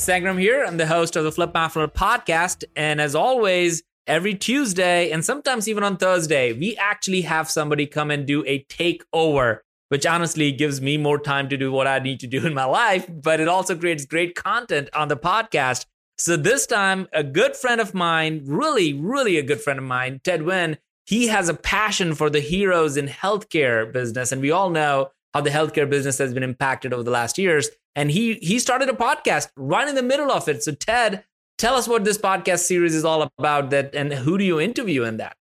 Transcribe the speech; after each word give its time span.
Sangram 0.00 0.40
here. 0.40 0.64
I'm 0.64 0.78
the 0.78 0.86
host 0.86 1.14
of 1.14 1.24
the 1.24 1.32
Flip 1.32 1.52
My 1.52 1.68
podcast. 1.68 2.64
And 2.74 3.02
as 3.02 3.14
always, 3.14 3.82
every 4.06 4.34
Tuesday 4.34 5.10
and 5.10 5.22
sometimes 5.22 5.68
even 5.68 5.84
on 5.84 5.98
Thursday, 5.98 6.54
we 6.54 6.74
actually 6.76 7.20
have 7.22 7.50
somebody 7.50 7.86
come 7.86 8.10
and 8.10 8.26
do 8.26 8.42
a 8.46 8.64
takeover, 8.64 9.58
which 9.90 10.06
honestly 10.06 10.52
gives 10.52 10.80
me 10.80 10.96
more 10.96 11.18
time 11.18 11.50
to 11.50 11.58
do 11.58 11.70
what 11.70 11.86
I 11.86 11.98
need 11.98 12.18
to 12.20 12.26
do 12.26 12.46
in 12.46 12.54
my 12.54 12.64
life, 12.64 13.06
but 13.10 13.40
it 13.40 13.48
also 13.48 13.76
creates 13.76 14.06
great 14.06 14.34
content 14.34 14.88
on 14.94 15.08
the 15.08 15.18
podcast. 15.18 15.84
So 16.16 16.34
this 16.34 16.66
time, 16.66 17.06
a 17.12 17.22
good 17.22 17.54
friend 17.54 17.78
of 17.78 17.92
mine, 17.92 18.40
really, 18.46 18.94
really 18.94 19.36
a 19.36 19.42
good 19.42 19.60
friend 19.60 19.78
of 19.78 19.84
mine, 19.84 20.22
Ted 20.24 20.40
Weyn, 20.40 20.78
he 21.04 21.26
has 21.26 21.50
a 21.50 21.54
passion 21.54 22.14
for 22.14 22.30
the 22.30 22.40
heroes 22.40 22.96
in 22.96 23.06
healthcare 23.06 23.92
business. 23.92 24.32
And 24.32 24.40
we 24.40 24.50
all 24.50 24.70
know 24.70 25.10
how 25.34 25.40
the 25.40 25.50
healthcare 25.50 25.88
business 25.88 26.18
has 26.18 26.34
been 26.34 26.42
impacted 26.42 26.92
over 26.92 27.02
the 27.02 27.10
last 27.10 27.38
years 27.38 27.70
and 27.96 28.10
he 28.10 28.34
he 28.34 28.58
started 28.58 28.88
a 28.88 28.92
podcast 28.92 29.48
right 29.56 29.88
in 29.88 29.94
the 29.94 30.02
middle 30.02 30.30
of 30.30 30.48
it. 30.48 30.62
So 30.62 30.72
Ted, 30.72 31.24
tell 31.58 31.74
us 31.74 31.88
what 31.88 32.04
this 32.04 32.18
podcast 32.18 32.60
series 32.60 32.94
is 32.94 33.04
all 33.04 33.28
about. 33.38 33.70
That 33.70 33.94
and 33.94 34.12
who 34.12 34.38
do 34.38 34.44
you 34.44 34.60
interview 34.60 35.04
in 35.04 35.16
that? 35.18 35.36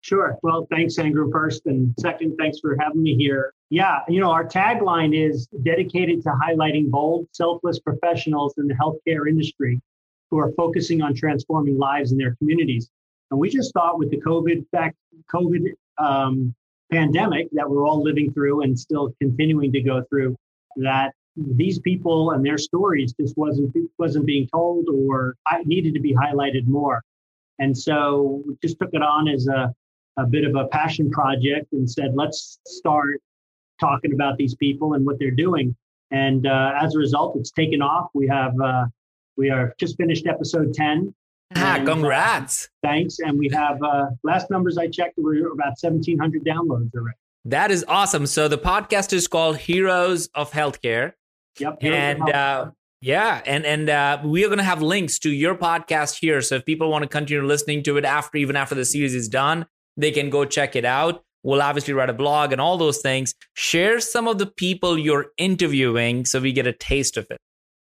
Sure. 0.00 0.38
Well, 0.42 0.68
thanks, 0.70 0.98
Andrew. 0.98 1.30
First 1.32 1.66
and 1.66 1.92
second, 1.98 2.36
thanks 2.38 2.60
for 2.60 2.76
having 2.78 3.02
me 3.02 3.16
here. 3.16 3.52
Yeah, 3.70 4.00
you 4.08 4.20
know, 4.20 4.30
our 4.30 4.46
tagline 4.46 5.16
is 5.16 5.48
dedicated 5.64 6.22
to 6.22 6.28
highlighting 6.30 6.90
bold, 6.90 7.26
selfless 7.32 7.80
professionals 7.80 8.54
in 8.58 8.68
the 8.68 8.74
healthcare 8.74 9.28
industry 9.28 9.80
who 10.30 10.38
are 10.38 10.52
focusing 10.52 11.02
on 11.02 11.14
transforming 11.14 11.76
lives 11.76 12.12
in 12.12 12.18
their 12.18 12.36
communities. 12.36 12.88
And 13.30 13.40
we 13.40 13.50
just 13.50 13.72
thought 13.72 13.98
with 13.98 14.10
the 14.10 14.20
COVID 14.20 14.64
fact, 14.70 14.96
COVID 15.32 15.72
um, 15.98 16.54
pandemic 16.90 17.48
that 17.52 17.68
we're 17.68 17.86
all 17.86 18.02
living 18.02 18.32
through 18.32 18.62
and 18.62 18.78
still 18.78 19.12
continuing 19.20 19.72
to 19.72 19.80
go 19.80 20.02
through, 20.08 20.36
that 20.76 21.12
these 21.36 21.78
people 21.80 22.30
and 22.30 22.44
their 22.44 22.58
stories 22.58 23.12
just 23.20 23.36
wasn't 23.36 23.74
wasn't 23.98 24.24
being 24.24 24.48
told 24.48 24.88
or 24.88 25.36
needed 25.64 25.94
to 25.94 26.00
be 26.00 26.14
highlighted 26.14 26.66
more. 26.66 27.02
And 27.58 27.76
so 27.76 28.42
we 28.46 28.56
just 28.62 28.78
took 28.78 28.90
it 28.92 29.02
on 29.02 29.28
as 29.28 29.46
a, 29.46 29.72
a 30.16 30.26
bit 30.26 30.44
of 30.44 30.54
a 30.56 30.66
passion 30.68 31.10
project 31.10 31.72
and 31.72 31.90
said, 31.90 32.12
let's 32.14 32.58
start 32.66 33.20
talking 33.80 34.12
about 34.12 34.36
these 34.36 34.54
people 34.54 34.94
and 34.94 35.04
what 35.04 35.18
they're 35.18 35.30
doing. 35.30 35.74
And 36.10 36.46
uh, 36.46 36.72
as 36.80 36.94
a 36.94 36.98
result, 36.98 37.36
it's 37.36 37.50
taken 37.50 37.82
off. 37.82 38.10
We 38.14 38.28
have 38.28 38.58
uh, 38.60 38.86
we 39.36 39.50
are 39.50 39.74
just 39.78 39.96
finished 39.96 40.26
episode 40.26 40.72
ten. 40.72 41.14
Ah, 41.54 41.76
and, 41.76 41.88
uh, 41.88 41.92
congrats! 41.92 42.64
Uh, 42.64 42.88
thanks. 42.88 43.18
And 43.20 43.38
we 43.38 43.48
have 43.50 43.82
uh, 43.82 44.06
last 44.24 44.50
numbers 44.50 44.78
I 44.78 44.88
checked, 44.88 45.14
we 45.16 45.40
are 45.42 45.52
about 45.52 45.78
seventeen 45.78 46.18
hundred 46.18 46.44
downloads 46.44 46.94
already. 46.94 47.16
That 47.44 47.70
is 47.70 47.84
awesome. 47.86 48.26
So 48.26 48.48
the 48.48 48.58
podcast 48.58 49.12
is 49.12 49.28
called 49.28 49.58
Heroes 49.58 50.28
of 50.34 50.50
Healthcare. 50.50 51.12
Yep. 51.60 51.78
And 51.82 52.28
uh, 52.28 52.70
yeah, 53.00 53.40
and 53.46 53.64
and 53.64 53.88
uh, 53.88 54.20
we 54.24 54.44
are 54.44 54.48
going 54.48 54.58
to 54.58 54.64
have 54.64 54.82
links 54.82 55.18
to 55.20 55.30
your 55.30 55.54
podcast 55.54 56.18
here. 56.20 56.40
So 56.42 56.56
if 56.56 56.64
people 56.64 56.90
want 56.90 57.02
to 57.02 57.08
continue 57.08 57.46
listening 57.46 57.84
to 57.84 57.96
it 57.98 58.04
after, 58.04 58.38
even 58.38 58.56
after 58.56 58.74
the 58.74 58.84
series 58.84 59.14
is 59.14 59.28
done, 59.28 59.66
they 59.96 60.10
can 60.10 60.28
go 60.28 60.44
check 60.44 60.74
it 60.74 60.84
out. 60.84 61.22
We'll 61.44 61.62
obviously 61.62 61.94
write 61.94 62.10
a 62.10 62.14
blog 62.14 62.50
and 62.50 62.60
all 62.60 62.76
those 62.76 62.98
things. 62.98 63.32
Share 63.54 64.00
some 64.00 64.26
of 64.26 64.38
the 64.38 64.46
people 64.46 64.98
you're 64.98 65.26
interviewing 65.38 66.24
so 66.24 66.40
we 66.40 66.52
get 66.52 66.66
a 66.66 66.72
taste 66.72 67.16
of 67.16 67.28
it. 67.30 67.38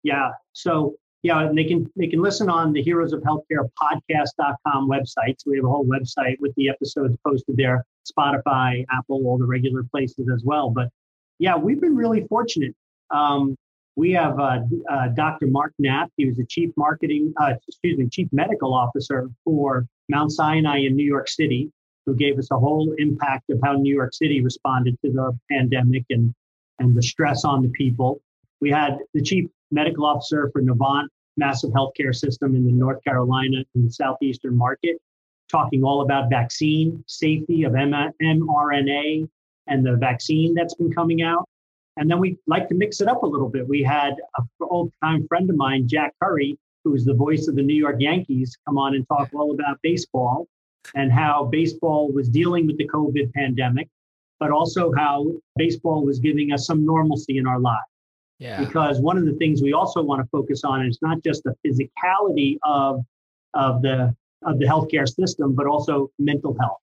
Yeah. 0.03 0.31
So 0.55 0.95
yeah, 1.23 1.41
and 1.41 1.57
they 1.57 1.65
can 1.65 1.91
they 1.97 2.07
can 2.07 2.23
listen 2.23 2.49
on 2.49 2.73
the 2.73 2.83
Heroes 2.83 3.13
of 3.13 3.21
Healthcare 3.21 3.69
podcast.com 3.81 4.89
website. 4.89 5.37
So 5.39 5.51
we 5.51 5.57
have 5.57 5.67
a 5.67 5.69
whole 5.69 5.87
website 5.87 6.37
with 6.41 6.55
the 6.57 6.69
episodes 6.71 7.17
posted 7.27 7.57
there, 7.57 7.85
Spotify, 8.11 8.85
Apple, 8.91 9.23
all 9.27 9.37
the 9.39 9.47
regular 9.47 9.83
places 9.91 10.29
as 10.33 10.43
well. 10.45 10.71
But 10.71 10.89
yeah, 11.39 11.57
we've 11.57 11.81
been 11.81 11.95
really 11.95 12.27
fortunate. 12.27 12.75
Um, 13.11 13.55
we 13.97 14.13
have 14.13 14.39
uh, 14.39 14.61
uh, 14.91 15.09
Dr. 15.09 15.49
Mark 15.49 15.75
Knapp. 15.79 16.11
He 16.17 16.25
was 16.25 16.37
the 16.37 16.47
chief 16.47 16.71
marketing, 16.77 17.35
uh, 17.41 17.53
excuse 17.69 17.99
me, 17.99 18.09
chief 18.09 18.29
medical 18.33 18.73
officer 18.73 19.29
for 19.45 19.87
Mount 20.09 20.33
Sinai 20.33 20.79
in 20.79 20.97
New 20.97 21.07
York 21.07 21.29
City, 21.29 21.71
who 22.07 22.15
gave 22.15 22.39
us 22.39 22.49
a 22.51 22.59
whole 22.59 22.95
impact 22.97 23.51
of 23.51 23.59
how 23.63 23.75
New 23.75 23.95
York 23.95 24.15
City 24.15 24.41
responded 24.41 24.97
to 25.05 25.13
the 25.13 25.39
pandemic 25.51 26.05
and 26.09 26.33
and 26.79 26.97
the 26.97 27.03
stress 27.03 27.45
on 27.45 27.63
the 27.63 27.69
people. 27.69 28.23
We 28.63 28.71
had 28.71 28.99
the 29.13 29.21
chief 29.23 29.51
medical 29.71 30.05
officer 30.05 30.51
for 30.53 30.63
Novant, 30.63 31.07
massive 31.37 31.71
healthcare 31.71 32.15
system 32.15 32.55
in 32.55 32.65
the 32.65 32.73
North 32.73 33.03
Carolina 33.05 33.65
and 33.75 33.89
the 33.89 33.93
southeastern 33.93 34.57
market, 34.57 34.97
talking 35.51 35.83
all 35.83 36.03
about 36.03 36.31
vaccine 36.31 37.03
safety 37.07 37.65
of 37.65 37.73
mRNA 37.73 39.29
and 39.67 39.87
the 39.87 39.97
vaccine 39.97 40.55
that's 40.55 40.75
been 40.75 40.93
coming 40.93 41.23
out. 41.23 41.49
And 41.97 42.11
then 42.11 42.19
we 42.19 42.39
like 42.47 42.69
to 42.69 42.75
mix 42.75 43.01
it 43.01 43.09
up 43.09 43.23
a 43.23 43.27
little 43.27 43.49
bit. 43.49 43.67
We 43.69 43.83
had 43.83 44.15
an 44.39 44.49
old 44.61 44.93
time 45.03 45.27
friend 45.29 45.51
of 45.51 45.57
mine, 45.57 45.89
Jack 45.89 46.15
Curry, 46.23 46.57
who 46.85 46.95
is 46.95 47.05
the 47.05 47.15
voice 47.15 47.47
of 47.49 47.57
the 47.57 47.63
New 47.63 47.75
York 47.75 47.97
Yankees, 47.99 48.57
come 48.67 48.79
on 48.79 48.95
and 48.95 49.07
talk 49.09 49.29
all 49.35 49.53
about 49.53 49.79
baseball 49.83 50.47
and 50.95 51.13
how 51.13 51.45
baseball 51.45 52.11
was 52.11 52.29
dealing 52.29 52.67
with 52.67 52.79
the 52.79 52.89
COVID 52.89 53.33
pandemic, 53.35 53.89
but 54.39 54.51
also 54.51 54.93
how 54.97 55.27
baseball 55.57 56.05
was 56.05 56.19
giving 56.19 56.53
us 56.53 56.67
some 56.67 56.87
normalcy 56.87 57.37
in 57.37 57.47
our 57.47 57.61
lives. 57.61 57.90
Yeah. 58.41 58.65
Because 58.65 59.01
one 59.01 59.19
of 59.19 59.27
the 59.27 59.35
things 59.35 59.63
we 59.63 59.75
also 59.75 60.03
want 60.03 60.23
to 60.23 60.29
focus 60.33 60.65
on 60.65 60.85
is 60.87 60.99
not 61.03 61.23
just 61.23 61.45
the 61.45 61.55
physicality 61.65 62.57
of, 62.65 63.05
of 63.55 63.83
the 63.83 64.17
of 64.43 64.59
the 64.59 64.65
healthcare 64.65 65.07
system, 65.07 65.55
but 65.55 65.67
also 65.67 66.11
mental 66.19 66.57
health. 66.59 66.79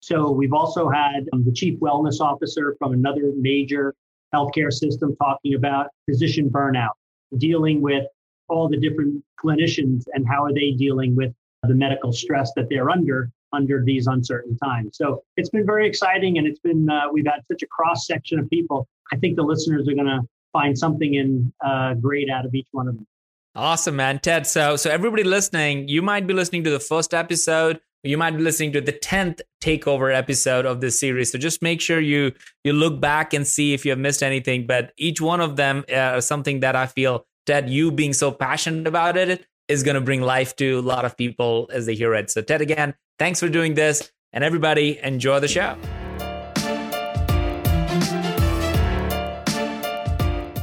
So 0.00 0.30
we've 0.30 0.54
also 0.54 0.88
had 0.88 1.28
um, 1.34 1.44
the 1.44 1.52
chief 1.52 1.78
wellness 1.80 2.20
officer 2.20 2.74
from 2.78 2.94
another 2.94 3.32
major 3.36 3.94
healthcare 4.34 4.72
system 4.72 5.14
talking 5.16 5.54
about 5.54 5.88
physician 6.08 6.48
burnout, 6.48 6.92
dealing 7.36 7.82
with 7.82 8.06
all 8.48 8.66
the 8.66 8.78
different 8.78 9.22
clinicians 9.38 10.04
and 10.14 10.26
how 10.26 10.42
are 10.42 10.54
they 10.54 10.70
dealing 10.70 11.14
with 11.14 11.34
the 11.64 11.74
medical 11.74 12.12
stress 12.12 12.52
that 12.56 12.70
they're 12.70 12.88
under 12.88 13.30
under 13.52 13.84
these 13.84 14.06
uncertain 14.06 14.56
times. 14.56 14.96
So 14.96 15.22
it's 15.36 15.50
been 15.50 15.66
very 15.66 15.86
exciting, 15.86 16.38
and 16.38 16.46
it's 16.46 16.60
been 16.60 16.88
uh, 16.88 17.12
we've 17.12 17.26
had 17.26 17.42
such 17.52 17.62
a 17.62 17.66
cross 17.66 18.06
section 18.06 18.38
of 18.38 18.48
people. 18.48 18.88
I 19.12 19.16
think 19.16 19.36
the 19.36 19.42
listeners 19.42 19.86
are 19.86 19.94
going 19.94 20.06
to 20.06 20.22
find 20.52 20.76
something 20.76 21.14
in 21.14 21.52
uh, 21.64 21.94
great 21.94 22.28
out 22.30 22.46
of 22.46 22.54
each 22.54 22.68
one 22.72 22.88
of 22.88 22.96
them. 22.96 23.06
Awesome, 23.54 23.96
man, 23.96 24.20
Ted. 24.20 24.46
So, 24.46 24.76
so 24.76 24.90
everybody 24.90 25.24
listening, 25.24 25.88
you 25.88 26.02
might 26.02 26.26
be 26.26 26.34
listening 26.34 26.64
to 26.64 26.70
the 26.70 26.80
first 26.80 27.12
episode 27.12 27.80
you 28.02 28.16
might 28.16 28.36
be 28.36 28.42
listening 28.42 28.72
to 28.72 28.80
the 28.80 28.92
10th 28.92 29.40
takeover 29.62 30.14
episode 30.14 30.64
of 30.64 30.80
this 30.80 30.98
series. 30.98 31.32
So 31.32 31.38
just 31.38 31.62
make 31.62 31.80
sure 31.80 32.00
you 32.00 32.32
you 32.64 32.72
look 32.72 33.00
back 33.00 33.34
and 33.34 33.46
see 33.46 33.74
if 33.74 33.84
you 33.84 33.90
have 33.90 33.98
missed 33.98 34.22
anything. 34.22 34.66
But 34.66 34.92
each 34.96 35.20
one 35.20 35.40
of 35.40 35.56
them 35.56 35.84
uh, 35.92 36.20
something 36.20 36.60
that 36.60 36.76
i 36.76 36.86
feel 36.86 37.26
ted 37.46 37.68
you 37.68 37.90
being 37.90 38.12
so 38.12 38.30
passionate 38.30 38.86
about 38.86 39.16
it 39.16 39.46
is 39.68 39.82
going 39.82 39.94
to 39.94 40.00
bring 40.00 40.20
life 40.20 40.56
to 40.56 40.78
a 40.78 40.82
lot 40.82 41.04
of 41.04 41.16
people 41.16 41.70
as 41.72 41.86
they 41.86 41.94
hear 41.94 42.14
it. 42.14 42.30
So 42.30 42.42
ted 42.42 42.60
again 42.60 42.94
thanks 43.18 43.40
for 43.40 43.48
doing 43.48 43.74
this. 43.74 44.10
And 44.32 44.44
everybody 44.44 44.98
enjoy 45.02 45.40
the 45.40 45.48
show 45.48 45.76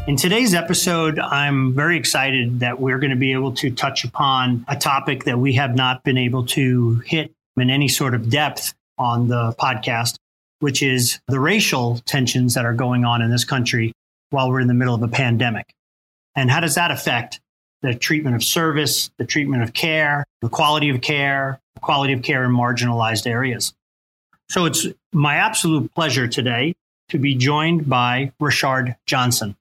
In 0.07 0.15
today's 0.15 0.53
episode, 0.53 1.19
I'm 1.19 1.73
very 1.73 1.97
excited 1.97 2.61
that 2.61 2.79
we're 2.79 2.97
going 2.97 3.11
to 3.11 3.17
be 3.17 3.33
able 3.33 3.51
to 3.55 3.69
touch 3.69 4.05
upon 4.05 4.63
a 4.69 4.77
topic 4.77 5.25
that 5.25 5.37
we 5.37 5.55
have 5.55 5.75
not 5.75 6.05
been 6.05 6.17
able 6.17 6.45
to 6.45 6.99
hit 6.99 7.33
in 7.57 7.69
any 7.69 7.89
sort 7.89 8.15
of 8.15 8.29
depth 8.29 8.73
on 8.97 9.27
the 9.27 9.53
podcast, 9.59 10.15
which 10.59 10.81
is 10.81 11.19
the 11.27 11.41
racial 11.41 11.99
tensions 12.05 12.53
that 12.53 12.63
are 12.63 12.73
going 12.73 13.03
on 13.03 13.21
in 13.21 13.29
this 13.29 13.43
country 13.43 13.91
while 14.29 14.49
we're 14.49 14.61
in 14.61 14.69
the 14.69 14.73
middle 14.73 14.95
of 14.95 15.03
a 15.03 15.09
pandemic. 15.09 15.73
And 16.37 16.49
how 16.49 16.61
does 16.61 16.75
that 16.75 16.89
affect 16.89 17.41
the 17.81 17.93
treatment 17.93 18.37
of 18.37 18.45
service, 18.45 19.11
the 19.17 19.25
treatment 19.25 19.61
of 19.61 19.73
care, 19.73 20.23
the 20.41 20.47
quality 20.47 20.87
of 20.87 21.01
care, 21.01 21.59
the 21.73 21.81
quality 21.81 22.13
of 22.13 22.21
care 22.21 22.45
in 22.45 22.51
marginalized 22.51 23.27
areas? 23.27 23.73
So 24.47 24.63
it's 24.63 24.87
my 25.11 25.35
absolute 25.35 25.93
pleasure 25.93 26.29
today 26.29 26.75
to 27.09 27.19
be 27.19 27.35
joined 27.35 27.89
by 27.89 28.31
Rashard 28.39 28.95
Johnson. 29.05 29.57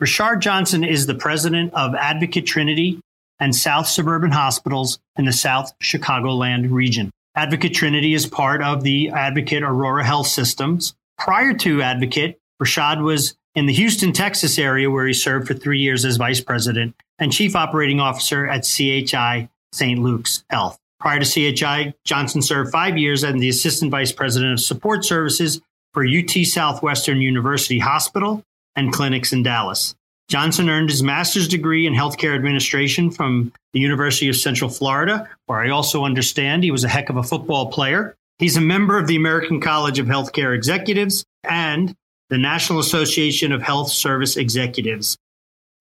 Rashard 0.00 0.40
Johnson 0.40 0.82
is 0.82 1.06
the 1.06 1.14
president 1.14 1.74
of 1.74 1.94
Advocate 1.94 2.46
Trinity 2.46 3.00
and 3.38 3.54
South 3.54 3.86
Suburban 3.86 4.30
Hospitals 4.30 4.98
in 5.16 5.26
the 5.26 5.32
South 5.32 5.78
Chicagoland 5.78 6.72
region. 6.72 7.10
Advocate 7.36 7.74
Trinity 7.74 8.14
is 8.14 8.26
part 8.26 8.62
of 8.62 8.82
the 8.82 9.10
Advocate 9.10 9.62
Aurora 9.62 10.02
Health 10.02 10.26
Systems. 10.26 10.94
Prior 11.18 11.52
to 11.52 11.82
Advocate, 11.82 12.38
Rashad 12.62 13.02
was 13.02 13.36
in 13.54 13.66
the 13.66 13.74
Houston, 13.74 14.14
Texas 14.14 14.58
area, 14.58 14.90
where 14.90 15.06
he 15.06 15.12
served 15.12 15.46
for 15.46 15.52
three 15.54 15.80
years 15.80 16.06
as 16.06 16.16
vice 16.16 16.40
president 16.40 16.94
and 17.18 17.30
chief 17.30 17.54
operating 17.54 18.00
officer 18.00 18.46
at 18.46 18.64
CHI 18.64 19.50
St. 19.72 19.98
Luke's 19.98 20.44
Health. 20.48 20.78
Prior 20.98 21.20
to 21.20 21.54
CHI, 21.54 21.92
Johnson 22.06 22.40
served 22.40 22.72
five 22.72 22.96
years 22.96 23.22
as 23.22 23.34
the 23.34 23.50
assistant 23.50 23.90
vice 23.90 24.12
president 24.12 24.52
of 24.54 24.60
support 24.60 25.04
services 25.04 25.60
for 25.92 26.06
UT 26.06 26.30
Southwestern 26.44 27.20
University 27.20 27.78
Hospital 27.78 28.42
and 28.76 28.92
clinics 28.92 29.32
in 29.32 29.42
Dallas. 29.42 29.94
Johnson 30.28 30.70
earned 30.70 30.90
his 30.90 31.02
master's 31.02 31.48
degree 31.48 31.86
in 31.86 31.92
healthcare 31.92 32.36
administration 32.36 33.10
from 33.10 33.52
the 33.72 33.80
University 33.80 34.28
of 34.28 34.36
Central 34.36 34.70
Florida, 34.70 35.28
where 35.46 35.58
I 35.58 35.70
also 35.70 36.04
understand 36.04 36.62
he 36.62 36.70
was 36.70 36.84
a 36.84 36.88
heck 36.88 37.10
of 37.10 37.16
a 37.16 37.22
football 37.22 37.72
player. 37.72 38.14
He's 38.38 38.56
a 38.56 38.60
member 38.60 38.96
of 38.96 39.08
the 39.08 39.16
American 39.16 39.60
College 39.60 39.98
of 39.98 40.06
Healthcare 40.06 40.54
Executives 40.54 41.24
and 41.42 41.94
the 42.28 42.38
National 42.38 42.78
Association 42.78 43.50
of 43.50 43.60
Health 43.60 43.90
Service 43.90 44.36
Executives. 44.36 45.18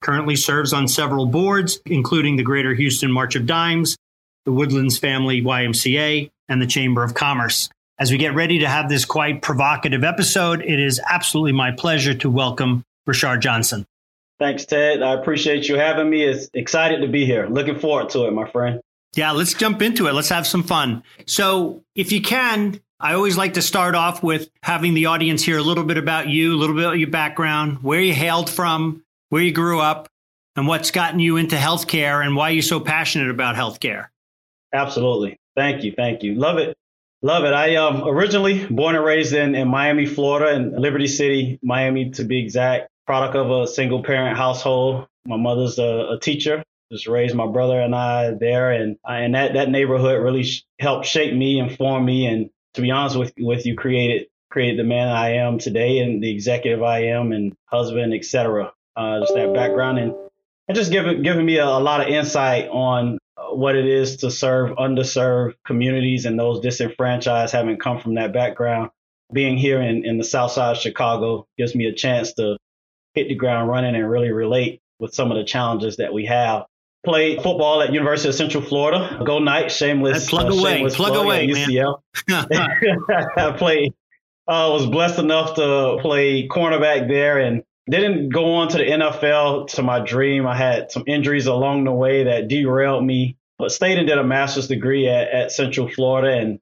Currently 0.01 0.35
serves 0.35 0.73
on 0.73 0.87
several 0.87 1.27
boards, 1.27 1.79
including 1.85 2.35
the 2.35 2.43
Greater 2.43 2.73
Houston 2.73 3.11
March 3.11 3.35
of 3.35 3.45
Dimes, 3.45 3.97
the 4.45 4.51
Woodlands 4.51 4.97
Family 4.97 5.43
YMCA, 5.43 6.31
and 6.47 6.61
the 6.61 6.67
Chamber 6.67 7.03
of 7.03 7.13
Commerce. 7.13 7.69
As 7.99 8.11
we 8.11 8.17
get 8.17 8.33
ready 8.33 8.59
to 8.59 8.67
have 8.67 8.87
this 8.87 9.03
quite 9.03 9.41
provocative 9.41 10.05
episode, 10.05 10.61
it 10.61 10.79
is 10.79 11.01
absolutely 11.09 11.51
my 11.51 11.71
pleasure 11.71 12.13
to 12.13 12.29
welcome 12.29 12.85
Rashard 13.05 13.41
Johnson. 13.41 13.85
Thanks, 14.39 14.63
Ted. 14.65 15.03
I 15.03 15.15
appreciate 15.15 15.67
you 15.67 15.75
having 15.75 16.09
me. 16.09 16.23
It's 16.23 16.49
excited 16.53 17.01
to 17.01 17.09
be 17.09 17.25
here. 17.25 17.47
Looking 17.47 17.77
forward 17.77 18.09
to 18.11 18.25
it, 18.25 18.31
my 18.31 18.49
friend. 18.49 18.79
Yeah, 19.17 19.31
let's 19.31 19.53
jump 19.53 19.81
into 19.81 20.07
it. 20.07 20.13
Let's 20.13 20.29
have 20.29 20.47
some 20.47 20.63
fun. 20.63 21.03
So, 21.25 21.83
if 21.93 22.13
you 22.13 22.21
can, 22.21 22.79
I 23.01 23.15
always 23.15 23.35
like 23.35 23.55
to 23.55 23.61
start 23.61 23.95
off 23.95 24.23
with 24.23 24.49
having 24.63 24.93
the 24.93 25.07
audience 25.07 25.43
hear 25.43 25.57
a 25.57 25.63
little 25.63 25.83
bit 25.83 25.97
about 25.97 26.29
you, 26.29 26.55
a 26.55 26.57
little 26.57 26.77
bit 26.77 26.85
of 26.85 26.95
your 26.95 27.09
background, 27.09 27.79
where 27.83 27.99
you 27.99 28.13
hailed 28.13 28.49
from, 28.49 29.03
where 29.27 29.41
you 29.41 29.51
grew 29.51 29.81
up, 29.81 30.07
and 30.55 30.67
what's 30.67 30.91
gotten 30.91 31.19
you 31.19 31.35
into 31.35 31.57
healthcare 31.57 32.25
and 32.25 32.33
why 32.33 32.51
you're 32.51 32.61
so 32.61 32.79
passionate 32.79 33.29
about 33.29 33.57
healthcare. 33.57 34.07
Absolutely. 34.71 35.37
Thank 35.57 35.83
you. 35.83 35.91
Thank 35.91 36.23
you. 36.23 36.35
Love 36.35 36.59
it. 36.59 36.77
Love 37.21 37.43
it. 37.43 37.53
I 37.53 37.75
um 37.75 38.07
originally 38.07 38.65
born 38.65 38.95
and 38.95 39.03
raised 39.03 39.33
in, 39.33 39.53
in 39.53 39.67
Miami, 39.67 40.05
Florida, 40.05 40.55
in 40.55 40.81
Liberty 40.81 41.07
City, 41.07 41.59
Miami 41.61 42.11
to 42.11 42.23
be 42.23 42.41
exact. 42.41 42.89
Product 43.05 43.35
of 43.35 43.49
a 43.49 43.67
single 43.67 44.03
parent 44.03 44.37
household. 44.37 45.07
My 45.25 45.35
mother's 45.35 45.79
a, 45.79 46.11
a 46.11 46.19
teacher. 46.21 46.63
Just 46.91 47.07
raised 47.07 47.35
my 47.35 47.47
brother 47.47 47.79
and 47.79 47.93
I 47.93 48.31
there, 48.31 48.71
and 48.71 48.97
and 49.03 49.35
that 49.35 49.53
that 49.53 49.69
neighborhood 49.69 50.23
really 50.23 50.43
sh- 50.43 50.63
helped 50.79 51.07
shape 51.07 51.33
me 51.35 51.59
inform 51.59 52.05
me. 52.05 52.25
And 52.27 52.51
to 52.75 52.81
be 52.81 52.91
honest 52.91 53.17
with 53.17 53.33
with 53.37 53.65
you, 53.65 53.75
created 53.75 54.27
created 54.49 54.79
the 54.79 54.83
man 54.83 55.07
I 55.09 55.33
am 55.35 55.59
today 55.59 55.99
and 55.99 56.23
the 56.23 56.31
executive 56.31 56.81
I 56.83 57.05
am 57.05 57.31
and 57.31 57.53
husband, 57.65 58.13
etc. 58.13 58.71
Uh, 58.95 59.19
just 59.19 59.33
that 59.33 59.53
background 59.53 59.99
and 59.99 60.13
and 60.67 60.75
just 60.75 60.91
giving 60.91 61.21
giving 61.21 61.45
me 61.45 61.57
a, 61.57 61.65
a 61.65 61.79
lot 61.79 62.01
of 62.01 62.07
insight 62.07 62.69
on 62.69 63.18
what 63.57 63.75
it 63.75 63.85
is 63.85 64.17
to 64.17 64.31
serve 64.31 64.71
underserved 64.77 65.55
communities 65.65 66.25
and 66.25 66.39
those 66.39 66.59
disenfranchised, 66.61 67.53
having 67.53 67.77
come 67.77 67.99
from 67.99 68.15
that 68.15 68.33
background. 68.33 68.91
Being 69.31 69.57
here 69.57 69.79
in, 69.81 70.05
in 70.05 70.17
the 70.17 70.23
South 70.23 70.51
Side 70.51 70.75
of 70.75 70.81
Chicago 70.81 71.47
gives 71.57 71.75
me 71.75 71.85
a 71.85 71.93
chance 71.93 72.33
to 72.33 72.57
hit 73.13 73.27
the 73.27 73.35
ground 73.35 73.69
running 73.69 73.95
and 73.95 74.09
really 74.09 74.31
relate 74.31 74.81
with 74.99 75.13
some 75.13 75.31
of 75.31 75.37
the 75.37 75.43
challenges 75.43 75.97
that 75.97 76.13
we 76.13 76.25
have. 76.25 76.65
Played 77.05 77.41
football 77.41 77.81
at 77.81 77.93
University 77.93 78.29
of 78.29 78.35
Central 78.35 78.63
Florida. 78.63 79.21
Go 79.25 79.39
Knights, 79.39 79.75
shameless. 79.75 80.29
plug 80.29 80.51
uh, 80.51 80.55
away, 80.55 80.73
shameless 80.73 80.95
plug 80.95 81.15
away, 81.15 81.47
UCF. 81.47 82.01
I 83.37 83.51
played. 83.57 83.93
I 84.47 84.65
uh, 84.65 84.71
was 84.71 84.87
blessed 84.87 85.19
enough 85.19 85.55
to 85.55 85.99
play 86.01 86.47
cornerback 86.47 87.07
there 87.07 87.37
and 87.37 87.63
didn't 87.89 88.29
go 88.29 88.55
on 88.55 88.67
to 88.69 88.77
the 88.77 88.83
NFL 88.83 89.69
to 89.69 89.83
my 89.83 89.99
dream. 89.99 90.45
I 90.45 90.55
had 90.55 90.91
some 90.91 91.03
injuries 91.07 91.47
along 91.47 91.85
the 91.85 91.91
way 91.91 92.25
that 92.25 92.47
derailed 92.47 93.03
me, 93.03 93.37
but 93.59 93.71
stayed 93.71 93.97
and 93.97 94.07
did 94.07 94.17
a 94.17 94.23
master's 94.23 94.67
degree 94.67 95.07
at, 95.07 95.29
at 95.29 95.51
Central 95.51 95.89
Florida 95.89 96.35
and 96.35 96.59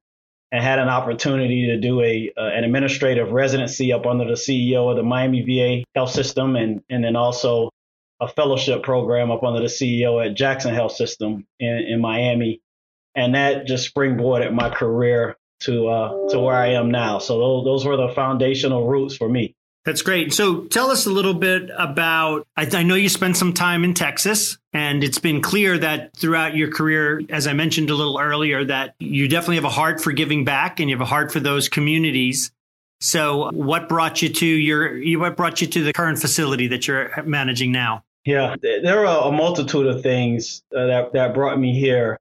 and 0.51 0.63
had 0.63 0.79
an 0.79 0.88
opportunity 0.88 1.67
to 1.67 1.79
do 1.79 2.01
a 2.01 2.31
uh, 2.35 2.41
an 2.41 2.63
administrative 2.63 3.31
residency 3.31 3.94
up 3.94 4.05
under 4.05 4.25
the 4.25 4.33
CEO 4.33 4.89
of 4.89 4.97
the 4.97 5.03
Miami 5.03 5.44
VA 5.44 5.83
Health 5.95 6.11
System 6.11 6.55
and 6.55 6.81
and 6.89 7.03
then 7.03 7.15
also 7.15 7.69
a 8.19 8.27
fellowship 8.27 8.81
program 8.83 9.29
up 9.31 9.44
under 9.44 9.61
the 9.61 9.67
CEO 9.67 10.25
at 10.25 10.35
Jackson 10.35 10.73
Health 10.73 10.94
System 10.94 11.45
in, 11.59 11.77
in 11.77 12.01
Miami. 12.01 12.61
And 13.15 13.35
that 13.35 13.67
just 13.67 13.94
springboarded 13.94 14.51
my 14.53 14.69
career 14.69 15.38
to 15.61 15.88
uh, 15.88 16.29
to 16.29 16.39
where 16.39 16.55
I 16.55 16.73
am 16.73 16.91
now. 16.91 17.19
So 17.19 17.38
those, 17.39 17.65
those 17.65 17.85
were 17.85 17.97
the 17.97 18.13
foundational 18.13 18.88
roots 18.88 19.15
for 19.15 19.29
me. 19.29 19.55
That's 19.87 20.01
great. 20.01 20.33
So 20.33 20.65
tell 20.65 20.91
us 20.91 21.05
a 21.05 21.09
little 21.09 21.33
bit 21.33 21.71
about. 21.77 22.45
I, 22.57 22.67
I, 22.73 22.83
know 22.83 22.95
you 22.95 23.07
spent 23.07 23.37
some 23.37 23.53
time 23.53 23.85
in 23.85 23.93
Texas, 23.93 24.57
and 24.73 25.01
it's 25.01 25.19
been 25.19 25.41
clear 25.41 25.77
that 25.77 26.13
throughout 26.13 26.57
your 26.57 26.69
career, 26.69 27.21
as 27.29 27.47
I 27.47 27.53
mentioned 27.53 27.89
a 27.89 27.95
little 27.95 28.19
earlier, 28.19 28.65
that 28.65 28.95
you 28.99 29.29
definitely 29.29 29.55
have 29.55 29.63
a 29.63 29.69
heart 29.69 30.01
for 30.01 30.11
giving 30.11 30.43
back 30.43 30.81
and 30.81 30.89
you 30.89 30.97
have 30.97 31.01
a 31.01 31.09
heart 31.09 31.31
for 31.31 31.39
those 31.39 31.69
communities. 31.69 32.51
So, 32.99 33.49
what 33.53 33.87
brought 33.87 34.21
you 34.21 34.27
to 34.27 34.45
your? 34.45 35.19
What 35.19 35.37
brought 35.37 35.61
you 35.61 35.67
to 35.67 35.81
the 35.81 35.93
current 35.93 36.19
facility 36.19 36.67
that 36.67 36.85
you're 36.85 37.23
managing 37.23 37.71
now? 37.71 38.03
Yeah, 38.25 38.57
there 38.61 39.07
are 39.07 39.29
a 39.29 39.31
multitude 39.31 39.87
of 39.87 40.03
things 40.03 40.63
uh, 40.75 40.87
that 40.87 41.13
that 41.13 41.33
brought 41.33 41.57
me 41.57 41.79
here. 41.79 42.19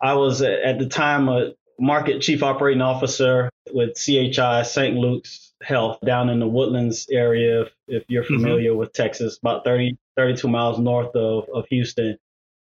I 0.00 0.14
was 0.14 0.42
at 0.42 0.78
the 0.78 0.86
time 0.86 1.28
a 1.28 1.54
market 1.76 2.22
chief 2.22 2.44
operating 2.44 2.82
officer 2.82 3.50
with 3.72 3.96
CHI 3.96 4.62
St. 4.62 4.96
Luke's 4.96 5.49
health 5.62 5.98
down 6.04 6.30
in 6.30 6.40
the 6.40 6.46
woodlands 6.46 7.06
area 7.10 7.62
if, 7.62 7.68
if 7.86 8.04
you're 8.08 8.24
mm-hmm. 8.24 8.36
familiar 8.36 8.70
mm-hmm. 8.70 8.78
with 8.78 8.92
texas 8.92 9.38
about 9.38 9.64
30 9.64 9.96
32 10.16 10.48
miles 10.48 10.78
north 10.78 11.14
of, 11.14 11.44
of 11.52 11.64
houston 11.68 12.16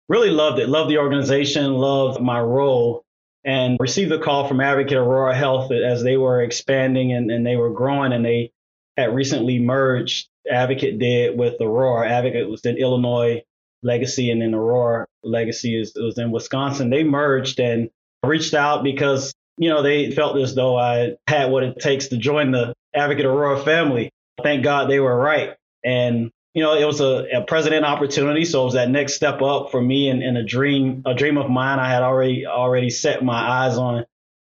really 0.08 0.30
loved 0.30 0.58
it 0.58 0.68
loved 0.68 0.90
the 0.90 0.98
organization 0.98 1.72
loved 1.72 2.20
my 2.20 2.40
role 2.40 3.04
and 3.44 3.78
received 3.80 4.12
a 4.12 4.18
call 4.18 4.46
from 4.46 4.60
advocate 4.60 4.98
aurora 4.98 5.34
health 5.34 5.72
as 5.72 6.02
they 6.02 6.16
were 6.16 6.42
expanding 6.42 7.12
and, 7.12 7.30
and 7.30 7.46
they 7.46 7.56
were 7.56 7.70
growing 7.70 8.12
and 8.12 8.24
they 8.24 8.52
had 8.96 9.14
recently 9.14 9.58
merged 9.58 10.28
advocate 10.50 10.98
did 10.98 11.38
with 11.38 11.54
aurora 11.60 12.10
advocate 12.10 12.48
was 12.48 12.64
in 12.66 12.76
illinois 12.76 13.42
legacy 13.82 14.30
and 14.30 14.42
then 14.42 14.54
aurora 14.54 15.06
legacy 15.24 15.80
is 15.80 15.92
was 15.96 16.18
in 16.18 16.30
wisconsin 16.30 16.90
they 16.90 17.04
merged 17.04 17.58
and 17.58 17.88
reached 18.22 18.54
out 18.54 18.84
because 18.84 19.32
you 19.58 19.68
know, 19.68 19.82
they 19.82 20.10
felt 20.10 20.36
as 20.38 20.54
though 20.54 20.76
I 20.76 21.16
had 21.26 21.50
what 21.50 21.62
it 21.62 21.78
takes 21.78 22.08
to 22.08 22.16
join 22.16 22.50
the 22.50 22.74
Advocate 22.94 23.26
Aurora 23.26 23.62
family. 23.62 24.10
Thank 24.42 24.64
God 24.64 24.90
they 24.90 25.00
were 25.00 25.16
right. 25.16 25.54
And, 25.84 26.30
you 26.54 26.62
know, 26.62 26.74
it 26.74 26.84
was 26.84 27.00
a, 27.00 27.26
a 27.34 27.44
president 27.46 27.84
opportunity. 27.84 28.44
So 28.44 28.62
it 28.62 28.64
was 28.66 28.74
that 28.74 28.90
next 28.90 29.14
step 29.14 29.42
up 29.42 29.70
for 29.70 29.80
me 29.80 30.08
and, 30.08 30.22
and 30.22 30.36
a 30.36 30.44
dream, 30.44 31.02
a 31.06 31.14
dream 31.14 31.38
of 31.38 31.50
mine. 31.50 31.78
I 31.78 31.90
had 31.90 32.02
already, 32.02 32.46
already 32.46 32.90
set 32.90 33.24
my 33.24 33.66
eyes 33.66 33.76
on. 33.76 34.04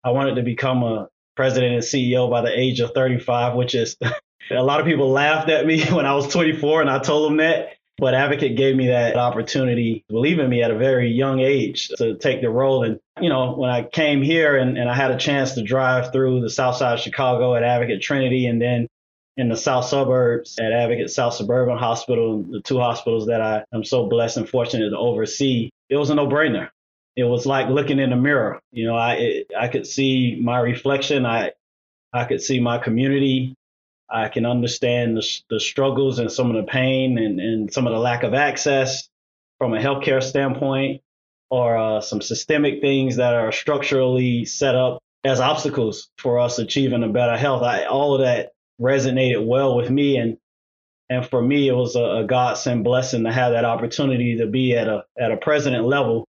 I 0.02 0.10
wanted 0.10 0.36
to 0.36 0.42
become 0.42 0.82
a 0.82 1.08
president 1.36 1.74
and 1.74 1.82
CEO 1.82 2.30
by 2.30 2.42
the 2.42 2.56
age 2.56 2.80
of 2.80 2.92
35, 2.92 3.54
which 3.54 3.74
is 3.74 3.96
a 4.50 4.62
lot 4.62 4.80
of 4.80 4.86
people 4.86 5.10
laughed 5.10 5.48
at 5.48 5.66
me 5.66 5.84
when 5.90 6.06
I 6.06 6.14
was 6.14 6.32
24 6.32 6.82
and 6.82 6.90
I 6.90 6.98
told 6.98 7.30
them 7.30 7.38
that. 7.38 7.70
But 7.98 8.14
Advocate 8.14 8.56
gave 8.56 8.74
me 8.74 8.88
that 8.88 9.16
opportunity, 9.16 10.04
believe 10.08 10.40
in 10.40 10.50
me 10.50 10.62
at 10.62 10.70
a 10.72 10.76
very 10.76 11.10
young 11.10 11.40
age 11.40 11.88
to 11.96 12.16
take 12.16 12.40
the 12.40 12.50
role. 12.50 12.82
And, 12.82 12.98
you 13.20 13.28
know, 13.28 13.54
when 13.54 13.70
I 13.70 13.84
came 13.84 14.20
here 14.20 14.56
and, 14.56 14.76
and 14.76 14.90
I 14.90 14.94
had 14.94 15.12
a 15.12 15.16
chance 15.16 15.54
to 15.54 15.62
drive 15.62 16.12
through 16.12 16.40
the 16.40 16.50
south 16.50 16.76
side 16.76 16.94
of 16.94 17.00
Chicago 17.00 17.54
at 17.54 17.62
Advocate 17.62 18.02
Trinity 18.02 18.46
and 18.46 18.60
then 18.60 18.88
in 19.36 19.48
the 19.48 19.56
south 19.56 19.84
suburbs 19.86 20.58
at 20.58 20.72
Advocate 20.72 21.10
South 21.10 21.34
Suburban 21.34 21.76
Hospital, 21.76 22.42
the 22.42 22.60
two 22.60 22.78
hospitals 22.78 23.26
that 23.26 23.40
I 23.40 23.64
am 23.72 23.84
so 23.84 24.08
blessed 24.08 24.36
and 24.36 24.48
fortunate 24.48 24.90
to 24.90 24.98
oversee, 24.98 25.70
it 25.88 25.96
was 25.96 26.10
a 26.10 26.14
no 26.14 26.26
brainer. 26.26 26.70
It 27.16 27.24
was 27.24 27.46
like 27.46 27.68
looking 27.68 27.98
in 27.98 28.12
a 28.12 28.16
mirror. 28.16 28.60
You 28.72 28.86
know, 28.86 28.96
I 28.96 29.14
it, 29.14 29.50
I 29.58 29.68
could 29.68 29.86
see 29.86 30.40
my 30.42 30.58
reflection. 30.58 31.26
I 31.26 31.52
I 32.12 32.24
could 32.24 32.42
see 32.42 32.60
my 32.60 32.78
community. 32.78 33.54
I 34.10 34.28
can 34.28 34.46
understand 34.46 35.16
the, 35.16 35.26
the 35.50 35.60
struggles 35.60 36.18
and 36.18 36.30
some 36.30 36.54
of 36.54 36.56
the 36.56 36.70
pain 36.70 37.18
and, 37.18 37.40
and 37.40 37.72
some 37.72 37.86
of 37.86 37.92
the 37.92 37.98
lack 37.98 38.22
of 38.22 38.34
access 38.34 39.08
from 39.58 39.74
a 39.74 39.78
healthcare 39.78 40.22
standpoint 40.22 41.02
or 41.50 41.76
uh, 41.76 42.00
some 42.00 42.20
systemic 42.20 42.80
things 42.80 43.16
that 43.16 43.34
are 43.34 43.52
structurally 43.52 44.44
set 44.44 44.74
up 44.74 44.98
as 45.24 45.40
obstacles 45.40 46.10
for 46.18 46.38
us 46.38 46.58
achieving 46.58 47.02
a 47.02 47.08
better 47.08 47.36
health. 47.36 47.62
I, 47.62 47.84
all 47.84 48.14
of 48.14 48.20
that 48.20 48.52
resonated 48.80 49.46
well 49.46 49.76
with 49.76 49.90
me. 49.90 50.16
And, 50.18 50.36
and 51.08 51.26
for 51.26 51.40
me, 51.40 51.68
it 51.68 51.74
was 51.74 51.96
a, 51.96 52.22
a 52.22 52.24
godsend 52.24 52.84
blessing 52.84 53.24
to 53.24 53.32
have 53.32 53.52
that 53.52 53.64
opportunity 53.64 54.38
to 54.38 54.46
be 54.46 54.76
at 54.76 54.88
a, 54.88 55.04
at 55.18 55.32
a 55.32 55.36
president 55.36 55.84
level, 55.84 56.26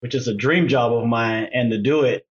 which 0.00 0.14
is 0.14 0.28
a 0.28 0.34
dream 0.34 0.68
job 0.68 0.92
of 0.92 1.06
mine 1.06 1.48
and 1.52 1.70
to 1.70 1.78
do 1.78 2.02
it 2.02 2.26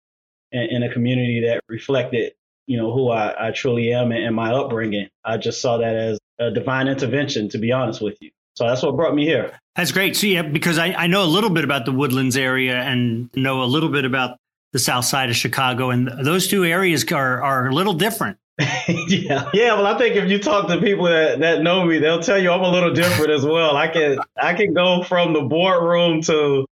in, 0.52 0.62
in 0.62 0.83
a 0.83 0.92
community 0.92 1.47
that 1.47 1.62
reflected 1.68 2.33
you 2.66 2.76
know, 2.76 2.92
who 2.92 3.11
I, 3.11 3.49
I 3.49 3.50
truly 3.52 3.92
am 3.92 4.12
and, 4.12 4.25
and 4.25 4.35
my 4.35 4.52
upbringing. 4.52 5.08
I 5.25 5.37
just 5.37 5.61
saw 5.61 5.78
that 5.78 5.94
as 5.94 6.18
a 6.38 6.50
divine 6.50 6.88
intervention, 6.88 7.49
to 7.50 7.58
be 7.58 7.73
honest 7.73 8.00
with 8.00 8.20
you. 8.20 8.30
So 8.54 8.66
that's 8.66 8.82
what 8.82 8.96
brought 8.96 9.14
me 9.14 9.25
here. 9.25 9.58
That's 9.75 9.92
great. 9.92 10.16
So 10.16 10.26
yeah, 10.26 10.42
because 10.42 10.78
I, 10.78 10.92
I 10.92 11.06
know 11.06 11.23
a 11.23 11.26
little 11.26 11.50
bit 11.50 11.64
about 11.64 11.85
the 11.85 11.92
Woodlands 11.92 12.37
area 12.37 12.80
and 12.80 13.28
know 13.37 13.62
a 13.62 13.66
little 13.66 13.90
bit 13.90 14.04
about 14.04 14.38
the 14.73 14.78
south 14.78 15.04
side 15.04 15.28
of 15.28 15.37
Chicago. 15.37 15.90
And 15.90 16.08
those 16.25 16.49
two 16.49 16.64
areas 16.64 17.11
are, 17.12 17.42
are 17.42 17.66
a 17.66 17.75
little 17.75 17.94
different. 17.94 18.38
yeah, 18.88 19.50
yeah. 19.52 19.75
Well, 19.75 19.87
I 19.87 19.99
think 19.99 20.16
if 20.16 20.30
you 20.30 20.38
talk 20.38 20.68
to 20.68 20.80
people 20.80 21.04
that, 21.04 21.40
that 21.40 21.62
know 21.62 21.85
me, 21.85 21.99
they'll 21.99 22.23
tell 22.23 22.38
you 22.38 22.50
I'm 22.50 22.62
a 22.62 22.70
little 22.70 22.94
different 22.94 23.30
as 23.30 23.44
well. 23.44 23.76
I 23.76 23.88
can 23.88 24.18
I 24.40 24.54
can 24.54 24.73
go 24.73 25.02
from 25.02 25.35
the 25.35 25.42
boardroom 25.42 26.23
to 26.23 26.66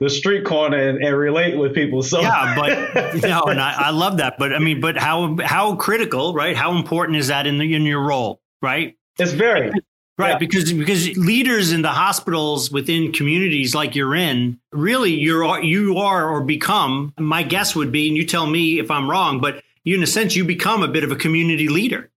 the 0.00 0.10
street 0.10 0.44
corner 0.44 0.76
and, 0.76 1.02
and 1.02 1.16
relate 1.16 1.56
with 1.56 1.74
people. 1.74 2.02
So 2.02 2.20
yeah, 2.20 2.54
but 2.54 3.14
you 3.14 3.22
know, 3.22 3.44
and 3.44 3.60
I, 3.60 3.86
I 3.86 3.90
love 3.90 4.18
that. 4.18 4.36
But 4.38 4.54
I 4.54 4.58
mean, 4.58 4.80
but 4.80 4.96
how 4.96 5.36
how 5.42 5.76
critical, 5.76 6.34
right? 6.34 6.56
How 6.56 6.76
important 6.76 7.18
is 7.18 7.28
that 7.28 7.46
in 7.46 7.58
the, 7.58 7.74
in 7.74 7.82
your 7.82 8.02
role, 8.02 8.40
right? 8.62 8.96
It's 9.18 9.32
very 9.32 9.70
right 10.18 10.30
yeah. 10.32 10.38
because 10.38 10.72
because 10.72 11.16
leaders 11.16 11.72
in 11.72 11.82
the 11.82 11.90
hospitals 11.90 12.70
within 12.70 13.12
communities 13.12 13.74
like 13.74 13.94
you're 13.94 14.14
in, 14.14 14.58
really 14.72 15.12
you're 15.12 15.62
you 15.62 15.98
are 15.98 16.28
or 16.28 16.42
become. 16.42 17.14
My 17.18 17.42
guess 17.42 17.74
would 17.74 17.92
be, 17.92 18.08
and 18.08 18.16
you 18.16 18.26
tell 18.26 18.46
me 18.46 18.78
if 18.78 18.90
I'm 18.90 19.10
wrong, 19.10 19.40
but 19.40 19.62
you, 19.84 19.94
in 19.94 20.02
a 20.02 20.06
sense, 20.06 20.34
you 20.34 20.44
become 20.44 20.82
a 20.82 20.88
bit 20.88 21.04
of 21.04 21.12
a 21.12 21.16
community 21.16 21.68
leader. 21.68 22.10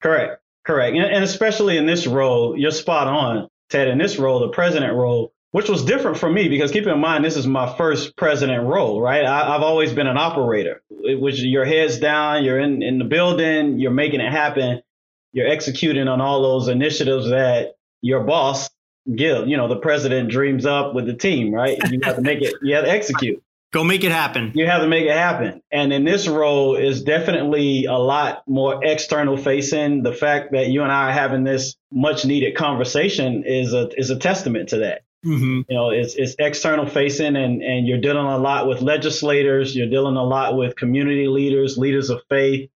Correct. 0.00 0.40
Correct. 0.64 0.96
And, 0.96 1.04
and 1.04 1.24
especially 1.24 1.76
in 1.76 1.86
this 1.86 2.06
role, 2.06 2.56
you're 2.56 2.70
spot 2.70 3.08
on, 3.08 3.48
Ted. 3.68 3.88
In 3.88 3.98
this 3.98 4.16
role, 4.16 4.40
the 4.40 4.48
president 4.48 4.94
role, 4.94 5.32
which 5.52 5.68
was 5.68 5.84
different 5.84 6.18
for 6.18 6.30
me 6.30 6.48
because 6.48 6.70
keep 6.70 6.86
in 6.86 7.00
mind, 7.00 7.24
this 7.24 7.36
is 7.36 7.46
my 7.46 7.74
first 7.76 8.16
president 8.16 8.66
role, 8.66 9.00
right? 9.00 9.24
I, 9.24 9.52
have 9.52 9.62
always 9.62 9.92
been 9.92 10.06
an 10.06 10.18
operator, 10.18 10.82
which 10.90 11.40
your 11.40 11.64
head's 11.64 11.98
down, 11.98 12.44
you're 12.44 12.58
in, 12.58 12.82
in 12.82 12.98
the 12.98 13.04
building, 13.04 13.78
you're 13.78 13.90
making 13.90 14.20
it 14.20 14.32
happen, 14.32 14.82
you're 15.32 15.48
executing 15.48 16.08
on 16.08 16.20
all 16.20 16.42
those 16.42 16.68
initiatives 16.68 17.30
that 17.30 17.74
your 18.02 18.24
boss 18.24 18.68
give. 19.14 19.48
You 19.48 19.56
know, 19.56 19.68
the 19.68 19.76
president 19.76 20.30
dreams 20.30 20.66
up 20.66 20.94
with 20.94 21.06
the 21.06 21.14
team, 21.14 21.52
right? 21.52 21.78
You 21.90 22.00
have 22.02 22.16
to 22.16 22.22
make 22.22 22.42
it, 22.42 22.54
you 22.62 22.74
have 22.74 22.84
to 22.84 22.90
execute. 22.90 23.42
Go 23.72 23.84
make 23.84 24.04
it 24.04 24.12
happen. 24.12 24.52
You 24.54 24.66
have 24.66 24.82
to 24.82 24.88
make 24.88 25.04
it 25.04 25.12
happen. 25.12 25.60
And 25.70 25.92
in 25.92 26.04
this 26.04 26.28
role 26.28 26.76
is 26.76 27.02
definitely 27.02 27.84
a 27.86 27.98
lot 27.98 28.42
more 28.46 28.82
external 28.84 29.36
facing. 29.36 30.02
The 30.02 30.12
fact 30.12 30.52
that 30.52 30.68
you 30.68 30.82
and 30.82 30.92
I 30.92 31.10
are 31.10 31.12
having 31.12 31.44
this 31.44 31.76
much 31.92 32.24
needed 32.24 32.56
conversation 32.56 33.44
is 33.44 33.74
a 33.74 33.88
is 33.96 34.10
a 34.10 34.18
testament 34.18 34.70
to 34.70 34.78
that. 34.78 35.02
Mm-hmm. 35.24 35.62
You 35.68 35.76
know, 35.76 35.90
it's 35.90 36.14
it's 36.14 36.36
external 36.38 36.86
facing 36.86 37.36
and, 37.36 37.62
and 37.62 37.86
you're 37.86 38.00
dealing 38.00 38.26
a 38.26 38.38
lot 38.38 38.68
with 38.68 38.80
legislators, 38.80 39.74
you're 39.74 39.90
dealing 39.90 40.16
a 40.16 40.24
lot 40.24 40.56
with 40.56 40.76
community 40.76 41.26
leaders, 41.26 41.76
leaders 41.76 42.10
of 42.10 42.22
faith. 42.28 42.70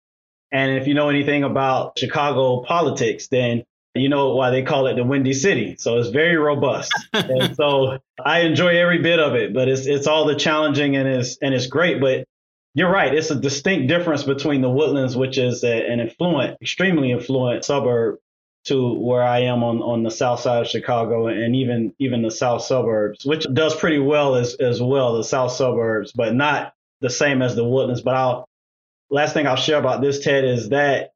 And 0.52 0.78
if 0.78 0.88
you 0.88 0.94
know 0.94 1.10
anything 1.10 1.44
about 1.44 2.00
Chicago 2.00 2.64
politics, 2.64 3.28
then 3.28 3.64
you 3.96 4.10
know 4.10 4.36
why 4.36 4.52
they 4.52 4.64
call 4.64 4.88
it 4.88 4.96
the 4.96 5.04
Windy 5.04 5.34
City. 5.34 5.76
So 5.78 5.98
it's 5.98 6.10
very 6.10 6.38
robust. 6.38 6.94
and 7.14 7.56
so 7.56 8.00
I 8.24 8.42
enjoy 8.42 8.78
every 8.78 9.02
bit 9.02 9.20
of 9.20 9.36
it, 9.36 9.54
but 9.54 9.68
it's 9.68 9.86
it's 9.86 10.08
all 10.08 10.26
the 10.26 10.36
challenging 10.36 10.96
and 10.96 11.08
it's 11.08 11.38
and 11.42 11.54
it's 11.54 11.68
great. 11.68 12.00
But 12.00 12.26
you're 12.74 12.92
right. 12.92 13.14
It's 13.14 13.32
a 13.32 13.36
distinct 13.36 13.88
difference 13.88 14.24
between 14.24 14.62
the 14.62 14.70
Woodlands, 14.70 15.18
which 15.18 15.38
is 15.38 15.64
a, 15.64 15.92
an 15.92 16.00
affluent, 16.00 16.62
extremely 16.62 17.12
affluent 17.12 17.66
suburb, 17.66 18.20
to 18.68 18.94
where 18.94 19.24
I 19.24 19.42
am 19.42 19.64
on, 19.64 19.82
on 19.82 20.04
the 20.04 20.12
south 20.12 20.42
side 20.42 20.62
of 20.62 20.68
Chicago 20.68 21.28
and 21.28 21.56
even 21.56 21.94
even 22.00 22.22
the 22.22 22.32
south 22.32 22.64
suburbs, 22.64 23.26
which 23.26 23.46
does 23.54 23.76
pretty 23.76 24.00
well 24.00 24.36
as 24.36 24.56
as 24.56 24.82
well, 24.82 25.18
the 25.18 25.24
south 25.24 25.52
suburbs, 25.52 26.12
but 26.14 26.36
not 26.36 26.74
the 27.02 27.10
same 27.10 27.42
as 27.42 27.56
the 27.56 27.64
Woodlands. 27.64 28.02
But 28.02 28.16
I'll 28.16 28.50
last 29.10 29.34
thing 29.34 29.48
I'll 29.48 29.56
share 29.56 29.80
about 29.80 30.02
this, 30.02 30.20
Ted, 30.20 30.46
is 30.46 30.70
that 30.70 31.12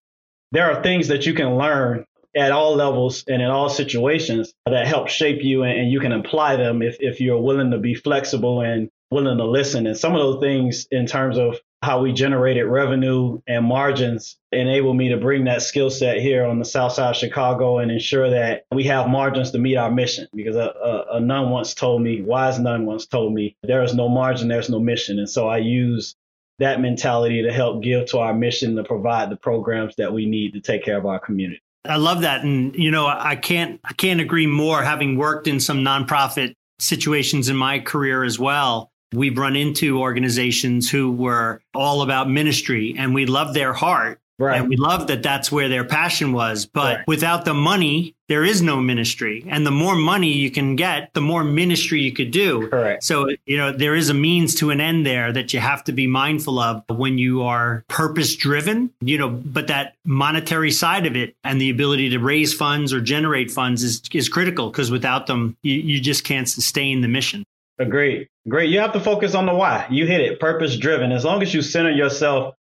there 0.51 0.71
are 0.71 0.83
things 0.83 1.09
that 1.09 1.25
you 1.25 1.33
can 1.33 1.57
learn 1.57 2.05
at 2.35 2.51
all 2.51 2.75
levels 2.75 3.25
and 3.27 3.41
in 3.41 3.47
all 3.49 3.69
situations 3.69 4.53
that 4.65 4.87
help 4.87 5.09
shape 5.09 5.43
you 5.43 5.63
and, 5.63 5.77
and, 5.81 5.91
you 5.91 5.99
can 5.99 6.13
apply 6.13 6.55
them 6.55 6.81
if, 6.81 6.95
if 6.99 7.19
you're 7.19 7.41
willing 7.41 7.71
to 7.71 7.77
be 7.77 7.93
flexible 7.93 8.61
and 8.61 8.89
willing 9.09 9.37
to 9.37 9.45
listen. 9.45 9.85
And 9.85 9.97
some 9.97 10.15
of 10.15 10.19
those 10.19 10.39
things 10.39 10.87
in 10.91 11.07
terms 11.07 11.37
of 11.37 11.59
how 11.81 12.01
we 12.01 12.13
generated 12.13 12.65
revenue 12.65 13.41
and 13.47 13.65
margins 13.65 14.37
enable 14.51 14.93
me 14.93 15.09
to 15.09 15.17
bring 15.17 15.45
that 15.45 15.63
skill 15.63 15.89
set 15.89 16.17
here 16.19 16.45
on 16.45 16.59
the 16.59 16.65
south 16.65 16.93
side 16.93 17.09
of 17.09 17.15
Chicago 17.15 17.79
and 17.79 17.91
ensure 17.91 18.29
that 18.29 18.65
we 18.71 18.83
have 18.83 19.09
margins 19.09 19.49
to 19.51 19.57
meet 19.57 19.77
our 19.77 19.89
mission. 19.89 20.27
Because 20.33 20.55
a, 20.55 20.59
a, 20.83 21.15
a 21.17 21.19
nun 21.19 21.49
once 21.49 21.73
told 21.73 22.03
me, 22.03 22.21
wise 22.21 22.59
nun 22.59 22.85
once 22.85 23.07
told 23.07 23.33
me, 23.33 23.55
there 23.63 23.81
is 23.81 23.95
no 23.95 24.07
margin, 24.07 24.47
there's 24.47 24.69
no 24.69 24.79
mission. 24.79 25.17
And 25.17 25.29
so 25.29 25.47
I 25.47 25.57
use 25.57 26.15
that 26.59 26.79
mentality 26.79 27.41
to 27.41 27.51
help 27.51 27.81
give 27.81 28.05
to 28.07 28.19
our 28.19 28.33
mission 28.33 28.75
to 28.75 28.83
provide 28.83 29.31
the 29.31 29.37
programs 29.37 29.95
that 29.95 30.13
we 30.13 30.27
need 30.27 30.53
to 30.53 30.61
take 30.61 30.85
care 30.85 30.97
of 30.97 31.07
our 31.07 31.19
community. 31.19 31.61
I 31.85 31.95
love 31.95 32.21
that. 32.21 32.43
And, 32.43 32.75
you 32.75 32.91
know, 32.91 33.07
I 33.07 33.35
can't, 33.35 33.79
I 33.83 33.93
can't 33.93 34.21
agree 34.21 34.45
more 34.45 34.83
having 34.83 35.17
worked 35.17 35.47
in 35.47 35.59
some 35.59 35.79
nonprofit 35.79 36.53
situations 36.77 37.49
in 37.49 37.55
my 37.55 37.79
career 37.79 38.23
as 38.23 38.37
well. 38.37 38.90
We've 39.13 39.37
run 39.37 39.55
into 39.55 39.99
organizations 39.99 40.89
who 40.89 41.11
were 41.11 41.61
all 41.73 42.01
about 42.01 42.29
ministry 42.29 42.95
and 42.97 43.13
we 43.13 43.25
love 43.25 43.53
their 43.53 43.73
heart. 43.73 44.19
Right. 44.39 44.59
And 44.59 44.69
we 44.69 44.75
love 44.75 45.05
that 45.07 45.21
that's 45.21 45.51
where 45.51 45.69
their 45.69 45.83
passion 45.83 46.33
was. 46.33 46.65
But 46.65 46.97
right. 46.97 47.07
without 47.07 47.45
the 47.45 47.53
money, 47.53 48.15
there 48.27 48.43
is 48.43 48.61
no 48.61 48.77
ministry. 48.77 49.45
And 49.47 49.67
the 49.67 49.71
more 49.71 49.93
money 49.95 50.31
you 50.31 50.49
can 50.49 50.75
get, 50.75 51.13
the 51.13 51.21
more 51.21 51.43
ministry 51.43 52.01
you 52.01 52.11
could 52.11 52.31
do. 52.31 52.67
Correct. 52.69 53.03
So, 53.03 53.29
you 53.45 53.57
know, 53.57 53.71
there 53.71 53.93
is 53.93 54.09
a 54.09 54.15
means 54.15 54.55
to 54.55 54.71
an 54.71 54.81
end 54.81 55.05
there 55.05 55.31
that 55.31 55.53
you 55.53 55.59
have 55.59 55.83
to 55.83 55.91
be 55.91 56.07
mindful 56.07 56.57
of 56.57 56.83
when 56.87 57.19
you 57.19 57.43
are 57.43 57.83
purpose 57.87 58.35
driven, 58.35 58.89
you 59.01 59.19
know, 59.19 59.29
but 59.29 59.67
that 59.67 59.93
monetary 60.05 60.71
side 60.71 61.05
of 61.05 61.15
it 61.15 61.35
and 61.43 61.61
the 61.61 61.69
ability 61.69 62.09
to 62.09 62.17
raise 62.17 62.51
funds 62.51 62.93
or 62.93 63.01
generate 63.01 63.51
funds 63.51 63.83
is, 63.83 64.01
is 64.11 64.27
critical 64.27 64.71
because 64.71 64.89
without 64.89 65.27
them, 65.27 65.55
you, 65.61 65.75
you 65.75 66.01
just 66.01 66.23
can't 66.23 66.49
sustain 66.49 67.01
the 67.01 67.07
mission. 67.07 67.43
Agreed. 67.81 68.27
Great. 68.47 68.69
You 68.69 68.79
have 68.79 68.93
to 68.93 68.99
focus 68.99 69.35
on 69.35 69.45
the 69.45 69.55
why. 69.55 69.87
You 69.89 70.05
hit 70.05 70.21
it. 70.21 70.39
Purpose 70.39 70.77
driven. 70.77 71.11
As 71.11 71.25
long 71.25 71.41
as 71.41 71.53
you 71.53 71.61
center 71.61 71.91
yourself 71.91 72.55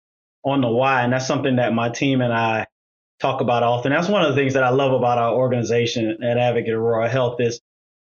on 0.44 0.62
the 0.62 0.70
why. 0.70 1.02
And 1.04 1.14
that's 1.14 1.28
something 1.28 1.58
that 1.58 1.74
my 1.74 1.90
team 1.90 2.22
and 2.22 2.34
I 2.34 2.68
talk 3.20 3.42
about 3.42 3.64
often. 3.64 3.92
That's 3.92 4.08
one 4.08 4.24
of 4.24 4.30
the 4.30 4.40
things 4.40 4.54
that 4.54 4.64
I 4.64 4.70
love 4.70 4.94
about 4.94 5.18
our 5.18 5.34
organization 5.34 6.24
at 6.24 6.38
Advocate 6.38 6.74
Aurora 6.74 7.10
Health 7.10 7.42
is 7.42 7.60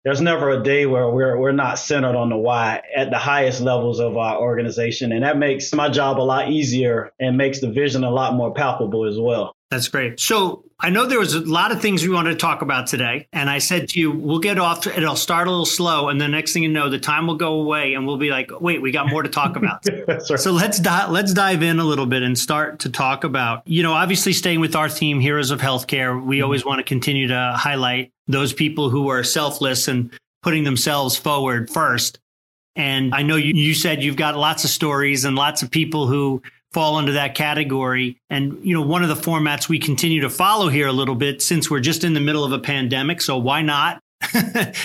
there's 0.06 0.22
never 0.22 0.50
a 0.50 0.64
day 0.64 0.86
where 0.86 1.10
we're 1.10 1.38
we're 1.38 1.54
not 1.54 1.80
centered 1.80 2.16
on 2.16 2.30
the 2.30 2.38
why 2.38 2.82
at 2.96 3.10
the 3.10 3.18
highest 3.18 3.62
levels 3.62 4.00
of 4.00 4.18
our 4.18 4.40
organization. 4.40 5.12
And 5.12 5.24
that 5.24 5.38
makes 5.38 5.74
my 5.74 5.90
job 5.90 6.20
a 6.20 6.24
lot 6.24 6.50
easier 6.52 7.12
and 7.20 7.38
makes 7.38 7.60
the 7.60 7.72
vision 7.72 8.04
a 8.04 8.12
lot 8.12 8.34
more 8.34 8.54
palpable 8.54 9.06
as 9.06 9.18
well. 9.18 9.56
That's 9.74 9.88
great. 9.88 10.20
So 10.20 10.66
I 10.80 10.92
know 10.92 11.08
there 11.08 11.18
was 11.18 11.34
a 11.34 11.40
lot 11.40 11.72
of 11.72 11.82
things 11.82 12.04
we 12.04 12.10
wanted 12.10 12.32
to 12.32 12.36
talk 12.36 12.62
about 12.62 12.86
today, 12.86 13.28
and 13.34 13.50
I 13.50 13.58
said 13.58 13.90
to 13.90 14.00
you, 14.00 14.12
we'll 14.12 14.38
get 14.38 14.60
off. 14.60 14.82
To, 14.82 14.96
it'll 14.96 15.16
start 15.16 15.48
a 15.48 15.50
little 15.50 15.66
slow, 15.66 16.10
and 16.10 16.22
the 16.22 16.28
next 16.28 16.54
thing 16.54 16.62
you 16.62 16.70
know, 16.70 16.90
the 16.90 17.00
time 17.00 17.26
will 17.26 17.38
go 17.38 17.54
away, 17.54 17.96
and 17.96 18.06
we'll 18.06 18.18
be 18.18 18.30
like, 18.30 18.52
"Wait, 18.62 18.84
we 18.84 18.92
got 18.92 19.10
more 19.10 19.24
to 19.24 19.30
talk 19.30 19.56
about." 19.56 19.84
right. 20.08 20.22
So 20.22 20.52
let's 20.52 20.80
di- 20.80 21.08
let's 21.10 21.34
dive 21.34 21.64
in 21.64 21.80
a 21.80 21.84
little 21.84 22.06
bit 22.06 22.22
and 22.22 22.38
start 22.38 22.80
to 22.82 22.90
talk 22.90 23.24
about. 23.24 23.68
You 23.68 23.82
know, 23.82 23.94
obviously, 23.94 24.32
staying 24.32 24.60
with 24.60 24.76
our 24.76 24.90
theme, 24.90 25.20
Heroes 25.20 25.50
of 25.50 25.60
Healthcare, 25.60 26.24
we 26.24 26.38
mm-hmm. 26.38 26.44
always 26.44 26.64
want 26.64 26.78
to 26.78 26.84
continue 26.84 27.30
to 27.30 27.56
highlight 27.58 28.12
those 28.28 28.54
people 28.54 28.92
who 28.92 29.08
are 29.08 29.24
selfless 29.24 29.88
and 29.88 30.12
putting 30.44 30.66
themselves 30.66 31.18
forward 31.18 31.72
first. 31.72 32.20
And 32.76 33.16
I 33.16 33.24
know 33.24 33.38
you, 33.38 33.54
you 33.56 33.74
said 33.74 34.04
you've 34.04 34.18
got 34.18 34.36
lots 34.36 34.64
of 34.64 34.70
stories 34.70 35.26
and 35.26 35.36
lots 35.36 35.64
of 35.64 35.72
people 35.72 36.06
who 36.06 36.42
fall 36.74 37.00
into 37.00 37.14
that 37.14 37.36
category. 37.36 38.18
And, 38.30 38.60
you 38.66 38.74
know, 38.74 38.82
one 38.82 39.04
of 39.04 39.10
the 39.10 39.16
formats 39.16 39.70
we 39.70 39.80
continue 39.80 40.22
to 40.22 40.30
follow 40.30 40.70
here 40.70 40.88
a 40.88 40.92
little 40.92 41.16
bit 41.16 41.42
since 41.42 41.70
we're 41.70 41.80
just 41.80 42.04
in 42.04 42.14
the 42.14 42.20
middle 42.20 42.44
of 42.44 42.52
a 42.52 42.60
pandemic. 42.60 43.22
So 43.22 43.38
why 43.38 43.62
not? 43.62 44.02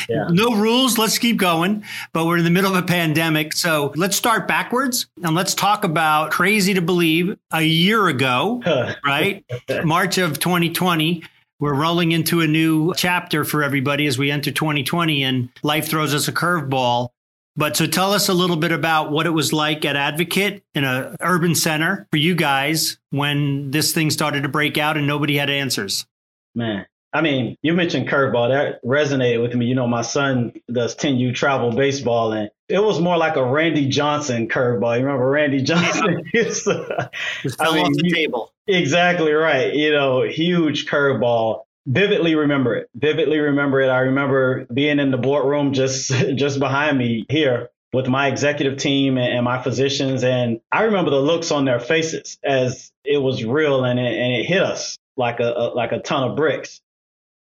yeah. 0.08 0.26
No 0.30 0.56
rules. 0.56 0.98
Let's 0.98 1.18
keep 1.18 1.38
going. 1.38 1.84
But 2.12 2.26
we're 2.26 2.38
in 2.38 2.44
the 2.44 2.50
middle 2.50 2.74
of 2.74 2.82
a 2.82 2.86
pandemic. 2.86 3.54
So 3.54 3.92
let's 3.96 4.16
start 4.16 4.46
backwards 4.46 5.06
and 5.22 5.34
let's 5.34 5.54
talk 5.54 5.84
about 5.84 6.30
crazy 6.30 6.74
to 6.74 6.82
believe 6.82 7.36
a 7.52 7.62
year 7.62 8.08
ago, 8.08 8.62
right? 9.04 9.44
March 9.84 10.18
of 10.18 10.38
2020 10.38 11.24
we're 11.60 11.74
rolling 11.74 12.12
into 12.12 12.40
a 12.40 12.46
new 12.46 12.94
chapter 12.94 13.44
for 13.44 13.64
everybody 13.64 14.06
as 14.06 14.16
we 14.16 14.30
enter 14.30 14.52
2020 14.52 15.24
and 15.24 15.48
life 15.64 15.88
throws 15.88 16.14
us 16.14 16.28
a 16.28 16.32
curveball 16.32 17.08
but 17.58 17.76
so 17.76 17.88
tell 17.88 18.12
us 18.12 18.28
a 18.28 18.34
little 18.34 18.56
bit 18.56 18.70
about 18.70 19.10
what 19.10 19.26
it 19.26 19.30
was 19.30 19.52
like 19.52 19.84
at 19.84 19.96
Advocate 19.96 20.62
in 20.76 20.84
a 20.84 21.16
urban 21.20 21.56
center 21.56 22.06
for 22.12 22.16
you 22.16 22.36
guys 22.36 22.98
when 23.10 23.72
this 23.72 23.92
thing 23.92 24.10
started 24.10 24.44
to 24.44 24.48
break 24.48 24.78
out 24.78 24.96
and 24.96 25.08
nobody 25.08 25.36
had 25.36 25.50
answers. 25.50 26.06
Man, 26.54 26.86
I 27.12 27.20
mean, 27.20 27.56
you 27.60 27.74
mentioned 27.74 28.08
curveball. 28.08 28.50
That 28.50 28.84
resonated 28.84 29.42
with 29.42 29.54
me. 29.56 29.66
You 29.66 29.74
know, 29.74 29.88
my 29.88 30.02
son 30.02 30.52
does 30.72 30.94
10U 30.94 31.34
travel 31.34 31.72
baseball, 31.72 32.32
and 32.32 32.48
it 32.68 32.78
was 32.78 33.00
more 33.00 33.16
like 33.16 33.34
a 33.34 33.44
Randy 33.44 33.88
Johnson 33.88 34.46
curveball. 34.48 34.96
You 34.96 35.04
remember 35.04 35.28
Randy 35.28 35.60
Johnson? 35.62 36.24
Yeah. 36.32 36.42
Uh, 36.42 37.08
Just 37.42 37.58
fell 37.58 37.72
I 37.72 37.74
mean, 37.74 37.86
off 37.86 37.92
the 37.94 38.12
table. 38.14 38.52
Exactly 38.68 39.32
right. 39.32 39.74
You 39.74 39.90
know, 39.90 40.22
huge 40.22 40.86
curveball 40.86 41.62
vividly 41.88 42.34
remember 42.34 42.76
it. 42.76 42.90
Vividly 42.94 43.38
remember 43.38 43.80
it. 43.80 43.88
I 43.88 44.00
remember 44.00 44.66
being 44.72 44.98
in 45.00 45.10
the 45.10 45.16
boardroom 45.16 45.72
just 45.72 46.10
just 46.36 46.58
behind 46.58 46.98
me 46.98 47.24
here 47.28 47.70
with 47.92 48.06
my 48.06 48.28
executive 48.28 48.78
team 48.78 49.16
and, 49.16 49.44
my 49.44 49.62
physicians, 49.62 50.22
and 50.22 50.60
I 50.70 50.84
remember 50.84 51.10
the 51.10 51.20
looks 51.20 51.50
on 51.50 51.64
their 51.64 51.80
faces 51.80 52.38
as 52.44 52.92
it 53.02 53.16
was 53.16 53.42
real 53.42 53.84
and 53.84 53.98
it, 53.98 54.12
and 54.12 54.34
it 54.34 54.44
hit 54.44 54.62
us 54.62 54.98
like 55.16 55.40
a, 55.40 55.50
a 55.50 55.64
like 55.74 55.92
a 55.92 56.00
ton 56.00 56.30
of 56.30 56.36
bricks. 56.36 56.80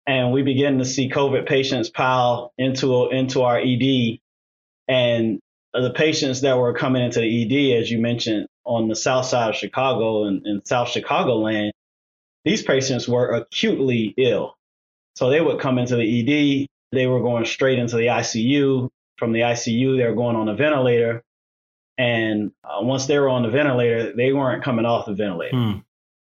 And 0.08 0.32
we 0.32 0.42
began 0.42 0.78
to 0.78 0.86
see 0.86 1.10
COVID 1.10 1.48
patients 1.48 1.90
pile 1.90 2.54
into 2.58 3.10
into 3.10 3.42
our 3.42 3.60
ED, 3.60 4.20
and 4.88 5.40
the 5.74 5.92
patients 5.94 6.42
that 6.42 6.58
were 6.58 6.74
coming 6.74 7.04
into 7.04 7.20
the 7.20 7.76
ED, 7.76 7.82
as 7.82 7.92
you 7.92 8.00
mentioned, 8.00 8.48
on 8.64 8.88
the 8.88 8.96
south 8.96 9.26
side 9.26 9.50
of 9.50 9.56
Chicago 9.56 10.24
and, 10.24 10.46
and 10.46 10.66
South 10.66 10.88
Chicagoland, 10.88 11.72
these 12.48 12.64
patients 12.64 13.08
were 13.08 13.30
acutely 13.30 14.14
ill. 14.18 14.56
So 15.16 15.30
they 15.30 15.42
would 15.42 15.60
come 15.60 15.80
into 15.80 15.96
the 15.96 16.04
ED, 16.04 16.68
they 16.92 17.08
were 17.08 17.22
going 17.22 17.46
straight 17.46 17.80
into 17.80 17.96
the 17.96 18.08
ICU. 18.08 18.90
From 19.18 19.32
the 19.32 19.40
ICU, 19.40 19.98
they 19.98 20.06
were 20.06 20.16
going 20.16 20.36
on 20.36 20.48
a 20.48 20.56
ventilator. 20.56 21.24
And 21.98 22.52
uh, 22.64 22.78
once 22.82 23.08
they 23.08 23.18
were 23.18 23.30
on 23.30 23.42
the 23.42 23.50
ventilator, 23.50 24.14
they 24.16 24.32
weren't 24.32 24.64
coming 24.64 24.86
off 24.86 25.08
the 25.08 25.14
ventilator. 25.14 25.58
Hmm. 25.58 25.78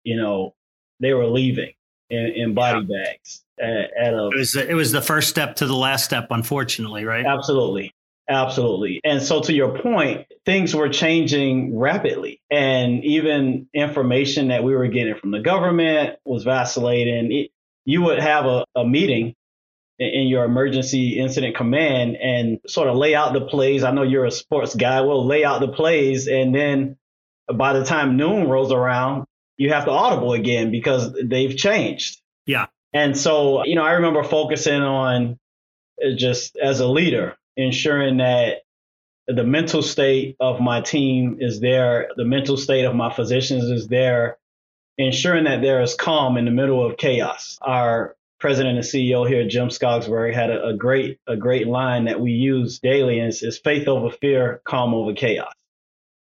You 0.04 0.16
know, 0.16 0.54
they 1.00 1.14
were 1.14 1.26
leaving 1.26 1.72
in, 2.10 2.26
in 2.26 2.54
body 2.54 2.86
yeah. 2.86 3.04
bags. 3.04 3.42
At, 3.58 3.90
at 3.96 4.14
a, 4.14 4.28
it 4.28 4.36
was 4.36 4.56
it 4.56 4.74
was 4.74 4.92
the 4.92 5.00
first 5.00 5.28
step 5.28 5.56
to 5.56 5.66
the 5.66 5.76
last 5.76 6.04
step, 6.04 6.26
unfortunately, 6.30 7.04
right? 7.04 7.24
Absolutely, 7.24 7.94
absolutely. 8.28 9.00
And 9.04 9.22
so, 9.22 9.40
to 9.42 9.52
your 9.52 9.78
point, 9.78 10.26
things 10.44 10.74
were 10.74 10.88
changing 10.88 11.78
rapidly, 11.78 12.40
and 12.50 13.04
even 13.04 13.68
information 13.74 14.48
that 14.48 14.64
we 14.64 14.74
were 14.74 14.88
getting 14.88 15.14
from 15.16 15.30
the 15.30 15.40
government 15.40 16.18
was 16.24 16.44
vacillating. 16.44 17.32
It, 17.32 17.50
you 17.84 18.02
would 18.02 18.18
have 18.18 18.46
a, 18.46 18.64
a 18.74 18.84
meeting 18.84 19.34
in 19.98 20.26
your 20.26 20.44
emergency 20.44 21.18
incident 21.18 21.56
command 21.56 22.16
and 22.16 22.58
sort 22.66 22.88
of 22.88 22.96
lay 22.96 23.14
out 23.14 23.32
the 23.32 23.42
plays. 23.42 23.84
I 23.84 23.92
know 23.92 24.02
you're 24.02 24.24
a 24.24 24.30
sports 24.30 24.74
guy. 24.74 25.02
We'll 25.02 25.26
lay 25.26 25.44
out 25.44 25.60
the 25.60 25.68
plays, 25.68 26.26
and 26.26 26.54
then 26.54 26.96
by 27.52 27.74
the 27.74 27.84
time 27.84 28.16
noon 28.16 28.48
rolls 28.48 28.72
around, 28.72 29.26
you 29.56 29.72
have 29.72 29.84
to 29.84 29.90
audible 29.90 30.32
again 30.32 30.70
because 30.70 31.12
they've 31.22 31.56
changed. 31.56 32.20
Yeah. 32.46 32.66
And 32.92 33.16
so, 33.16 33.64
you 33.64 33.74
know, 33.74 33.84
I 33.84 33.92
remember 33.92 34.22
focusing 34.22 34.80
on 34.80 35.38
uh, 36.02 36.16
just 36.16 36.56
as 36.56 36.80
a 36.80 36.86
leader, 36.86 37.36
ensuring 37.56 38.18
that 38.18 38.62
the 39.26 39.44
mental 39.44 39.82
state 39.82 40.36
of 40.40 40.60
my 40.60 40.80
team 40.80 41.38
is 41.40 41.60
there, 41.60 42.10
the 42.16 42.24
mental 42.24 42.56
state 42.56 42.84
of 42.84 42.94
my 42.94 43.12
physicians 43.12 43.64
is 43.64 43.88
there, 43.88 44.38
ensuring 44.98 45.44
that 45.44 45.62
there 45.62 45.82
is 45.82 45.94
calm 45.94 46.36
in 46.36 46.44
the 46.44 46.50
middle 46.50 46.84
of 46.84 46.96
chaos. 46.96 47.58
Our 47.62 48.16
president 48.38 48.76
and 48.76 48.84
CEO 48.84 49.26
here, 49.26 49.48
Jim 49.48 49.68
Skogsbergh, 49.68 50.34
had 50.34 50.50
a, 50.50 50.66
a 50.68 50.76
great 50.76 51.18
a 51.26 51.36
great 51.36 51.66
line 51.66 52.04
that 52.04 52.20
we 52.20 52.32
use 52.32 52.80
daily, 52.80 53.18
and 53.18 53.28
it's, 53.28 53.42
it's 53.42 53.58
faith 53.58 53.88
over 53.88 54.10
fear, 54.10 54.60
calm 54.64 54.92
over 54.92 55.14
chaos. 55.14 55.52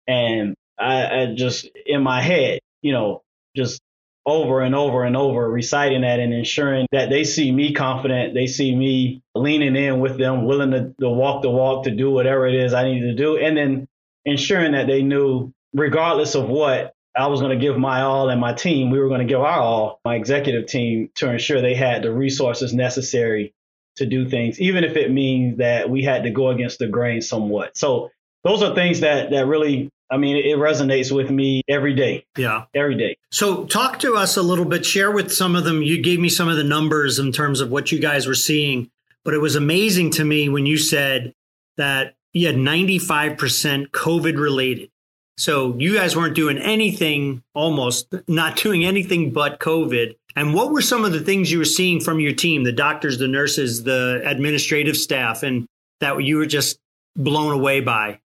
And 0.07 0.55
I, 0.79 1.21
I 1.21 1.33
just 1.35 1.69
in 1.85 2.01
my 2.01 2.21
head, 2.21 2.59
you 2.81 2.93
know, 2.93 3.21
just 3.55 3.79
over 4.25 4.61
and 4.61 4.75
over 4.75 5.03
and 5.03 5.17
over 5.17 5.49
reciting 5.49 6.01
that 6.01 6.19
and 6.19 6.33
ensuring 6.33 6.87
that 6.91 7.09
they 7.09 7.23
see 7.23 7.51
me 7.51 7.73
confident, 7.73 8.33
they 8.33 8.47
see 8.47 8.75
me 8.75 9.21
leaning 9.33 9.75
in 9.75 9.99
with 9.99 10.17
them, 10.17 10.45
willing 10.45 10.71
to, 10.71 10.93
to 10.99 11.09
walk 11.09 11.41
the 11.41 11.49
walk, 11.49 11.85
to 11.85 11.91
do 11.91 12.11
whatever 12.11 12.47
it 12.47 12.55
is 12.55 12.73
I 12.73 12.83
need 12.83 13.01
to 13.01 13.15
do, 13.15 13.37
and 13.37 13.57
then 13.57 13.87
ensuring 14.25 14.73
that 14.73 14.87
they 14.87 15.01
knew, 15.01 15.53
regardless 15.73 16.35
of 16.35 16.47
what, 16.47 16.93
I 17.15 17.27
was 17.27 17.41
going 17.41 17.57
to 17.57 17.65
give 17.65 17.77
my 17.77 18.01
all 18.01 18.29
and 18.29 18.39
my 18.39 18.53
team, 18.53 18.91
we 18.91 18.99
were 18.99 19.07
going 19.07 19.25
to 19.25 19.25
give 19.25 19.41
our 19.41 19.59
all, 19.59 19.99
my 20.05 20.15
executive 20.15 20.67
team, 20.67 21.09
to 21.15 21.29
ensure 21.31 21.61
they 21.61 21.75
had 21.75 22.03
the 22.03 22.11
resources 22.11 22.73
necessary 22.73 23.53
to 23.95 24.05
do 24.05 24.29
things, 24.29 24.59
even 24.59 24.83
if 24.83 24.95
it 24.95 25.11
means 25.11 25.57
that 25.57 25.89
we 25.89 26.03
had 26.03 26.23
to 26.23 26.29
go 26.29 26.49
against 26.49 26.79
the 26.79 26.87
grain 26.87 27.21
somewhat. 27.21 27.75
So 27.75 28.11
those 28.43 28.61
are 28.61 28.73
things 28.75 29.01
that 29.01 29.31
that 29.31 29.47
really 29.47 29.89
I 30.11 30.17
mean, 30.17 30.37
it 30.37 30.57
resonates 30.57 31.15
with 31.15 31.29
me 31.29 31.61
every 31.67 31.93
day. 31.93 32.25
Yeah. 32.37 32.65
Every 32.73 32.95
day. 32.95 33.17
So, 33.31 33.65
talk 33.65 33.99
to 33.99 34.15
us 34.15 34.37
a 34.37 34.41
little 34.41 34.65
bit, 34.65 34.85
share 34.85 35.11
with 35.11 35.31
some 35.31 35.55
of 35.55 35.65
them. 35.65 35.83
You 35.83 36.01
gave 36.01 36.19
me 36.19 36.29
some 36.29 36.47
of 36.47 36.57
the 36.57 36.63
numbers 36.63 37.19
in 37.19 37.31
terms 37.31 37.61
of 37.61 37.69
what 37.69 37.91
you 37.91 37.99
guys 37.99 38.25
were 38.25 38.35
seeing, 38.35 38.89
but 39.23 39.33
it 39.33 39.39
was 39.39 39.55
amazing 39.55 40.11
to 40.11 40.25
me 40.25 40.49
when 40.49 40.65
you 40.65 40.77
said 40.77 41.33
that 41.77 42.15
you 42.33 42.47
had 42.47 42.55
95% 42.55 43.91
COVID 43.91 44.39
related. 44.39 44.89
So, 45.37 45.75
you 45.77 45.93
guys 45.93 46.17
weren't 46.17 46.35
doing 46.35 46.57
anything, 46.57 47.43
almost 47.53 48.13
not 48.27 48.57
doing 48.57 48.85
anything 48.85 49.31
but 49.31 49.59
COVID. 49.59 50.15
And 50.35 50.53
what 50.53 50.71
were 50.71 50.81
some 50.81 51.05
of 51.05 51.11
the 51.11 51.21
things 51.21 51.51
you 51.51 51.59
were 51.59 51.65
seeing 51.65 51.99
from 51.99 52.19
your 52.19 52.33
team, 52.33 52.63
the 52.63 52.71
doctors, 52.71 53.19
the 53.19 53.27
nurses, 53.27 53.83
the 53.83 54.21
administrative 54.25 54.97
staff, 54.97 55.43
and 55.43 55.67
that 56.01 56.23
you 56.23 56.37
were 56.37 56.45
just 56.45 56.79
blown 57.15 57.53
away 57.53 57.79
by? 57.79 58.19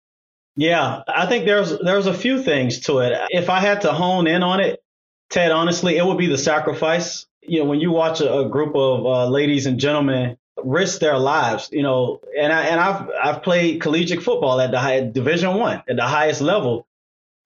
Yeah, 0.56 1.02
I 1.08 1.26
think 1.26 1.46
there's 1.46 1.76
there's 1.78 2.06
a 2.06 2.14
few 2.14 2.42
things 2.42 2.80
to 2.80 2.98
it. 3.00 3.12
If 3.30 3.50
I 3.50 3.60
had 3.60 3.82
to 3.82 3.92
hone 3.92 4.26
in 4.26 4.42
on 4.42 4.60
it, 4.60 4.82
Ted, 5.30 5.50
honestly, 5.50 5.96
it 5.96 6.04
would 6.04 6.18
be 6.18 6.28
the 6.28 6.38
sacrifice. 6.38 7.26
You 7.42 7.60
know, 7.60 7.68
when 7.68 7.80
you 7.80 7.90
watch 7.90 8.20
a, 8.20 8.32
a 8.40 8.48
group 8.48 8.74
of 8.76 9.04
uh, 9.04 9.28
ladies 9.28 9.66
and 9.66 9.80
gentlemen 9.80 10.36
risk 10.62 11.00
their 11.00 11.18
lives, 11.18 11.68
you 11.72 11.82
know, 11.82 12.20
and 12.38 12.52
I 12.52 12.66
and 12.66 12.80
I've 12.80 13.10
I've 13.22 13.42
played 13.42 13.80
collegiate 13.80 14.22
football 14.22 14.60
at 14.60 14.70
the 14.70 14.78
high 14.78 15.00
Division 15.00 15.54
One 15.54 15.82
at 15.88 15.96
the 15.96 16.06
highest 16.06 16.40
level, 16.40 16.86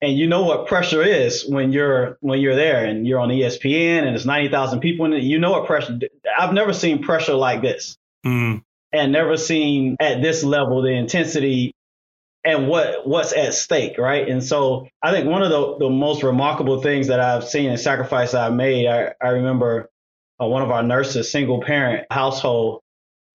and 0.01 0.15
you 0.15 0.27
know 0.27 0.43
what 0.43 0.67
pressure 0.67 1.01
is 1.01 1.47
when 1.47 1.71
you're 1.71 2.19
when 2.21 2.39
you're 2.39 2.55
there 2.55 2.85
and 2.85 3.07
you're 3.07 3.19
on 3.19 3.29
ESPN 3.29 4.03
and 4.03 4.15
it's 4.15 4.25
ninety 4.25 4.49
thousand 4.49 4.81
people 4.81 5.07
in 5.07 5.13
it. 5.13 5.23
You 5.23 5.39
know 5.39 5.51
what 5.51 5.65
pressure. 5.65 5.99
I've 6.37 6.53
never 6.53 6.73
seen 6.73 7.01
pressure 7.01 7.33
like 7.33 7.63
this, 7.63 7.97
mm. 8.23 8.63
and 8.93 9.11
never 9.11 9.35
seen 9.35 9.97
at 9.99 10.21
this 10.21 10.43
level 10.43 10.83
the 10.83 10.91
intensity 10.91 11.73
and 12.49 12.67
what 12.67 13.07
what's 13.07 13.31
at 13.33 13.53
stake, 13.53 13.97
right? 13.97 14.27
And 14.27 14.43
so 14.43 14.87
I 15.03 15.11
think 15.11 15.27
one 15.27 15.43
of 15.43 15.49
the, 15.49 15.77
the 15.85 15.89
most 15.89 16.23
remarkable 16.23 16.81
things 16.81 17.07
that 17.07 17.19
I've 17.19 17.43
seen 17.47 17.69
and 17.69 17.79
sacrifice 17.79 18.33
I've 18.33 18.53
made, 18.53 18.87
I, 18.87 19.13
I 19.21 19.29
remember 19.29 19.89
uh, 20.41 20.47
one 20.47 20.63
of 20.63 20.71
our 20.71 20.81
nurses, 20.81 21.31
single 21.31 21.61
parent 21.61 22.07
household, 22.09 22.81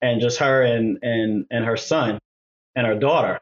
and 0.02 0.20
just 0.20 0.38
her 0.38 0.62
and 0.62 0.98
and 1.02 1.46
and 1.50 1.64
her 1.64 1.76
son 1.76 2.18
and 2.74 2.86
her 2.86 2.96
daughter, 2.96 3.40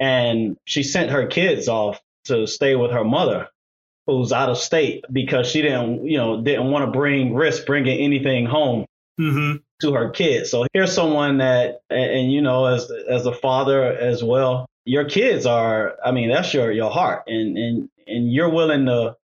and 0.00 0.56
she 0.64 0.82
sent 0.82 1.10
her 1.10 1.26
kids 1.26 1.68
off 1.68 2.00
to 2.24 2.46
stay 2.46 2.74
with 2.74 2.90
her 2.90 3.04
mother, 3.04 3.48
who's 4.08 4.32
out 4.32 4.48
of 4.48 4.58
state 4.58 5.04
because 5.12 5.46
she 5.46 5.62
didn't 5.62 6.04
you 6.04 6.18
know 6.18 6.42
didn't 6.42 6.70
want 6.70 6.84
to 6.84 6.90
bring 6.90 7.32
risk 7.32 7.64
bringing 7.66 7.98
anything 8.00 8.46
home. 8.46 8.86
Mm-hmm. 9.20 9.56
To 9.80 9.92
her 9.94 10.10
kids. 10.10 10.50
So 10.50 10.66
here's 10.72 10.92
someone 10.92 11.38
that, 11.38 11.80
and, 11.90 12.10
and 12.10 12.32
you 12.32 12.40
know, 12.42 12.66
as 12.66 12.90
as 12.90 13.24
a 13.26 13.32
father 13.32 13.84
as 13.84 14.22
well, 14.24 14.66
your 14.86 15.04
kids 15.04 15.44
are 15.44 15.96
i 16.04 16.12
mean 16.12 16.30
that's 16.30 16.54
your 16.54 16.72
your 16.72 16.90
heart. 16.90 17.24
And 17.26 17.58
and 17.58 17.90
and 18.06 18.32
you're 18.32 18.50
willing 18.50 18.86
to 18.86 19.16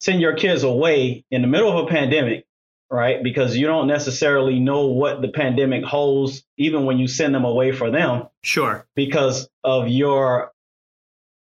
send 0.00 0.20
your 0.20 0.34
kids 0.34 0.62
away 0.62 1.24
in 1.30 1.42
the 1.42 1.48
middle 1.48 1.78
of 1.78 1.86
a 1.86 1.88
pandemic 1.88 2.46
right? 2.92 3.22
Because 3.22 3.56
you 3.56 3.66
don't 3.66 3.86
necessarily 3.86 4.60
know 4.60 4.88
what 4.88 5.22
the 5.22 5.28
pandemic 5.28 5.82
holds 5.82 6.44
even 6.58 6.84
when 6.84 6.98
you 6.98 7.08
send 7.08 7.34
them 7.34 7.46
away 7.46 7.72
for 7.72 7.90
them. 7.90 8.28
Sure. 8.42 8.86
Because 8.94 9.48
of 9.64 9.88
your 9.88 10.52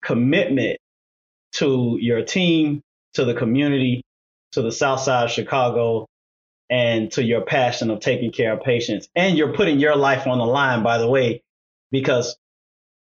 commitment 0.02 0.78
to 1.52 1.98
your 2.00 2.24
team 2.24 2.82
to 3.14 3.24
the 3.24 3.32
community 3.34 4.02
to 4.52 4.62
the 4.62 4.72
south 4.72 5.00
side 5.00 5.24
of 5.24 5.30
chicago 5.30 6.06
and 6.68 7.12
to 7.12 7.22
your 7.22 7.42
passion 7.42 7.90
of 7.90 8.00
taking 8.00 8.32
care 8.32 8.52
of 8.52 8.62
patients. 8.62 9.08
And 9.14 9.38
you're 9.38 9.54
putting 9.54 9.78
your 9.78 9.96
life 9.96 10.26
on 10.26 10.38
the 10.38 10.44
line 10.44 10.82
by 10.82 10.98
the 10.98 11.08
way 11.08 11.42
because 11.92 12.36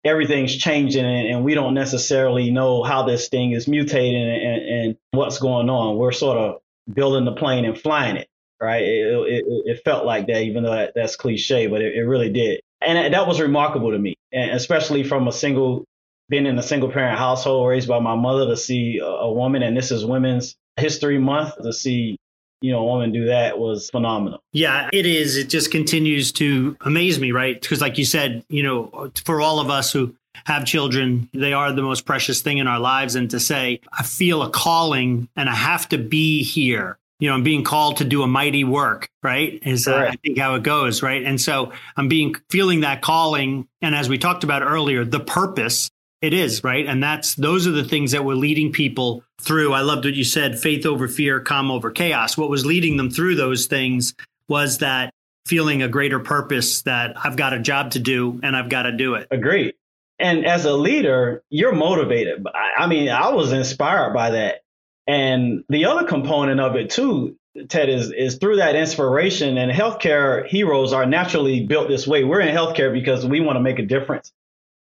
everything's 0.05 0.57
changing 0.57 1.05
and, 1.05 1.29
and, 1.29 1.45
we 1.45 1.55
don't 1.55 1.75
necessarily 1.75 2.51
know 2.51 2.83
how 2.83 3.05
this 3.05 3.29
thing 3.29 3.53
is 3.53 3.67
mutating 3.67 4.15
and, 4.15 4.63
and, 4.63 4.97
what's 5.11 5.39
going 5.39 5.69
on. 5.69 5.97
We're 5.97 6.13
sort 6.13 6.39
of 6.39 6.61
building 6.93 7.25
the 7.25 7.33
plane 7.33 7.65
and 7.65 7.79
flying 7.79 8.17
it, 8.17 8.29
right? 8.61 8.83
It, 8.83 9.07
it, 9.07 9.45
it 9.65 9.85
felt 9.85 10.07
like 10.07 10.27
that, 10.29 10.43
even 10.43 10.63
though 10.63 10.71
that, 10.71 10.93
that's 10.95 11.17
cliche, 11.17 11.67
but 11.67 11.83
it, 11.83 11.97
it, 11.97 12.03
really 12.03 12.31
did. 12.31 12.61
And 12.81 13.13
that 13.13 13.27
was 13.27 13.41
remarkable 13.41 13.91
to 13.91 13.99
me, 13.99 14.15
and 14.33 14.53
especially 14.53 15.03
from 15.03 15.27
a 15.27 15.33
single, 15.33 15.85
being 16.29 16.47
in 16.47 16.59
a 16.59 16.63
single 16.63 16.91
parent 16.91 17.19
household 17.19 17.69
raised 17.69 17.89
by 17.89 17.99
my 17.99 18.15
mother 18.15 18.47
to 18.47 18.57
see 18.57 19.01
a, 19.03 19.07
a 19.07 19.33
woman, 19.33 19.63
and 19.63 19.77
this 19.77 19.91
is 19.91 20.05
Women's 20.05 20.55
History 20.77 21.19
Month, 21.19 21.57
to 21.61 21.73
see 21.73 22.19
you 22.61 22.73
know, 22.73 22.85
woman 22.85 23.13
do 23.13 23.27
that 23.27 23.59
was 23.59 23.91
phenomenal. 23.91 24.43
Yeah, 24.53 24.89
it 24.93 25.07
is. 25.07 25.37
It 25.37 25.49
just 25.49 25.71
continues 25.71 26.33
to 26.33 26.77
amaze 26.81 27.19
me, 27.19 27.33
right? 27.33 27.61
Because, 27.61 27.81
like 27.81 27.99
you 27.99 28.05
said, 28.05 28.45
you 28.49 28.63
know, 28.63 29.11
for 29.25 29.41
all 29.41 29.61
of 29.61 29.71
us 29.71 29.93
who 29.93 30.15
have 30.47 30.65
children, 30.65 31.29
they 31.35 31.53
are 31.53 31.73
the 31.73 31.83
most 31.83 32.05
precious 32.05 32.43
thing 32.43 32.59
in 32.59 32.67
our 32.67 32.79
lives. 32.79 33.15
And 33.15 33.31
to 33.31 33.41
say, 33.41 33.81
I 33.93 34.03
feel 34.03 34.43
a 34.43 34.51
calling 34.51 35.29
and 35.37 35.49
I 35.49 35.55
have 35.55 35.89
to 35.91 35.99
be 35.99 36.43
here, 36.43 36.99
you 37.21 37.29
know, 37.29 37.35
I'm 37.35 37.43
being 37.43 37.65
called 37.65 37.97
to 37.99 38.05
do 38.05 38.23
a 38.23 38.27
mighty 38.27 38.65
work, 38.65 39.09
right? 39.23 39.61
Is 39.65 39.89
uh, 39.89 39.97
I 39.97 40.17
think 40.17 40.39
how 40.39 40.55
it 40.55 40.63
goes, 40.63 41.03
right? 41.03 41.25
And 41.25 41.41
so 41.41 41.73
I'm 41.97 42.09
being 42.09 42.37
feeling 42.49 42.81
that 42.81 43.03
calling. 43.03 43.67
And 43.83 43.95
as 43.95 44.09
we 44.09 44.19
talked 44.19 44.45
about 44.45 44.63
earlier, 44.63 45.05
the 45.05 45.21
purpose 45.21 45.91
it 46.21 46.33
is, 46.33 46.65
right? 46.65 46.87
And 46.87 47.03
that's 47.03 47.35
those 47.35 47.67
are 47.67 47.73
the 47.73 47.85
things 47.85 48.13
that 48.13 48.25
were 48.25 48.35
leading 48.35 48.73
people 48.73 49.23
through. 49.41 49.73
I 49.73 49.83
loved 49.83 50.05
what 50.05 50.15
you 50.15 50.25
said, 50.25 50.59
faith 50.59 50.85
over 50.85 51.07
fear, 51.07 51.41
calm 51.41 51.71
over 51.71 51.91
chaos. 51.91 52.37
What 52.37 52.51
was 52.51 52.67
leading 52.67 52.97
them 52.97 53.11
through 53.11 53.37
those 53.37 53.67
things 53.67 54.15
was 54.49 54.79
that 54.79 55.13
feeling 55.47 55.83
a 55.83 55.89
greater 55.89 56.19
purpose 56.19 56.83
that 56.83 57.17
I've 57.25 57.37
got 57.37 57.53
a 57.53 57.59
job 57.59 57.93
to 57.93 57.99
do 57.99 58.41
and 58.43 58.57
I've 58.57 58.69
got 58.69 58.83
to 58.83 58.93
do 58.93 59.15
it. 59.15 59.29
Agreed. 59.31 59.75
And 60.19 60.45
as 60.45 60.65
a 60.65 60.73
leader, 60.73 61.43
you're 61.49 61.75
motivated. 61.75 62.45
I 62.77 62.87
mean, 62.89 63.09
I 63.09 63.31
was 63.31 63.53
inspired 63.53 64.13
by 64.13 64.31
that. 64.33 64.63
And 65.07 65.65
the 65.69 65.87
other 65.87 66.07
component 66.07 66.61
of 66.61 66.75
it 66.75 66.91
too, 66.91 67.37
Ted, 67.69 67.89
is 67.89 68.11
is 68.11 68.37
through 68.37 68.57
that 68.57 68.75
inspiration 68.75 69.57
and 69.57 69.71
healthcare 69.71 70.47
heroes 70.47 70.93
are 70.93 71.07
naturally 71.07 71.65
built 71.65 71.89
this 71.89 72.07
way. 72.07 72.25
We're 72.25 72.41
in 72.41 72.55
healthcare 72.55 72.93
because 72.93 73.25
we 73.25 73.41
want 73.41 73.57
to 73.57 73.61
make 73.61 73.79
a 73.79 73.87
difference 73.87 74.33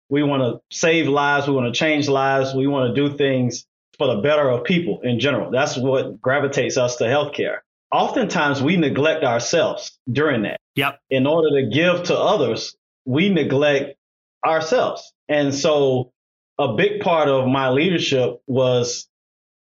We 0.09 0.23
want 0.23 0.41
to 0.41 0.61
save 0.75 1.07
lives. 1.07 1.47
We 1.47 1.53
want 1.53 1.73
to 1.73 1.77
change 1.77 2.07
lives. 2.07 2.53
We 2.53 2.67
want 2.67 2.95
to 2.95 3.09
do 3.09 3.15
things 3.17 3.65
for 3.97 4.15
the 4.15 4.21
better 4.21 4.49
of 4.49 4.63
people 4.63 5.01
in 5.03 5.19
general. 5.19 5.51
That's 5.51 5.77
what 5.77 6.21
gravitates 6.21 6.77
us 6.77 6.97
to 6.97 7.05
healthcare. 7.05 7.59
Oftentimes 7.91 8.61
we 8.61 8.77
neglect 8.77 9.23
ourselves 9.23 9.97
during 10.11 10.43
that. 10.43 10.59
Yep. 10.75 10.99
In 11.09 11.25
order 11.25 11.61
to 11.61 11.69
give 11.69 12.03
to 12.03 12.17
others, 12.17 12.75
we 13.05 13.29
neglect 13.29 13.97
ourselves. 14.45 15.13
And 15.27 15.53
so 15.53 16.11
a 16.59 16.73
big 16.73 17.01
part 17.01 17.27
of 17.29 17.47
my 17.47 17.69
leadership 17.69 18.41
was, 18.45 19.07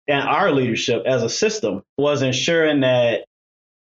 and 0.09 0.29
our 0.29 0.53
leadership 0.53 1.05
as 1.07 1.23
a 1.23 1.29
system 1.29 1.83
was 1.97 2.23
ensuring 2.23 2.81
that 2.81 3.25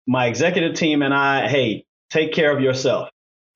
my 0.07 0.27
executive 0.27 0.75
team 0.75 1.03
and 1.03 1.13
I, 1.13 1.49
hey, 1.49 1.85
take 2.11 2.33
care 2.33 2.55
of 2.55 2.63
yourself. 2.63 3.09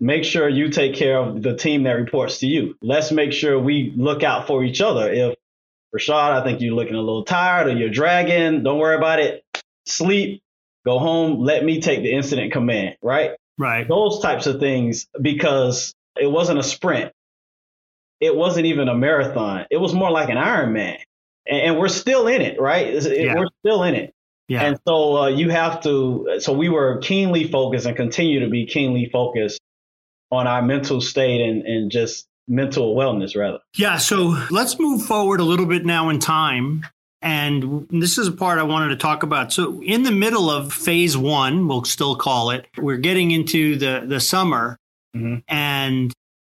Make 0.02 0.24
sure 0.24 0.48
you 0.48 0.70
take 0.70 0.94
care 0.94 1.18
of 1.18 1.42
the 1.42 1.54
team 1.54 1.82
that 1.82 1.92
reports 1.92 2.38
to 2.38 2.46
you. 2.46 2.76
Let's 2.80 3.12
make 3.12 3.32
sure 3.32 3.58
we 3.58 3.92
look 3.94 4.22
out 4.22 4.46
for 4.46 4.64
each 4.64 4.80
other. 4.80 5.12
If 5.12 5.36
Rashad, 5.94 6.32
I 6.32 6.42
think 6.42 6.62
you're 6.62 6.74
looking 6.74 6.94
a 6.94 7.00
little 7.00 7.24
tired 7.24 7.66
or 7.66 7.76
you're 7.76 7.90
dragging, 7.90 8.62
don't 8.62 8.78
worry 8.78 8.96
about 8.96 9.18
it. 9.18 9.44
Sleep, 9.86 10.42
go 10.86 10.98
home, 10.98 11.40
let 11.40 11.64
me 11.64 11.80
take 11.82 12.02
the 12.02 12.12
incident 12.12 12.52
command, 12.52 12.96
right? 13.02 13.32
Right. 13.58 13.86
Those 13.86 14.20
types 14.20 14.46
of 14.46 14.58
things 14.58 15.06
because 15.20 15.94
it 16.18 16.28
wasn't 16.28 16.58
a 16.58 16.62
sprint. 16.62 17.12
It 18.20 18.34
wasn't 18.34 18.66
even 18.66 18.88
a 18.88 18.94
marathon. 18.94 19.66
It 19.70 19.76
was 19.76 19.92
more 19.92 20.10
like 20.10 20.30
an 20.30 20.36
Ironman. 20.36 20.98
And, 21.46 21.60
and 21.60 21.78
we're 21.78 21.88
still 21.88 22.26
in 22.26 22.40
it, 22.40 22.58
right? 22.60 22.86
It, 22.86 23.24
yeah. 23.24 23.34
We're 23.34 23.48
still 23.62 23.82
in 23.82 23.94
it. 23.96 24.14
Yeah. 24.48 24.62
And 24.64 24.78
so 24.86 25.16
uh, 25.16 25.28
you 25.28 25.50
have 25.50 25.82
to, 25.82 26.38
so 26.40 26.52
we 26.52 26.68
were 26.68 26.98
keenly 26.98 27.48
focused 27.48 27.86
and 27.86 27.96
continue 27.96 28.40
to 28.40 28.48
be 28.48 28.66
keenly 28.66 29.10
focused 29.12 29.59
on 30.30 30.46
our 30.46 30.62
mental 30.62 31.00
state 31.00 31.40
and, 31.40 31.62
and 31.62 31.90
just 31.90 32.26
mental 32.48 32.94
wellness, 32.94 33.36
rather. 33.36 33.58
Yeah. 33.76 33.98
So 33.98 34.36
let's 34.50 34.78
move 34.78 35.02
forward 35.02 35.40
a 35.40 35.44
little 35.44 35.66
bit 35.66 35.84
now 35.84 36.08
in 36.08 36.18
time. 36.18 36.86
And 37.22 37.86
this 37.90 38.16
is 38.16 38.28
a 38.28 38.32
part 38.32 38.58
I 38.58 38.62
wanted 38.62 38.88
to 38.88 38.96
talk 38.96 39.22
about. 39.22 39.52
So, 39.52 39.82
in 39.82 40.04
the 40.04 40.10
middle 40.10 40.48
of 40.48 40.72
phase 40.72 41.18
one, 41.18 41.68
we'll 41.68 41.84
still 41.84 42.16
call 42.16 42.50
it, 42.50 42.66
we're 42.78 42.96
getting 42.96 43.30
into 43.30 43.76
the, 43.76 44.04
the 44.06 44.20
summer. 44.20 44.78
Mm-hmm. 45.14 45.40
And 45.46 46.12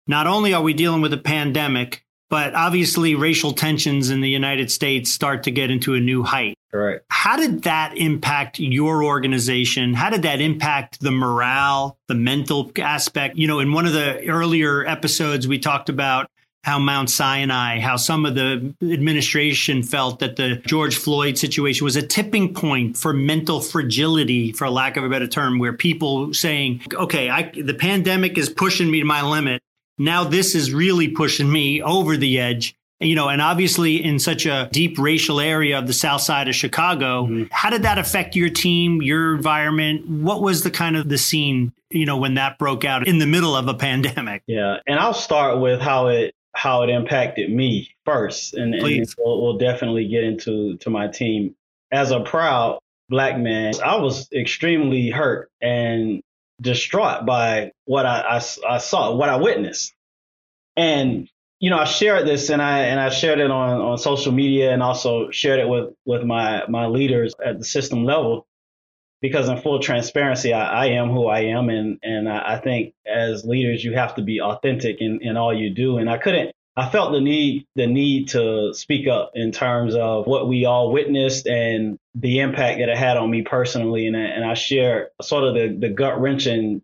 not 0.06 0.28
only 0.28 0.54
are 0.54 0.62
we 0.62 0.74
dealing 0.74 1.02
with 1.02 1.14
a 1.14 1.18
pandemic, 1.18 2.04
but 2.30 2.54
obviously 2.54 3.16
racial 3.16 3.54
tensions 3.54 4.10
in 4.10 4.22
the 4.22 4.30
United 4.30 4.70
States 4.70 5.12
start 5.12 5.44
to 5.44 5.52
get 5.52 5.72
into 5.72 5.96
a 5.96 6.00
new 6.00 6.22
height. 6.22 6.56
Right. 6.74 7.02
How 7.10 7.36
did 7.36 7.64
that 7.64 7.98
impact 7.98 8.60
your 8.60 9.04
organization? 9.04 9.94
How 9.94 10.10
did 10.10 10.22
that 10.24 10.40
impact 10.40 11.02
the 11.02 11.12
morale, 11.12 11.98
the 12.08 12.16
mental 12.16 12.72
aspect? 12.80 13.38
You 13.38 13.48
know, 13.48 13.60
in 13.60 13.74
one 13.74 13.86
of 13.86 13.94
the 13.94 14.28
earlier 14.30 14.86
episodes, 14.86 15.48
we 15.48 15.60
talked 15.60 15.90
about 15.90 16.30
how 16.64 16.78
Mount 16.80 17.10
Sinai, 17.10 17.80
how 17.80 17.96
some 17.96 18.26
of 18.26 18.36
the 18.36 18.74
administration 18.82 19.84
felt 19.84 20.20
that 20.20 20.36
the 20.36 20.62
George 20.66 20.96
Floyd 20.96 21.38
situation 21.38 21.84
was 21.84 21.96
a 21.96 22.06
tipping 22.06 22.54
point 22.54 22.96
for 22.96 23.14
mental 23.14 23.62
fragility, 23.62 24.54
for 24.54 24.70
lack 24.70 24.96
of 24.96 25.04
a 25.04 25.10
better 25.10 25.28
term, 25.28 25.58
where 25.60 25.74
people 25.74 26.34
saying, 26.34 26.82
okay, 26.94 27.30
I, 27.30 27.52
the 27.52 27.74
pandemic 27.74 28.38
is 28.38 28.50
pushing 28.50 28.92
me 28.92 29.00
to 29.00 29.06
my 29.06 29.24
limit 29.24 29.62
now 30.02 30.24
this 30.24 30.56
is 30.56 30.74
really 30.74 31.10
pushing 31.10 31.52
me 31.52 31.82
over 31.82 32.18
the 32.18 32.40
edge 32.40 32.76
you 33.02 33.16
know, 33.16 33.30
and 33.30 33.42
obviously 33.42 34.04
in 34.04 34.20
such 34.20 34.46
a 34.46 34.70
deep 34.72 34.98
racial 35.00 35.40
area 35.40 35.78
of 35.78 35.88
the 35.88 35.94
south 35.94 36.22
side 36.22 36.48
of 36.48 36.56
Chicago, 36.56 37.26
mm-hmm. 37.26 37.44
how 37.52 37.70
did 37.70 37.84
that 37.84 37.98
affect 37.98 38.36
your 38.36 38.50
team, 38.50 39.02
your 39.02 39.36
environment? 39.36 40.08
What 40.08 40.42
was 40.42 40.64
the 40.64 40.72
kind 40.72 40.96
of 40.96 41.10
the 41.10 41.18
scene, 41.18 41.74
you 41.90 42.06
know, 42.06 42.18
when 42.18 42.36
that 42.36 42.58
broke 42.58 42.86
out 42.86 43.08
in 43.08 43.18
the 43.18 43.26
middle 43.26 43.56
of 43.56 43.68
a 43.68 43.74
pandemic? 43.74 44.44
Yeah, 44.48 44.78
and 44.88 45.00
I'll 45.00 45.14
start 45.14 45.60
with 45.60 45.82
how 45.82 46.08
it 46.08 46.36
how 46.54 46.84
it 46.84 46.90
impacted 46.90 47.50
me 47.50 47.90
first, 48.06 48.54
and, 48.54 48.76
and 48.76 49.08
we'll, 49.18 49.42
we'll 49.42 49.58
definitely 49.58 50.08
get 50.08 50.24
into 50.24 50.78
to 50.78 50.90
my 50.90 51.08
team. 51.08 51.56
As 51.92 52.12
a 52.12 52.22
proud 52.22 52.80
black 53.10 53.38
man, 53.38 53.74
I 53.84 53.98
was 53.98 54.30
extremely 54.32 55.10
hurt 55.10 55.50
and 55.62 56.22
distraught 56.62 57.26
by 57.26 57.72
what 57.86 58.06
I, 58.06 58.38
I, 58.38 58.76
I 58.76 58.78
saw, 58.78 59.16
what 59.16 59.30
I 59.30 59.38
witnessed. 59.38 59.94
And 60.76 61.30
you 61.62 61.70
know, 61.70 61.78
I 61.78 61.86
shared 61.86 62.28
this 62.28 62.50
and 62.50 62.60
I 62.60 62.80
and 62.86 63.00
I 63.00 63.10
shared 63.10 63.40
it 63.40 63.52
on, 63.52 63.82
on 63.82 63.98
social 64.00 64.32
media 64.32 64.74
and 64.74 64.82
also 64.82 65.30
shared 65.30 65.60
it 65.60 65.70
with 65.70 65.94
with 66.06 66.24
my 66.24 66.64
my 66.68 66.88
leaders 66.88 67.36
at 67.44 67.60
the 67.60 67.64
system 67.64 68.04
level 68.04 68.48
because 69.22 69.48
in 69.48 69.62
full 69.62 69.80
transparency, 69.80 70.54
I, 70.54 70.86
I 70.86 70.86
am 70.94 71.12
who 71.12 71.28
I 71.28 71.42
am 71.42 71.70
and 71.70 72.00
and 72.02 72.28
I, 72.28 72.56
I, 72.56 72.58
think 72.58 72.96
as 73.06 73.46
leaders 73.46 73.84
you 73.84 73.94
have 73.94 74.16
to 74.16 74.24
be 74.24 74.42
authentic 74.42 75.02
in, 75.02 75.20
in 75.22 75.38
all 75.38 75.54
you 75.54 75.70
do. 75.70 76.00
And 76.00 76.10
I 76.10 76.18
couldn't 76.18 76.52
I 76.76 76.90
felt 76.90 77.12
the 77.12 77.22
need 77.22 77.68
the 77.76 77.86
need 77.86 78.30
to 78.30 78.74
speak 78.74 79.08
up 79.08 79.34
in 79.36 79.52
terms 79.52 79.94
of 79.94 80.26
what 80.26 80.48
we 80.48 80.66
all 80.66 80.92
witnessed 80.92 81.46
and 81.46 82.00
the 82.16 82.40
impact 82.40 82.80
that 82.80 82.90
it 82.90 82.98
had 82.98 83.18
on 83.18 83.30
me 83.30 83.44
personally. 83.44 84.08
And, 84.08 84.16
and 84.16 84.44
I 84.44 84.56
shared 84.56 85.10
sort 85.22 85.44
of 85.44 85.54
the, 85.54 85.78
the 85.80 85.94
gut 85.94 86.20
wrenching 86.20 86.82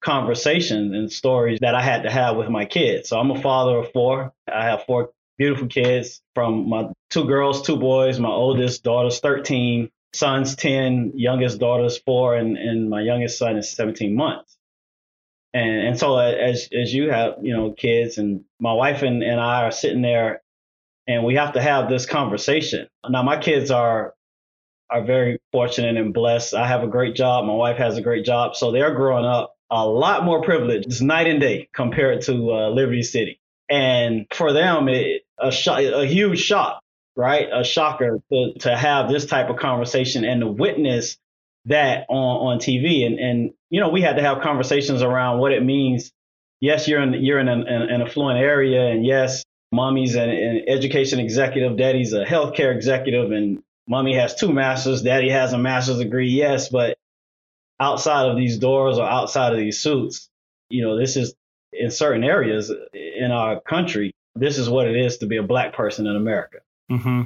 conversations 0.00 0.94
and 0.94 1.10
stories 1.10 1.58
that 1.60 1.74
I 1.74 1.82
had 1.82 2.04
to 2.04 2.10
have 2.10 2.36
with 2.36 2.48
my 2.48 2.64
kids. 2.64 3.08
So 3.08 3.18
I'm 3.18 3.30
a 3.30 3.40
father 3.40 3.78
of 3.78 3.92
four. 3.92 4.32
I 4.52 4.64
have 4.64 4.84
four 4.84 5.10
beautiful 5.38 5.68
kids 5.68 6.20
from 6.34 6.68
my 6.68 6.88
two 7.10 7.24
girls, 7.24 7.62
two 7.62 7.76
boys. 7.76 8.20
My 8.20 8.28
oldest 8.28 8.82
daughter's 8.82 9.20
13, 9.20 9.90
son's 10.12 10.56
10, 10.56 11.12
youngest 11.14 11.58
daughter's 11.58 11.98
four, 11.98 12.36
and, 12.36 12.56
and 12.56 12.90
my 12.90 13.00
youngest 13.00 13.38
son 13.38 13.56
is 13.56 13.70
17 13.70 14.14
months. 14.14 14.56
And 15.54 15.88
and 15.88 15.98
so 15.98 16.16
uh, 16.16 16.30
as 16.30 16.68
as 16.72 16.92
you 16.92 17.10
have 17.10 17.36
you 17.40 17.56
know 17.56 17.72
kids 17.72 18.18
and 18.18 18.44
my 18.60 18.72
wife 18.72 19.02
and, 19.02 19.22
and 19.22 19.40
I 19.40 19.62
are 19.64 19.70
sitting 19.70 20.02
there, 20.02 20.42
and 21.06 21.24
we 21.24 21.36
have 21.36 21.54
to 21.54 21.62
have 21.62 21.88
this 21.88 22.04
conversation. 22.04 22.86
Now 23.08 23.22
my 23.22 23.38
kids 23.38 23.70
are 23.70 24.14
are 24.90 25.04
very 25.04 25.38
fortunate 25.52 25.96
and 25.96 26.12
blessed. 26.12 26.54
I 26.54 26.66
have 26.66 26.82
a 26.82 26.86
great 26.86 27.14
job. 27.14 27.46
My 27.46 27.54
wife 27.54 27.78
has 27.78 27.96
a 27.96 28.02
great 28.02 28.26
job, 28.26 28.56
so 28.56 28.72
they're 28.72 28.94
growing 28.94 29.24
up 29.24 29.54
a 29.70 29.86
lot 29.86 30.24
more 30.24 30.42
privileged. 30.42 30.86
It's 30.86 31.00
night 31.00 31.26
and 31.26 31.40
day 31.40 31.68
compared 31.72 32.22
to 32.22 32.52
uh, 32.52 32.70
Liberty 32.70 33.02
City. 33.02 33.40
And 33.68 34.26
for 34.32 34.52
them, 34.52 34.88
it, 34.88 35.22
a, 35.38 35.52
sh- 35.52 35.68
a 35.68 36.06
huge 36.06 36.40
shock, 36.40 36.80
right? 37.16 37.48
A 37.52 37.64
shocker 37.64 38.20
to, 38.32 38.52
to 38.60 38.76
have 38.76 39.10
this 39.10 39.26
type 39.26 39.50
of 39.50 39.56
conversation 39.56 40.24
and 40.24 40.40
to 40.40 40.46
witness 40.46 41.18
that 41.66 42.06
on, 42.08 42.54
on 42.54 42.58
TV. 42.58 43.04
And, 43.04 43.18
and, 43.18 43.50
you 43.68 43.80
know, 43.80 43.90
we 43.90 44.00
had 44.00 44.16
to 44.16 44.22
have 44.22 44.42
conversations 44.42 45.02
around 45.02 45.38
what 45.38 45.52
it 45.52 45.62
means. 45.62 46.10
Yes, 46.60 46.88
you're 46.88 47.02
in, 47.02 47.12
you're 47.12 47.38
in 47.38 47.48
an, 47.48 47.66
an 47.68 48.02
affluent 48.02 48.38
area. 48.38 48.88
And 48.88 49.04
yes, 49.04 49.44
mommy's 49.70 50.14
an, 50.14 50.30
an 50.30 50.64
education 50.66 51.20
executive. 51.20 51.76
Daddy's 51.76 52.14
a 52.14 52.24
healthcare 52.24 52.74
executive. 52.74 53.32
And 53.32 53.62
mommy 53.86 54.14
has 54.14 54.34
two 54.34 54.52
masters. 54.52 55.02
Daddy 55.02 55.28
has 55.28 55.52
a 55.52 55.58
master's 55.58 55.98
degree. 55.98 56.30
Yes. 56.30 56.70
But 56.70 56.96
outside 57.80 58.28
of 58.28 58.36
these 58.36 58.58
doors 58.58 58.98
or 58.98 59.08
outside 59.08 59.52
of 59.52 59.58
these 59.58 59.78
suits, 59.80 60.28
you 60.68 60.82
know, 60.82 60.98
this 60.98 61.16
is 61.16 61.34
in 61.72 61.90
certain 61.90 62.24
areas 62.24 62.72
in 62.92 63.30
our 63.30 63.60
country, 63.60 64.14
this 64.34 64.58
is 64.58 64.68
what 64.68 64.86
it 64.86 64.96
is 64.96 65.18
to 65.18 65.26
be 65.26 65.36
a 65.36 65.42
black 65.42 65.74
person 65.74 66.06
in 66.06 66.16
America. 66.16 66.58
Mm-hmm. 66.90 67.22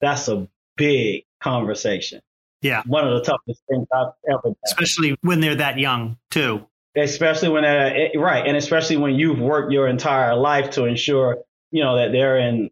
That's 0.00 0.28
a 0.28 0.48
big 0.76 1.24
conversation. 1.42 2.20
Yeah. 2.62 2.82
One 2.86 3.06
of 3.06 3.14
the 3.14 3.24
toughest 3.24 3.62
things 3.68 3.86
I've 3.92 4.12
ever 4.28 4.42
done. 4.42 4.56
Especially 4.64 5.16
when 5.22 5.40
they're 5.40 5.54
that 5.56 5.78
young, 5.78 6.18
too. 6.30 6.66
Especially 6.96 7.48
when 7.48 7.62
they're, 7.62 8.08
eh, 8.14 8.18
right. 8.18 8.46
And 8.46 8.56
especially 8.56 8.96
when 8.96 9.14
you've 9.14 9.38
worked 9.38 9.72
your 9.72 9.88
entire 9.88 10.34
life 10.34 10.70
to 10.70 10.84
ensure, 10.84 11.38
you 11.70 11.82
know, 11.82 11.96
that 11.96 12.12
they're 12.12 12.38
in 12.38 12.70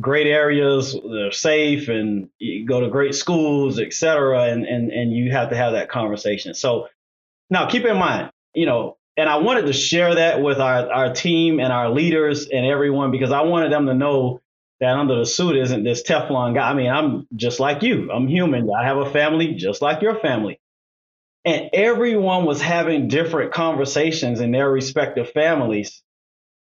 great 0.00 0.26
areas, 0.26 0.94
they're 0.94 1.32
safe 1.32 1.88
and 1.88 2.28
you 2.38 2.66
go 2.66 2.80
to 2.80 2.88
great 2.88 3.14
schools, 3.14 3.78
et 3.78 3.92
cetera. 3.92 4.44
And, 4.44 4.64
and, 4.64 4.90
and 4.90 5.12
you 5.12 5.32
have 5.32 5.50
to 5.50 5.56
have 5.56 5.72
that 5.72 5.88
conversation. 5.88 6.54
So 6.54 6.88
now 7.50 7.68
keep 7.68 7.84
in 7.84 7.96
mind, 7.96 8.30
you 8.54 8.66
know, 8.66 8.96
and 9.16 9.28
I 9.28 9.36
wanted 9.36 9.66
to 9.66 9.72
share 9.72 10.14
that 10.14 10.42
with 10.42 10.58
our, 10.58 10.92
our 10.92 11.12
team 11.12 11.58
and 11.58 11.72
our 11.72 11.90
leaders 11.90 12.48
and 12.48 12.64
everyone 12.64 13.10
because 13.10 13.32
I 13.32 13.40
wanted 13.42 13.72
them 13.72 13.86
to 13.86 13.94
know 13.94 14.40
that 14.80 14.96
under 14.96 15.18
the 15.18 15.26
suit 15.26 15.56
isn't 15.56 15.82
this 15.82 16.04
Teflon 16.04 16.54
guy. 16.54 16.70
I 16.70 16.74
mean, 16.74 16.90
I'm 16.90 17.26
just 17.34 17.58
like 17.58 17.82
you. 17.82 18.12
I'm 18.12 18.28
human. 18.28 18.70
I 18.70 18.84
have 18.84 18.98
a 18.98 19.10
family 19.10 19.54
just 19.54 19.82
like 19.82 20.02
your 20.02 20.20
family. 20.20 20.60
And 21.44 21.70
everyone 21.72 22.44
was 22.44 22.60
having 22.60 23.08
different 23.08 23.52
conversations 23.52 24.40
in 24.40 24.52
their 24.52 24.70
respective 24.70 25.30
families 25.30 26.00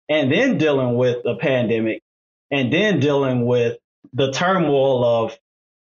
and 0.07 0.31
then 0.31 0.57
dealing 0.57 0.95
with 0.95 1.25
a 1.25 1.35
pandemic 1.35 2.03
and 2.51 2.71
then 2.71 2.99
dealing 2.99 3.45
with 3.45 3.77
the 4.13 4.31
turmoil 4.31 5.03
of 5.03 5.37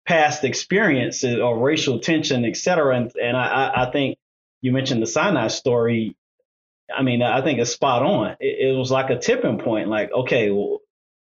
past 0.06 0.44
experiences 0.44 1.38
or 1.38 1.58
racial 1.58 2.00
tension, 2.00 2.44
et 2.44 2.56
cetera. 2.56 2.96
And, 2.96 3.12
and 3.16 3.36
I, 3.36 3.72
I 3.86 3.90
think 3.90 4.18
you 4.60 4.72
mentioned 4.72 5.02
the 5.02 5.06
Sinai 5.06 5.48
story. 5.48 6.16
I 6.94 7.02
mean, 7.02 7.22
I 7.22 7.42
think 7.42 7.58
it's 7.58 7.72
spot 7.72 8.02
on. 8.02 8.36
It, 8.40 8.70
it 8.70 8.76
was 8.76 8.90
like 8.90 9.10
a 9.10 9.18
tipping 9.18 9.58
point. 9.58 9.88
Like, 9.88 10.10
okay, 10.12 10.50
well, 10.50 10.80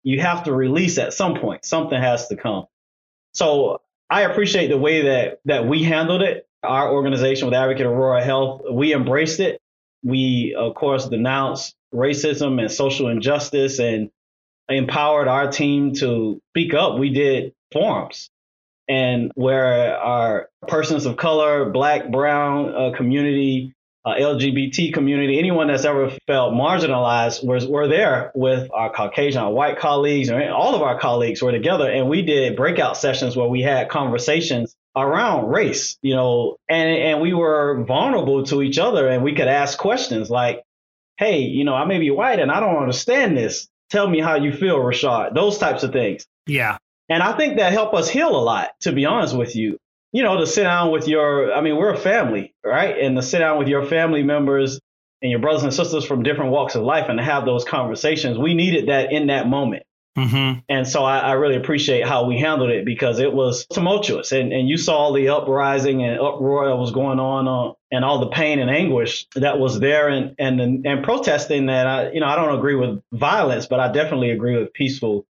you 0.03 0.21
have 0.21 0.45
to 0.45 0.53
release 0.53 0.97
at 0.97 1.13
some 1.13 1.39
point. 1.39 1.65
Something 1.65 2.01
has 2.01 2.29
to 2.29 2.37
come. 2.37 2.65
So 3.33 3.81
I 4.09 4.21
appreciate 4.21 4.69
the 4.69 4.77
way 4.77 5.01
that 5.03 5.41
that 5.45 5.67
we 5.67 5.83
handled 5.83 6.21
it. 6.21 6.47
Our 6.63 6.91
organization 6.91 7.47
with 7.47 7.53
Advocate 7.53 7.85
Aurora 7.85 8.23
Health, 8.23 8.63
we 8.71 8.93
embraced 8.93 9.39
it. 9.39 9.61
we, 10.03 10.55
of 10.57 10.75
course, 10.75 11.07
denounced 11.07 11.75
racism 11.93 12.59
and 12.59 12.71
social 12.71 13.07
injustice 13.09 13.79
and 13.79 14.09
empowered 14.69 15.27
our 15.27 15.51
team 15.51 15.93
to 15.95 16.41
speak 16.51 16.73
up. 16.73 16.97
We 16.97 17.09
did 17.09 17.53
forums 17.71 18.29
and 18.89 19.31
where 19.35 19.95
our 19.97 20.49
persons 20.67 21.05
of 21.05 21.15
color, 21.15 21.69
black, 21.69 22.11
brown 22.11 22.73
uh, 22.73 22.97
community, 22.97 23.73
uh, 24.03 24.15
LGBT 24.15 24.93
community, 24.93 25.37
anyone 25.37 25.67
that's 25.67 25.85
ever 25.85 26.09
felt 26.25 26.53
marginalized 26.53 27.45
was 27.45 27.67
were 27.67 27.87
there 27.87 28.31
with 28.33 28.69
our 28.73 28.91
Caucasian, 28.91 29.41
our 29.41 29.51
white 29.51 29.77
colleagues, 29.77 30.31
or 30.31 30.41
all 30.51 30.73
of 30.73 30.81
our 30.81 30.99
colleagues 30.99 31.41
were 31.41 31.51
together, 31.51 31.89
and 31.89 32.09
we 32.09 32.23
did 32.23 32.55
breakout 32.55 32.97
sessions 32.97 33.37
where 33.37 33.47
we 33.47 33.61
had 33.61 33.89
conversations 33.89 34.75
around 34.95 35.49
race, 35.49 35.97
you 36.01 36.15
know, 36.15 36.57
and 36.67 36.89
and 36.89 37.21
we 37.21 37.33
were 37.33 37.83
vulnerable 37.83 38.43
to 38.45 38.63
each 38.63 38.79
other, 38.79 39.07
and 39.07 39.23
we 39.23 39.35
could 39.35 39.47
ask 39.47 39.77
questions 39.77 40.31
like, 40.31 40.63
"Hey, 41.17 41.41
you 41.41 41.63
know, 41.63 41.75
I 41.75 41.85
may 41.85 41.99
be 41.99 42.09
white 42.09 42.39
and 42.39 42.51
I 42.51 42.59
don't 42.59 42.77
understand 42.77 43.37
this. 43.37 43.69
Tell 43.89 44.07
me 44.07 44.19
how 44.19 44.35
you 44.35 44.51
feel, 44.51 44.77
Rashad." 44.77 45.33
Those 45.33 45.57
types 45.57 45.83
of 45.83 45.91
things. 45.91 46.25
Yeah. 46.47 46.77
And 47.09 47.23
I 47.23 47.35
think 47.35 47.57
that 47.57 47.73
helped 47.73 47.95
us 47.95 48.09
heal 48.09 48.29
a 48.29 48.39
lot, 48.39 48.69
to 48.81 48.91
be 48.91 49.05
honest 49.05 49.35
with 49.35 49.55
you. 49.55 49.77
You 50.11 50.23
know, 50.23 50.37
to 50.39 50.47
sit 50.47 50.63
down 50.63 50.91
with 50.91 51.07
your, 51.07 51.53
I 51.53 51.61
mean, 51.61 51.75
we're 51.75 51.93
a 51.93 51.97
family, 51.97 52.53
right? 52.63 52.97
And 52.97 53.15
to 53.15 53.21
sit 53.21 53.39
down 53.39 53.59
with 53.59 53.67
your 53.67 53.85
family 53.85 54.23
members 54.23 54.79
and 55.21 55.29
your 55.29 55.39
brothers 55.39 55.63
and 55.63 55.73
sisters 55.73 56.05
from 56.05 56.23
different 56.23 56.51
walks 56.51 56.75
of 56.75 56.83
life 56.83 57.05
and 57.09 57.17
to 57.19 57.23
have 57.23 57.45
those 57.45 57.63
conversations, 57.63 58.37
we 58.37 58.53
needed 58.53 58.89
that 58.89 59.11
in 59.11 59.27
that 59.27 59.47
moment. 59.47 59.83
Mm-hmm. 60.19 60.59
And 60.67 60.87
so 60.87 61.03
I, 61.03 61.19
I, 61.19 61.31
really 61.33 61.55
appreciate 61.55 62.05
how 62.05 62.25
we 62.25 62.37
handled 62.37 62.71
it 62.71 62.83
because 62.83 63.19
it 63.19 63.31
was 63.31 63.65
tumultuous. 63.67 64.33
And, 64.33 64.51
and 64.51 64.67
you 64.67 64.75
saw 64.75 65.13
the 65.13 65.29
uprising 65.29 66.03
and 66.03 66.19
uproar 66.19 66.67
that 66.67 66.75
was 66.75 66.91
going 66.91 67.19
on 67.19 67.47
uh, 67.47 67.73
and 67.91 68.03
all 68.03 68.19
the 68.19 68.27
pain 68.27 68.59
and 68.59 68.69
anguish 68.69 69.27
that 69.35 69.59
was 69.59 69.79
there 69.79 70.09
and, 70.09 70.35
and, 70.37 70.85
and 70.85 71.03
protesting 71.03 71.67
that 71.67 71.87
I, 71.87 72.11
you 72.11 72.19
know, 72.19 72.27
I 72.27 72.35
don't 72.35 72.57
agree 72.57 72.75
with 72.75 73.01
violence, 73.13 73.67
but 73.67 73.79
I 73.79 73.91
definitely 73.91 74.31
agree 74.31 74.57
with 74.57 74.73
peaceful 74.73 75.25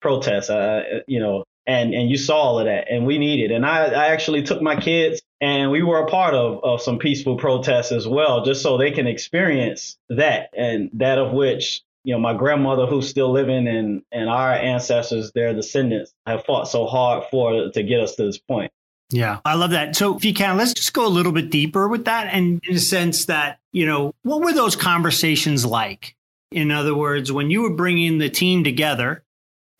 protests, 0.00 0.48
uh, 0.48 1.00
you 1.08 1.18
know, 1.18 1.44
and, 1.66 1.92
and 1.92 2.08
you 2.08 2.16
saw 2.16 2.36
all 2.36 2.58
of 2.60 2.66
that 2.66 2.90
and 2.90 3.06
we 3.06 3.18
needed. 3.18 3.50
And 3.50 3.66
I, 3.66 3.86
I 3.86 4.06
actually 4.08 4.42
took 4.44 4.62
my 4.62 4.76
kids 4.76 5.20
and 5.40 5.70
we 5.70 5.82
were 5.82 5.98
a 5.98 6.06
part 6.06 6.34
of, 6.34 6.62
of 6.62 6.82
some 6.82 6.98
peaceful 6.98 7.36
protests 7.36 7.90
as 7.90 8.06
well, 8.06 8.44
just 8.44 8.62
so 8.62 8.76
they 8.76 8.92
can 8.92 9.06
experience 9.06 9.98
that 10.08 10.50
and 10.56 10.90
that 10.94 11.18
of 11.18 11.32
which, 11.32 11.82
you 12.04 12.14
know, 12.14 12.20
my 12.20 12.34
grandmother 12.34 12.86
who's 12.86 13.08
still 13.08 13.30
living 13.30 13.68
and, 13.68 14.02
and 14.12 14.28
our 14.28 14.52
ancestors, 14.52 15.32
their 15.34 15.54
descendants 15.54 16.12
have 16.26 16.44
fought 16.44 16.68
so 16.68 16.86
hard 16.86 17.24
for 17.30 17.70
to 17.70 17.82
get 17.82 18.00
us 18.00 18.14
to 18.16 18.24
this 18.24 18.38
point. 18.38 18.72
Yeah, 19.10 19.40
I 19.44 19.54
love 19.54 19.70
that. 19.70 19.96
So, 19.96 20.16
if 20.16 20.24
you 20.24 20.32
can, 20.32 20.56
let's 20.56 20.72
just 20.72 20.92
go 20.92 21.06
a 21.06 21.08
little 21.08 21.32
bit 21.32 21.50
deeper 21.50 21.88
with 21.88 22.04
that. 22.04 22.28
And 22.32 22.60
in 22.66 22.74
the 22.74 22.80
sense 22.80 23.26
that, 23.26 23.58
you 23.72 23.84
know, 23.84 24.14
what 24.22 24.40
were 24.40 24.52
those 24.52 24.76
conversations 24.76 25.66
like? 25.66 26.14
In 26.52 26.70
other 26.70 26.94
words, 26.94 27.32
when 27.32 27.50
you 27.50 27.62
were 27.62 27.74
bringing 27.74 28.18
the 28.18 28.30
team 28.30 28.62
together 28.62 29.24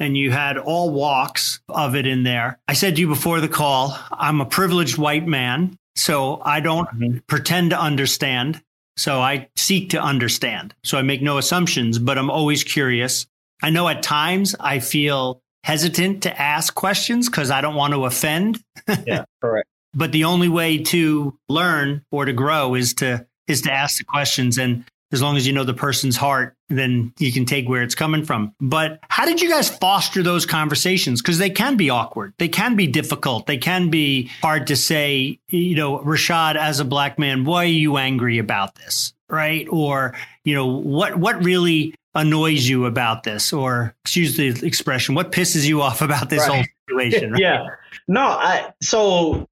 and 0.01 0.17
you 0.17 0.33
had 0.33 0.57
all 0.59 0.91
walks 0.91 1.61
of 1.69 1.95
it 1.95 2.07
in 2.07 2.25
there. 2.25 2.59
I 2.67 2.73
said 2.73 2.97
to 2.97 3.03
you 3.03 3.07
before 3.07 3.41
the 3.41 3.49
call, 3.49 3.97
I'm 4.11 4.41
a 4.41 4.47
privileged 4.47 4.97
white 4.99 5.27
man, 5.27 5.77
so 5.95 6.41
I 6.43 6.61
don't 6.61 6.89
mm-hmm. 6.89 7.19
pretend 7.29 7.71
to 7.71 7.81
understand. 7.81 8.63
So 9.01 9.19
I 9.19 9.49
seek 9.57 9.91
to 9.91 10.03
understand. 10.03 10.75
So 10.85 10.99
I 10.99 11.03
make 11.03 11.23
no 11.23 11.39
assumptions, 11.39 11.99
but 11.99 12.19
I'm 12.19 12.29
always 12.29 12.63
curious. 12.63 13.27
I 13.63 13.71
know 13.71 13.89
at 13.89 14.03
times 14.03 14.55
I 14.61 14.79
feel 14.79 15.41
hesitant 15.65 16.25
to 16.25 16.39
ask 16.39 16.75
questions 16.75 17.27
because 17.27 17.51
I 17.51 17.63
don't 17.63 17.77
want 17.77 17.95
to 17.95 18.05
offend. 18.05 18.63
yeah, 19.07 19.25
correct. 19.41 19.67
but 19.95 20.13
the 20.13 20.25
only 20.25 20.49
way 20.49 20.77
to 20.79 21.39
learn 21.49 22.03
or 22.13 22.27
to 22.27 22.35
grow 22.35 22.75
is 22.75 22.93
to 22.95 23.27
is 23.47 23.63
to 23.63 23.73
ask 23.73 23.97
the 23.97 24.05
questions 24.05 24.59
and 24.59 24.85
as 25.13 25.23
long 25.23 25.39
as 25.39 25.47
you 25.47 25.55
know 25.55 25.65
the 25.65 25.73
person's 25.73 26.17
heart, 26.19 26.55
then 26.71 27.13
you 27.19 27.33
can 27.33 27.45
take 27.45 27.69
where 27.69 27.83
it's 27.83 27.95
coming 27.95 28.25
from. 28.25 28.55
But 28.61 29.01
how 29.09 29.27
did 29.27 29.43
you 29.43 29.51
guys 29.51 29.69
foster 29.69 30.23
those 30.23 30.47
conversations? 30.47 31.21
Because 31.21 31.39
they 31.39 31.51
can 31.51 31.77
be 31.77 31.91
awkward, 31.91 32.33
they 32.39 32.49
can 32.49 32.77
be 32.77 32.87
difficult, 32.87 33.47
they 33.47 33.59
can 33.59 33.91
be 33.91 34.31
hard 34.41 34.69
to 34.69 34.77
say, 34.77 35.39
you 35.49 35.75
know, 35.75 35.99
Rashad, 35.99 36.57
as 36.57 36.81
a 36.81 36.85
black 36.85 37.19
man, 37.19 37.45
why 37.45 37.65
are 37.65 37.67
you 37.67 37.97
angry 37.97 38.39
about 38.39 38.77
this? 38.77 39.13
Right. 39.29 39.67
Or, 39.71 40.15
you 40.45 40.55
know, 40.55 40.67
what 40.67 41.17
what 41.17 41.45
really 41.45 41.95
annoys 42.15 42.69
you 42.69 42.87
about 42.87 43.25
this? 43.25 43.53
Or 43.53 43.95
excuse 44.05 44.37
the 44.37 44.49
expression, 44.67 45.15
what 45.15 45.33
pisses 45.33 45.67
you 45.67 45.83
off 45.83 46.03
about 46.03 46.31
this 46.31 46.41
right. 46.41 46.51
whole 46.51 46.65
situation? 46.89 47.33
Right? 47.33 47.41
yeah. 47.41 47.67
No, 48.09 48.23
I 48.23 48.73
so 48.81 49.47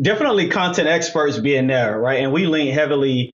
definitely 0.00 0.48
content 0.48 0.88
experts 0.88 1.38
being 1.38 1.66
there, 1.66 1.98
right? 2.00 2.22
And 2.22 2.32
we 2.32 2.46
lean 2.46 2.72
heavily 2.72 3.32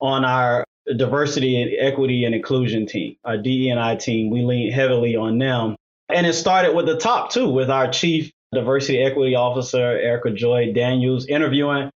on 0.00 0.24
our 0.24 0.64
diversity 0.94 1.60
and 1.60 1.70
equity 1.78 2.24
and 2.24 2.34
inclusion 2.34 2.86
team, 2.86 3.16
our 3.24 3.36
DE&I 3.36 3.96
team. 3.96 4.30
We 4.30 4.42
lean 4.42 4.70
heavily 4.70 5.16
on 5.16 5.38
them. 5.38 5.76
And 6.08 6.26
it 6.26 6.34
started 6.34 6.74
with 6.74 6.86
the 6.86 6.98
top 6.98 7.32
too, 7.32 7.48
with 7.48 7.70
our 7.70 7.90
chief 7.90 8.32
diversity 8.52 9.02
equity 9.02 9.34
officer, 9.34 9.78
Erica 9.78 10.30
Joy 10.30 10.72
Daniels, 10.72 11.26
interviewing 11.26 11.90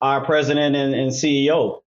our 0.00 0.24
president 0.24 0.76
and, 0.76 0.94
and 0.94 1.10
CEO, 1.10 1.80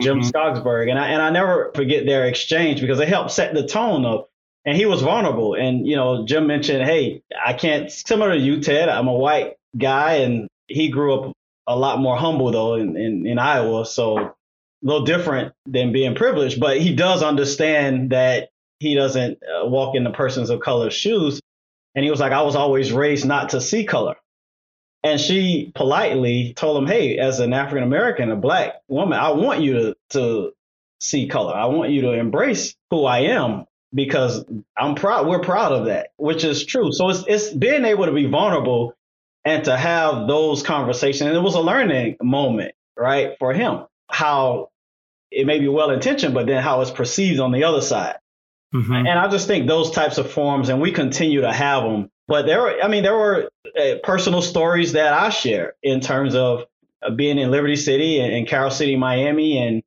Jim 0.00 0.20
mm-hmm. 0.20 0.28
Skogsbergh. 0.28 0.90
And 0.90 0.98
I, 0.98 1.08
and 1.08 1.22
I 1.22 1.30
never 1.30 1.72
forget 1.74 2.04
their 2.04 2.26
exchange 2.26 2.80
because 2.80 3.00
it 3.00 3.08
helped 3.08 3.30
set 3.30 3.54
the 3.54 3.66
tone 3.66 4.04
of, 4.04 4.26
and 4.66 4.76
he 4.76 4.86
was 4.86 5.00
vulnerable. 5.00 5.54
And, 5.54 5.86
you 5.86 5.96
know, 5.96 6.26
Jim 6.26 6.46
mentioned, 6.46 6.84
hey, 6.84 7.22
I 7.44 7.54
can't, 7.54 7.90
similar 7.90 8.34
to 8.34 8.38
you, 8.38 8.60
Ted, 8.60 8.88
I'm 8.88 9.08
a 9.08 9.14
white 9.14 9.56
guy 9.76 10.16
and 10.16 10.48
he 10.68 10.90
grew 10.90 11.14
up 11.14 11.32
a 11.66 11.76
lot 11.76 11.98
more 11.98 12.16
humble 12.16 12.50
though 12.50 12.74
in, 12.74 12.96
in, 12.96 13.26
in 13.26 13.38
Iowa. 13.38 13.86
So 13.86 14.34
little 14.82 15.04
different 15.04 15.54
than 15.66 15.92
being 15.92 16.14
privileged, 16.14 16.60
but 16.60 16.80
he 16.80 16.94
does 16.94 17.22
understand 17.22 18.10
that 18.10 18.50
he 18.78 18.94
doesn't 18.94 19.38
uh, 19.42 19.66
walk 19.66 19.94
in 19.94 20.04
the 20.04 20.10
persons 20.10 20.50
of 20.50 20.60
color's 20.60 20.94
shoes. 20.94 21.40
And 21.94 22.04
he 22.04 22.10
was 22.10 22.20
like, 22.20 22.32
I 22.32 22.42
was 22.42 22.56
always 22.56 22.92
raised 22.92 23.24
not 23.24 23.50
to 23.50 23.60
see 23.60 23.84
color. 23.84 24.16
And 25.04 25.20
she 25.20 25.72
politely 25.74 26.52
told 26.54 26.82
him, 26.82 26.86
Hey, 26.88 27.18
as 27.18 27.40
an 27.40 27.52
African 27.52 27.84
American, 27.84 28.30
a 28.30 28.36
black 28.36 28.74
woman, 28.88 29.18
I 29.18 29.30
want 29.30 29.60
you 29.60 29.72
to, 29.74 29.96
to 30.10 30.52
see 31.00 31.28
color. 31.28 31.54
I 31.54 31.66
want 31.66 31.90
you 31.90 32.02
to 32.02 32.12
embrace 32.12 32.74
who 32.90 33.04
I 33.04 33.20
am 33.20 33.66
because 33.94 34.44
I'm 34.76 34.94
proud. 34.94 35.26
We're 35.26 35.40
proud 35.40 35.72
of 35.72 35.86
that, 35.86 36.10
which 36.16 36.44
is 36.44 36.64
true. 36.64 36.92
So 36.92 37.10
it's, 37.10 37.24
it's 37.26 37.50
being 37.50 37.84
able 37.84 38.06
to 38.06 38.12
be 38.12 38.26
vulnerable 38.26 38.94
and 39.44 39.64
to 39.64 39.76
have 39.76 40.28
those 40.28 40.62
conversations. 40.62 41.22
And 41.28 41.36
it 41.36 41.40
was 41.40 41.54
a 41.54 41.60
learning 41.60 42.16
moment, 42.22 42.74
right, 42.96 43.36
for 43.38 43.52
him, 43.52 43.86
how 44.08 44.70
it 45.32 45.46
may 45.46 45.58
be 45.58 45.68
well 45.68 45.90
intentioned, 45.90 46.34
but 46.34 46.46
then 46.46 46.62
how 46.62 46.80
it's 46.82 46.90
perceived 46.90 47.40
on 47.40 47.52
the 47.52 47.64
other 47.64 47.80
side. 47.80 48.16
Mm-hmm. 48.74 48.92
And 48.92 49.08
I 49.08 49.28
just 49.28 49.46
think 49.46 49.66
those 49.66 49.90
types 49.90 50.18
of 50.18 50.30
forums, 50.30 50.68
and 50.68 50.80
we 50.80 50.92
continue 50.92 51.42
to 51.42 51.52
have 51.52 51.82
them. 51.82 52.10
But 52.28 52.46
there, 52.46 52.60
were, 52.60 52.80
I 52.82 52.88
mean, 52.88 53.02
there 53.02 53.16
were 53.16 53.50
uh, 53.78 53.96
personal 54.02 54.42
stories 54.42 54.92
that 54.92 55.12
I 55.12 55.30
share 55.30 55.74
in 55.82 56.00
terms 56.00 56.34
of 56.34 56.66
uh, 57.02 57.10
being 57.10 57.38
in 57.38 57.50
Liberty 57.50 57.76
City 57.76 58.20
and, 58.20 58.32
and 58.32 58.46
Carol 58.46 58.70
City, 58.70 58.96
Miami, 58.96 59.58
and 59.58 59.82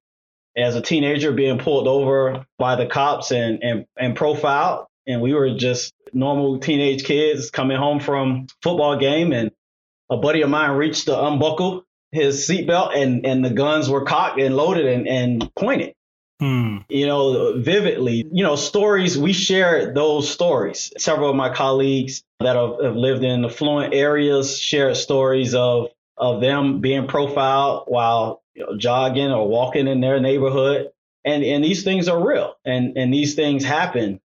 as 0.58 0.76
a 0.76 0.82
teenager 0.82 1.32
being 1.32 1.58
pulled 1.58 1.88
over 1.88 2.46
by 2.58 2.76
the 2.76 2.86
cops 2.86 3.32
and, 3.32 3.64
and, 3.64 3.86
and 3.98 4.16
profiled. 4.16 4.86
And 5.08 5.22
we 5.22 5.34
were 5.34 5.56
just 5.56 5.94
normal 6.14 6.60
teenage 6.60 7.04
kids 7.04 7.52
coming 7.52 7.78
home 7.78 8.00
from 8.00 8.48
football 8.62 8.98
game, 8.98 9.32
and 9.34 9.52
a 10.10 10.18
buddy 10.18 10.42
of 10.42 10.50
mine 10.50 10.72
reached 10.72 11.08
the 11.08 11.20
unbuckle 11.20 11.85
his 12.16 12.48
seatbelt 12.48 12.96
and, 12.96 13.26
and 13.26 13.44
the 13.44 13.50
guns 13.50 13.90
were 13.90 14.06
cocked 14.06 14.40
and 14.40 14.56
loaded 14.56 14.86
and, 14.86 15.08
and 15.08 15.56
pointed. 15.56 15.94
Hmm. 16.40 16.80
You 16.90 17.08
know, 17.08 17.60
vividly, 17.60 18.28
you 18.32 18.44
know, 18.44 18.56
stories, 18.56 19.18
we 19.18 19.32
share 19.32 19.94
those 19.94 20.30
stories. 20.30 20.92
Several 20.98 21.30
of 21.30 21.36
my 21.36 21.54
colleagues 21.54 22.24
that 22.40 22.56
have, 22.56 22.84
have 22.84 22.96
lived 22.96 23.24
in 23.24 23.46
affluent 23.46 23.94
areas 23.94 24.60
shared 24.60 24.98
stories 24.98 25.56
of, 25.56 25.90
of 26.18 26.42
them 26.42 26.82
being 26.82 27.08
profiled 27.08 27.86
while 27.88 28.42
you 28.54 28.66
know, 28.66 28.78
jogging 28.78 29.32
or 29.32 29.48
walking 29.48 29.88
in 29.88 30.02
their 30.02 30.20
neighborhood. 30.20 30.92
And, 31.24 31.44
and 31.44 31.64
these 31.64 31.84
things 31.84 32.08
are 32.08 32.28
real 32.28 32.56
and, 32.66 32.98
and 32.98 33.14
these 33.14 33.36
things 33.36 33.64
happen. 33.64 34.20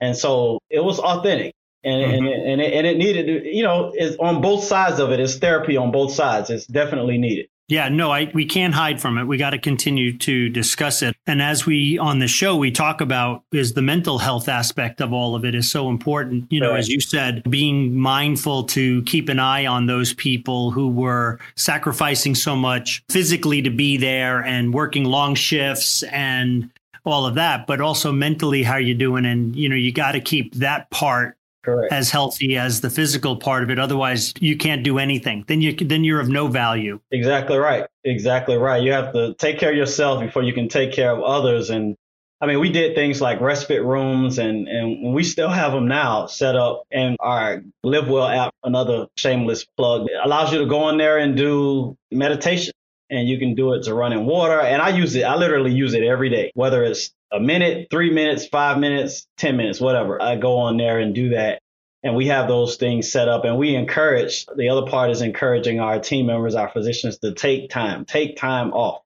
And 0.00 0.16
so 0.16 0.60
it 0.70 0.82
was 0.82 1.00
authentic 1.00 1.54
and 1.84 2.02
mm-hmm. 2.02 2.26
and, 2.26 2.28
and, 2.28 2.60
it, 2.60 2.72
and 2.72 2.86
it 2.86 2.96
needed 2.96 3.46
you 3.46 3.62
know 3.62 3.92
is 3.96 4.16
on 4.16 4.40
both 4.40 4.64
sides 4.64 4.98
of 4.98 5.12
it. 5.12 5.20
Is 5.20 5.38
therapy 5.38 5.76
on 5.76 5.90
both 5.90 6.12
sides. 6.12 6.50
It's 6.50 6.66
definitely 6.66 7.18
needed. 7.18 7.48
Yeah 7.68 7.88
no 7.90 8.10
I, 8.10 8.30
we 8.34 8.46
can't 8.46 8.74
hide 8.74 9.00
from 9.00 9.18
it. 9.18 9.24
We 9.24 9.36
got 9.36 9.50
to 9.50 9.58
continue 9.58 10.16
to 10.18 10.48
discuss 10.48 11.02
it. 11.02 11.14
And 11.26 11.40
as 11.42 11.66
we 11.66 11.98
on 11.98 12.18
the 12.18 12.26
show 12.26 12.56
we 12.56 12.70
talk 12.70 13.00
about 13.00 13.44
is 13.52 13.74
the 13.74 13.82
mental 13.82 14.18
health 14.18 14.48
aspect 14.48 15.00
of 15.00 15.12
all 15.12 15.34
of 15.34 15.44
it 15.44 15.54
is 15.54 15.70
so 15.70 15.88
important. 15.88 16.50
You 16.50 16.60
know 16.60 16.70
right. 16.70 16.78
as 16.78 16.88
you 16.88 17.00
said 17.00 17.42
being 17.48 17.94
mindful 17.94 18.64
to 18.64 19.02
keep 19.02 19.28
an 19.28 19.38
eye 19.38 19.66
on 19.66 19.86
those 19.86 20.12
people 20.14 20.70
who 20.70 20.88
were 20.88 21.38
sacrificing 21.56 22.34
so 22.34 22.56
much 22.56 23.04
physically 23.10 23.62
to 23.62 23.70
be 23.70 23.96
there 23.96 24.42
and 24.42 24.74
working 24.74 25.04
long 25.04 25.34
shifts 25.34 26.02
and 26.04 26.70
all 27.04 27.24
of 27.24 27.36
that 27.36 27.66
but 27.66 27.80
also 27.80 28.10
mentally 28.10 28.62
how 28.64 28.76
you're 28.76 28.98
doing. 28.98 29.24
And 29.24 29.54
you 29.54 29.68
know 29.68 29.76
you 29.76 29.92
got 29.92 30.12
to 30.12 30.20
keep 30.20 30.54
that 30.56 30.90
part 30.90 31.37
Correct. 31.64 31.92
as 31.92 32.10
healthy 32.10 32.56
as 32.56 32.80
the 32.80 32.90
physical 32.90 33.36
part 33.36 33.62
of 33.62 33.70
it. 33.70 33.78
Otherwise, 33.78 34.32
you 34.40 34.56
can't 34.56 34.82
do 34.82 34.98
anything. 34.98 35.44
Then 35.48 35.60
you 35.60 35.74
then 35.74 36.04
you're 36.04 36.20
of 36.20 36.28
no 36.28 36.46
value. 36.46 37.00
Exactly 37.10 37.58
right. 37.58 37.86
Exactly 38.04 38.56
right. 38.56 38.82
You 38.82 38.92
have 38.92 39.12
to 39.12 39.34
take 39.34 39.58
care 39.58 39.70
of 39.70 39.76
yourself 39.76 40.20
before 40.20 40.42
you 40.42 40.52
can 40.52 40.68
take 40.68 40.92
care 40.92 41.10
of 41.10 41.22
others. 41.22 41.70
And 41.70 41.96
I 42.40 42.46
mean, 42.46 42.60
we 42.60 42.70
did 42.70 42.94
things 42.94 43.20
like 43.20 43.40
respite 43.40 43.82
rooms, 43.82 44.38
and 44.38 44.68
and 44.68 45.12
we 45.12 45.24
still 45.24 45.48
have 45.48 45.72
them 45.72 45.88
now 45.88 46.26
set 46.26 46.54
up. 46.54 46.84
And 46.92 47.16
our 47.20 47.62
Live 47.82 48.08
Well 48.08 48.28
app, 48.28 48.54
another 48.62 49.08
shameless 49.16 49.64
plug, 49.76 50.06
allows 50.22 50.52
you 50.52 50.60
to 50.60 50.66
go 50.66 50.88
in 50.88 50.98
there 50.98 51.18
and 51.18 51.36
do 51.36 51.96
meditation. 52.12 52.72
And 53.10 53.28
you 53.28 53.38
can 53.38 53.54
do 53.54 53.72
it 53.72 53.84
to 53.84 53.94
run 53.94 54.12
in 54.12 54.26
water. 54.26 54.60
And 54.60 54.82
I 54.82 54.90
use 54.90 55.14
it. 55.14 55.22
I 55.22 55.36
literally 55.36 55.72
use 55.72 55.94
it 55.94 56.02
every 56.02 56.28
day, 56.28 56.52
whether 56.54 56.82
it's 56.84 57.10
a 57.32 57.40
minute, 57.40 57.88
three 57.90 58.10
minutes, 58.10 58.46
five 58.46 58.78
minutes, 58.78 59.26
10 59.38 59.56
minutes, 59.56 59.80
whatever. 59.80 60.20
I 60.20 60.36
go 60.36 60.58
on 60.58 60.76
there 60.76 60.98
and 60.98 61.14
do 61.14 61.30
that. 61.30 61.60
And 62.02 62.14
we 62.14 62.28
have 62.28 62.48
those 62.48 62.76
things 62.76 63.10
set 63.10 63.28
up 63.28 63.44
and 63.44 63.58
we 63.58 63.74
encourage 63.74 64.46
the 64.54 64.68
other 64.68 64.86
part 64.88 65.10
is 65.10 65.20
encouraging 65.20 65.80
our 65.80 65.98
team 65.98 66.26
members, 66.26 66.54
our 66.54 66.70
physicians 66.70 67.18
to 67.18 67.32
take 67.32 67.70
time, 67.70 68.04
take 68.04 68.36
time 68.36 68.72
off. 68.72 69.02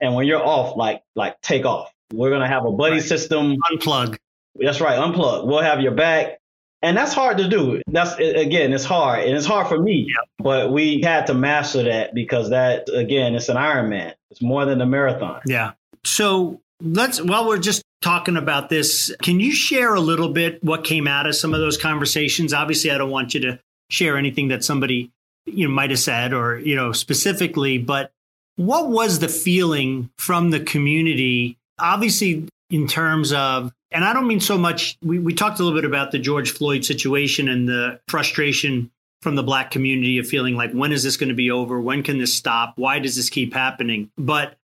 And 0.00 0.14
when 0.14 0.26
you're 0.26 0.44
off, 0.44 0.76
like, 0.76 1.02
like 1.14 1.40
take 1.40 1.64
off. 1.64 1.90
We're 2.12 2.30
going 2.30 2.42
to 2.42 2.48
have 2.48 2.66
a 2.66 2.72
buddy 2.72 2.96
right. 2.96 3.02
system. 3.02 3.56
Unplug. 3.72 4.18
That's 4.56 4.80
right. 4.80 4.98
Unplug. 4.98 5.46
We'll 5.46 5.62
have 5.62 5.80
your 5.80 5.94
back. 5.94 6.38
And 6.84 6.96
that's 6.96 7.14
hard 7.14 7.38
to 7.38 7.48
do. 7.48 7.82
That's 7.86 8.14
again, 8.18 8.72
it's 8.72 8.84
hard, 8.84 9.24
and 9.24 9.36
it's 9.36 9.46
hard 9.46 9.68
for 9.68 9.78
me. 9.78 10.14
But 10.38 10.70
we 10.70 11.00
had 11.00 11.26
to 11.28 11.34
master 11.34 11.84
that 11.84 12.14
because 12.14 12.50
that 12.50 12.88
again, 12.92 13.34
it's 13.34 13.48
an 13.48 13.56
Ironman. 13.56 14.14
It's 14.30 14.42
more 14.42 14.64
than 14.66 14.80
a 14.80 14.86
marathon. 14.86 15.40
Yeah. 15.46 15.72
So 16.04 16.60
Let's 16.80 17.22
while 17.22 17.46
we're 17.46 17.58
just 17.58 17.82
talking 18.02 18.36
about 18.36 18.68
this, 18.68 19.14
can 19.22 19.40
you 19.40 19.52
share 19.52 19.94
a 19.94 20.00
little 20.00 20.28
bit 20.28 20.62
what 20.62 20.84
came 20.84 21.06
out 21.06 21.26
of 21.26 21.36
some 21.36 21.54
of 21.54 21.60
those 21.60 21.78
conversations? 21.78 22.52
Obviously, 22.52 22.90
I 22.90 22.98
don't 22.98 23.10
want 23.10 23.32
you 23.32 23.40
to 23.40 23.60
share 23.90 24.18
anything 24.18 24.48
that 24.48 24.64
somebody 24.64 25.10
you 25.46 25.68
know 25.68 25.74
might 25.74 25.90
have 25.90 25.98
said 25.98 26.32
or 26.32 26.58
you 26.58 26.74
know 26.74 26.92
specifically, 26.92 27.78
but 27.78 28.10
what 28.56 28.88
was 28.88 29.20
the 29.20 29.28
feeling 29.28 30.10
from 30.18 30.50
the 30.50 30.60
community? 30.60 31.56
Obviously, 31.78 32.48
in 32.70 32.88
terms 32.88 33.32
of 33.32 33.72
and 33.94 34.04
I 34.04 34.12
don't 34.12 34.26
mean 34.26 34.40
so 34.40 34.58
much 34.58 34.98
we, 35.02 35.18
we 35.18 35.32
talked 35.32 35.60
a 35.60 35.62
little 35.62 35.78
bit 35.78 35.86
about 35.86 36.12
the 36.12 36.18
George 36.18 36.50
Floyd 36.50 36.84
situation 36.84 37.48
and 37.48 37.68
the 37.68 38.00
frustration 38.08 38.90
from 39.22 39.36
the 39.36 39.42
black 39.42 39.70
community 39.70 40.18
of 40.18 40.26
feeling 40.26 40.56
like 40.56 40.72
when 40.72 40.92
is 40.92 41.02
this 41.02 41.16
going 41.16 41.30
to 41.30 41.34
be 41.34 41.50
over? 41.50 41.80
When 41.80 42.02
can 42.02 42.18
this 42.18 42.34
stop? 42.34 42.74
Why 42.76 42.98
does 42.98 43.16
this 43.16 43.30
keep 43.30 43.54
happening? 43.54 44.10
But 44.18 44.58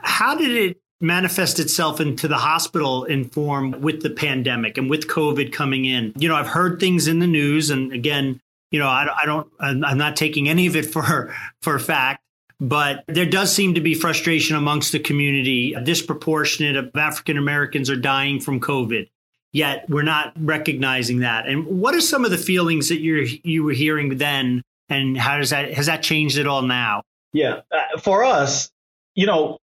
how 0.00 0.36
did 0.36 0.50
it 0.50 0.80
manifest 1.00 1.58
itself 1.60 2.00
into 2.00 2.28
the 2.28 2.38
hospital 2.38 3.04
in 3.04 3.24
form 3.24 3.72
with 3.82 4.02
the 4.02 4.10
pandemic 4.10 4.78
and 4.78 4.88
with 4.88 5.08
COVID 5.08 5.52
coming 5.52 5.84
in. 5.84 6.12
You 6.16 6.28
know, 6.28 6.36
I've 6.36 6.48
heard 6.48 6.80
things 6.80 7.06
in 7.06 7.18
the 7.18 7.26
news, 7.26 7.70
and 7.70 7.92
again, 7.92 8.40
you 8.70 8.78
know, 8.78 8.88
I, 8.88 9.06
I 9.22 9.26
don't, 9.26 9.50
I'm 9.60 9.98
not 9.98 10.16
taking 10.16 10.48
any 10.48 10.66
of 10.66 10.76
it 10.76 10.86
for 10.86 11.34
for 11.62 11.78
fact, 11.78 12.22
but 12.60 13.04
there 13.06 13.26
does 13.26 13.54
seem 13.54 13.74
to 13.74 13.80
be 13.80 13.94
frustration 13.94 14.56
amongst 14.56 14.92
the 14.92 14.98
community. 14.98 15.74
A 15.74 15.80
disproportionate 15.80 16.76
of 16.76 16.90
African 16.96 17.36
Americans 17.36 17.90
are 17.90 17.96
dying 17.96 18.40
from 18.40 18.60
COVID. 18.60 19.08
Yet 19.52 19.88
we're 19.88 20.02
not 20.02 20.32
recognizing 20.36 21.20
that. 21.20 21.46
And 21.46 21.64
what 21.66 21.94
are 21.94 22.00
some 22.00 22.24
of 22.24 22.30
the 22.30 22.38
feelings 22.38 22.88
that 22.88 23.00
you're 23.00 23.22
you 23.22 23.64
were 23.64 23.72
hearing 23.72 24.18
then, 24.18 24.62
and 24.88 25.16
how 25.16 25.38
does 25.38 25.50
that 25.50 25.72
has 25.74 25.86
that 25.86 26.02
changed 26.02 26.38
at 26.38 26.46
all 26.46 26.62
now? 26.62 27.02
Yeah, 27.32 27.60
uh, 27.70 27.98
for 27.98 28.24
us, 28.24 28.70
you 29.14 29.26
know, 29.26 29.58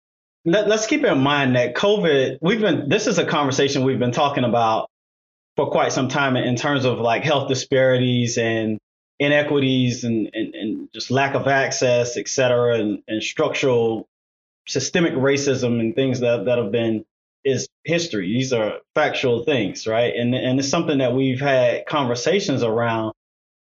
let, 0.45 0.71
us 0.71 0.87
keep 0.87 1.05
in 1.05 1.19
mind 1.21 1.57
that 1.57 1.75
COVID, 1.75 2.39
we've 2.41 2.61
been, 2.61 2.89
this 2.89 3.07
is 3.07 3.19
a 3.19 3.25
conversation 3.25 3.85
we've 3.85 3.99
been 3.99 4.13
talking 4.13 4.45
about 4.45 4.89
for 5.57 5.71
quite 5.71 5.93
some 5.93 6.09
time 6.09 6.37
in 6.37 6.57
terms 6.57 6.85
of 6.85 6.99
like 6.99 7.23
health 7.23 7.49
disparities 7.49 8.39
and 8.39 8.79
inequities 9.21 10.03
and, 10.03 10.31
and, 10.33 10.55
and 10.55 10.89
just 10.93 11.11
lack 11.11 11.35
of 11.35 11.47
access, 11.47 12.17
et 12.17 12.27
cetera, 12.27 12.81
and, 12.81 13.03
and 13.07 13.23
structural 13.23 14.09
systemic 14.67 15.13
racism 15.13 15.79
and 15.79 15.95
things 15.95 16.21
that, 16.21 16.47
that 16.47 16.59
have 16.59 16.73
been 16.73 17.05
is 17.45 17.69
history. 17.85 18.27
These 18.33 18.53
are 18.53 18.79
factual 18.95 19.45
things, 19.45 19.87
right? 19.87 20.15
And, 20.17 20.35
and 20.35 20.59
it's 20.59 20.69
something 20.69 20.99
that 20.99 21.15
we've 21.15 21.41
had 21.41 21.87
conversations 21.87 22.63
around. 22.63 23.13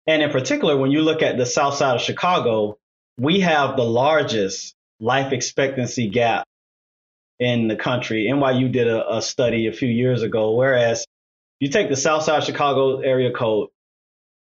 And 0.07 0.23
in 0.23 0.31
particular, 0.31 0.77
when 0.77 0.91
you 0.91 1.03
look 1.03 1.23
at 1.23 1.37
the 1.37 1.47
south 1.47 1.75
side 1.75 1.97
of 1.97 2.03
Chicago, 2.03 2.79
we 3.19 3.41
have 3.41 3.77
the 3.77 3.85
largest 3.85 4.75
life 5.01 5.33
expectancy 5.33 6.09
gap 6.09 6.47
in 7.39 7.69
the 7.69 7.77
country. 7.77 8.29
NYU 8.33 8.73
did 8.73 8.89
a, 8.89 9.17
a 9.17 9.23
study 9.23 9.67
a 9.67 9.73
few 9.73 9.89
years 9.89 10.23
ago, 10.23 10.53
whereas 10.53 11.07
you 11.61 11.69
take 11.69 11.89
the 11.89 11.97
South 11.97 12.23
Side 12.25 12.43
Chicago 12.45 13.01
area 13.01 13.33
code, 13.33 13.69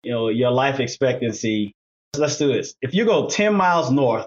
you 0.02 0.12
know, 0.12 0.28
your 0.28 0.50
life 0.50 0.80
expectancy. 0.80 1.74
Let's 2.16 2.38
do 2.38 2.52
this. 2.52 2.74
If 2.80 2.94
you 2.94 3.04
go 3.04 3.28
10 3.28 3.54
miles 3.54 3.90
north, 3.90 4.26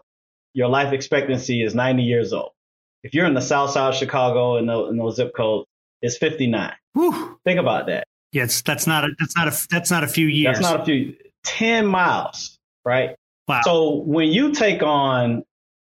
your 0.54 0.70
life 0.70 0.94
expectancy 0.94 1.64
is 1.64 1.74
90 1.76 2.04
years 2.04 2.34
old. 2.34 2.52
If 3.04 3.14
you're 3.14 3.26
in 3.26 3.34
the 3.34 3.42
South 3.42 3.72
Side 3.72 3.90
of 3.90 3.96
Chicago 3.96 4.58
and 4.58 4.70
those, 4.70 4.96
those 4.96 5.16
zip 5.16 5.34
codes, 5.36 5.68
it's 6.02 6.18
59. 6.18 6.74
Whew. 6.94 7.40
Think 7.44 7.60
about 7.60 7.88
that. 7.88 8.08
Yes, 8.32 8.62
that's 8.62 8.88
not 8.88 9.04
a 9.04 9.10
that's 9.20 9.36
not 9.36 9.48
a 9.50 9.68
that's 9.70 9.92
not 9.92 10.04
a 10.04 10.08
few 10.08 10.28
years. 10.28 10.58
That's 10.58 10.72
not 10.72 10.82
a 10.82 10.86
few. 10.86 11.16
10 11.44 11.86
miles, 11.86 12.58
right? 12.86 13.16
Wow. 13.48 13.62
So 13.64 13.96
when 13.96 14.30
you 14.30 14.54
take 14.54 14.84
on 14.84 15.44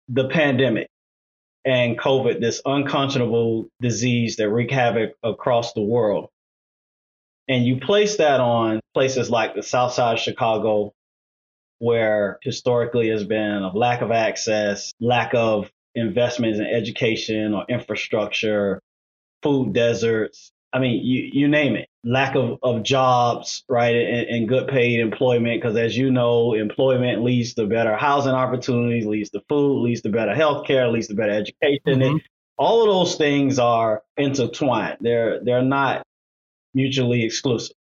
the 0.08 0.28
pandemic, 0.28 0.88
and 1.64 1.98
COVID, 1.98 2.40
this 2.40 2.60
unconscionable 2.66 3.68
disease 3.80 4.36
that 4.36 4.50
wreak 4.50 4.70
havoc 4.70 5.12
across 5.22 5.72
the 5.72 5.82
world. 5.82 6.28
And 7.48 7.64
you 7.64 7.78
place 7.78 8.16
that 8.16 8.40
on 8.40 8.80
places 8.94 9.30
like 9.30 9.54
the 9.54 9.62
South 9.62 9.92
Side 9.92 10.14
of 10.14 10.20
Chicago, 10.20 10.92
where 11.78 12.38
historically 12.42 13.10
has 13.10 13.24
been 13.24 13.62
a 13.62 13.76
lack 13.76 14.00
of 14.00 14.10
access, 14.10 14.92
lack 15.00 15.34
of 15.34 15.70
investments 15.94 16.58
in 16.58 16.66
education 16.66 17.54
or 17.54 17.64
infrastructure, 17.68 18.80
food 19.42 19.74
deserts, 19.74 20.50
I 20.74 20.80
mean, 20.80 21.04
you, 21.04 21.30
you 21.32 21.48
name 21.48 21.76
it. 21.76 21.88
Lack 22.02 22.34
of, 22.34 22.58
of 22.60 22.82
jobs, 22.82 23.62
right, 23.68 23.94
and, 23.94 24.28
and 24.28 24.48
good 24.48 24.66
paid 24.66 24.98
employment, 24.98 25.62
because 25.62 25.76
as 25.76 25.96
you 25.96 26.10
know, 26.10 26.52
employment 26.54 27.22
leads 27.22 27.54
to 27.54 27.66
better 27.66 27.96
housing 27.96 28.32
opportunities, 28.32 29.06
leads 29.06 29.30
to 29.30 29.42
food, 29.48 29.82
leads 29.82 30.00
to 30.00 30.08
better 30.08 30.34
health 30.34 30.66
care, 30.66 30.88
leads 30.88 31.06
to 31.06 31.14
better 31.14 31.30
education. 31.30 31.80
Mm-hmm. 31.86 32.02
And 32.02 32.22
all 32.58 32.82
of 32.82 32.88
those 32.88 33.16
things 33.16 33.60
are 33.60 34.02
intertwined. 34.16 34.98
They're 35.00 35.42
they're 35.44 35.62
not 35.62 36.04
mutually 36.74 37.24
exclusive. 37.24 37.76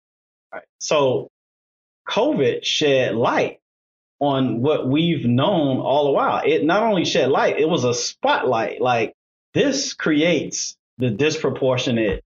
Right. 0.52 0.64
So 0.78 1.30
COVID 2.08 2.64
shed 2.64 3.14
light 3.14 3.58
on 4.20 4.62
what 4.62 4.88
we've 4.88 5.24
known 5.24 5.78
all 5.78 6.04
the 6.04 6.10
while. 6.12 6.42
It 6.44 6.64
not 6.64 6.82
only 6.82 7.04
shed 7.04 7.30
light, 7.30 7.58
it 7.58 7.68
was 7.68 7.84
a 7.84 7.94
spotlight. 7.94 8.80
Like 8.80 9.14
this 9.54 9.94
creates 9.94 10.76
the 10.98 11.10
disproportionate 11.10 12.22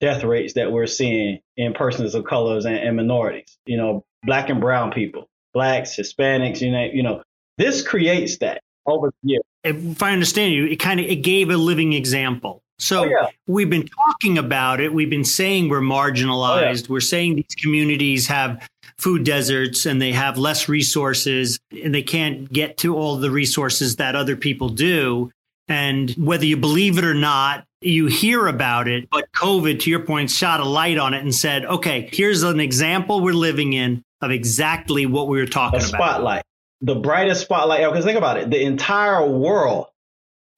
death 0.00 0.24
rates 0.24 0.54
that 0.54 0.72
we're 0.72 0.86
seeing 0.86 1.40
in 1.56 1.72
persons 1.72 2.14
of 2.14 2.24
colors 2.24 2.64
and, 2.64 2.76
and 2.76 2.96
minorities, 2.96 3.56
you 3.66 3.76
know, 3.76 4.04
black 4.22 4.48
and 4.48 4.60
brown 4.60 4.92
people, 4.92 5.28
blacks, 5.54 5.96
Hispanics, 5.96 6.60
you 6.60 6.72
know, 6.72 6.88
you 6.92 7.02
know, 7.02 7.22
this 7.58 7.86
creates 7.86 8.38
that 8.38 8.62
over 8.86 9.12
the. 9.22 9.40
If 9.62 10.02
I 10.02 10.12
understand 10.12 10.54
you, 10.54 10.66
it 10.66 10.76
kind 10.76 11.00
of 11.00 11.06
it 11.06 11.16
gave 11.16 11.50
a 11.50 11.56
living 11.56 11.92
example. 11.92 12.62
So 12.80 13.02
oh, 13.02 13.04
yeah. 13.04 13.28
we've 13.46 13.70
been 13.70 13.86
talking 13.86 14.38
about 14.38 14.80
it. 14.80 14.92
We've 14.92 15.10
been 15.10 15.24
saying 15.24 15.68
we're 15.68 15.80
marginalized. 15.80 16.84
Oh, 16.84 16.84
yeah. 16.84 16.86
We're 16.88 17.00
saying 17.00 17.36
these 17.36 17.54
communities 17.58 18.26
have 18.28 18.66
food 18.98 19.24
deserts 19.24 19.86
and 19.86 20.00
they 20.00 20.12
have 20.12 20.38
less 20.38 20.68
resources 20.68 21.58
and 21.70 21.94
they 21.94 22.02
can't 22.02 22.50
get 22.52 22.78
to 22.78 22.96
all 22.96 23.16
the 23.16 23.30
resources 23.30 23.96
that 23.96 24.16
other 24.16 24.36
people 24.36 24.68
do. 24.68 25.30
And 25.68 26.10
whether 26.12 26.44
you 26.44 26.56
believe 26.56 26.98
it 26.98 27.04
or 27.04 27.14
not, 27.14 27.64
you 27.80 28.06
hear 28.06 28.46
about 28.46 28.88
it, 28.88 29.08
but 29.10 29.30
COVID, 29.32 29.80
to 29.80 29.90
your 29.90 30.00
point, 30.00 30.30
shot 30.30 30.60
a 30.60 30.64
light 30.64 30.98
on 30.98 31.14
it 31.14 31.22
and 31.22 31.34
said, 31.34 31.64
okay, 31.64 32.10
here's 32.12 32.42
an 32.42 32.60
example 32.60 33.20
we're 33.20 33.32
living 33.32 33.72
in 33.72 34.02
of 34.20 34.30
exactly 34.30 35.06
what 35.06 35.28
we 35.28 35.38
were 35.38 35.46
talking 35.46 35.80
a 35.80 35.88
about. 35.88 35.98
Spotlight. 35.98 36.42
The 36.82 36.96
brightest 36.96 37.42
spotlight. 37.42 37.88
Because 37.88 38.04
think 38.04 38.18
about 38.18 38.36
it, 38.36 38.50
the 38.50 38.60
entire 38.60 39.26
world 39.26 39.86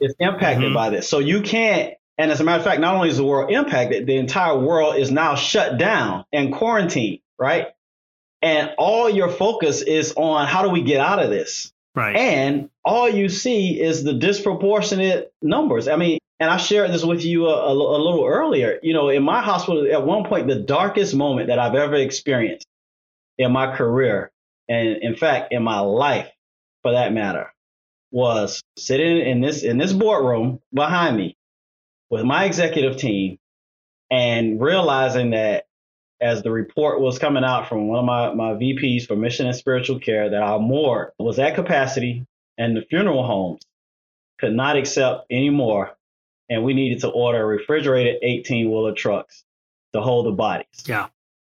is 0.01 0.15
impacted 0.19 0.65
mm-hmm. 0.65 0.75
by 0.75 0.91
this. 0.91 1.09
So 1.09 1.19
you 1.21 1.43
can't, 1.43 1.95
and 2.23 2.31
as 2.31 2.41
a 2.41 2.45
matter 2.45 2.59
of 2.59 2.65
fact, 2.65 2.81
not 2.81 2.95
only 2.95 3.09
is 3.09 3.17
the 3.17 3.25
world 3.25 3.51
impacted, 3.51 4.07
the 4.07 4.17
entire 4.17 4.57
world 4.57 4.95
is 4.95 5.11
now 5.11 5.35
shut 5.35 5.77
down 5.77 6.25
and 6.33 6.53
quarantined, 6.53 7.19
right? 7.37 7.67
And 8.41 8.71
all 8.79 9.11
your 9.11 9.29
focus 9.29 9.83
is 9.83 10.15
on 10.17 10.47
how 10.47 10.63
do 10.63 10.69
we 10.69 10.83
get 10.83 11.01
out 11.01 11.21
of 11.21 11.31
this? 11.31 11.73
Right. 11.97 12.15
And 12.15 12.71
all 12.85 13.09
you 13.09 13.29
see 13.29 13.81
is 13.81 14.05
the 14.05 14.13
disproportionate 14.13 15.33
numbers. 15.43 15.89
I 15.89 15.97
mean, 15.97 16.21
and 16.39 16.49
I 16.49 16.59
shared 16.59 16.93
this 16.93 17.05
with 17.05 17.25
you 17.25 17.49
a, 17.49 17.55
a, 17.55 17.73
a, 17.73 18.01
little 18.01 18.25
earlier. 18.25 18.79
You 18.85 18.95
know, 18.95 19.09
in 19.09 19.25
my 19.25 19.43
hospital, 19.43 19.91
at 19.93 20.07
one 20.07 20.25
point, 20.25 20.47
the 20.47 20.61
darkest 20.61 21.17
moment 21.17 21.49
that 21.49 21.59
I've 21.59 21.75
ever 21.75 21.97
experienced 21.97 22.69
in 23.37 23.51
my 23.51 23.77
career, 23.77 24.31
and 24.69 24.99
in 24.99 25.17
fact, 25.17 25.53
in 25.53 25.65
my 25.65 25.81
life, 25.81 26.31
for 26.83 26.93
that 26.93 27.13
matter, 27.13 27.53
was 28.13 28.63
sitting 28.79 29.19
in 29.19 29.41
this 29.41 29.65
in 29.65 29.77
this 29.77 29.93
boardroom 29.93 30.61
behind 30.73 31.17
me 31.17 31.37
with 32.13 32.25
my 32.25 32.45
executive 32.45 32.99
team, 32.99 33.39
and 34.11 34.61
realizing 34.61 35.31
that 35.31 35.65
as 36.21 36.43
the 36.43 36.51
report 36.51 37.01
was 37.01 37.19
coming 37.19 37.43
out 37.43 37.71
from 37.71 37.89
one 37.89 37.99
of 37.99 38.05
my, 38.05 38.35
my 38.35 38.53
VPs 38.53 39.07
for 39.07 39.17
mission 39.17 39.47
and 39.47 39.57
spiritual 39.57 39.99
care 39.99 40.29
that 40.29 40.43
our 40.43 40.61
morgue 40.61 41.11
was 41.19 41.39
at 41.39 41.55
capacity 41.55 42.27
and 42.59 42.77
the 42.77 42.83
funeral 42.83 43.27
homes 43.27 43.63
could 44.39 44.53
not 44.53 44.77
accept 44.77 45.25
any 45.31 45.49
more. 45.49 45.97
And 46.51 46.65
we 46.65 46.75
needed 46.75 47.01
to 47.01 47.09
order 47.09 47.45
refrigerated 47.47 48.23
18 48.23 48.71
wheeler 48.71 48.93
trucks 48.93 49.43
to 49.95 50.03
hold 50.03 50.27
the 50.27 50.33
bodies. 50.33 50.85
Yeah. 50.85 51.09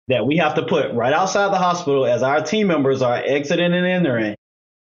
That 0.08 0.26
we 0.26 0.38
have 0.38 0.54
to 0.54 0.64
put 0.64 0.94
right 0.94 1.12
outside 1.12 1.52
the 1.52 1.58
hospital 1.58 2.06
as 2.06 2.22
our 2.22 2.40
team 2.40 2.66
members 2.66 3.02
are 3.02 3.22
exiting 3.22 3.74
and 3.74 3.86
entering. 3.86 4.36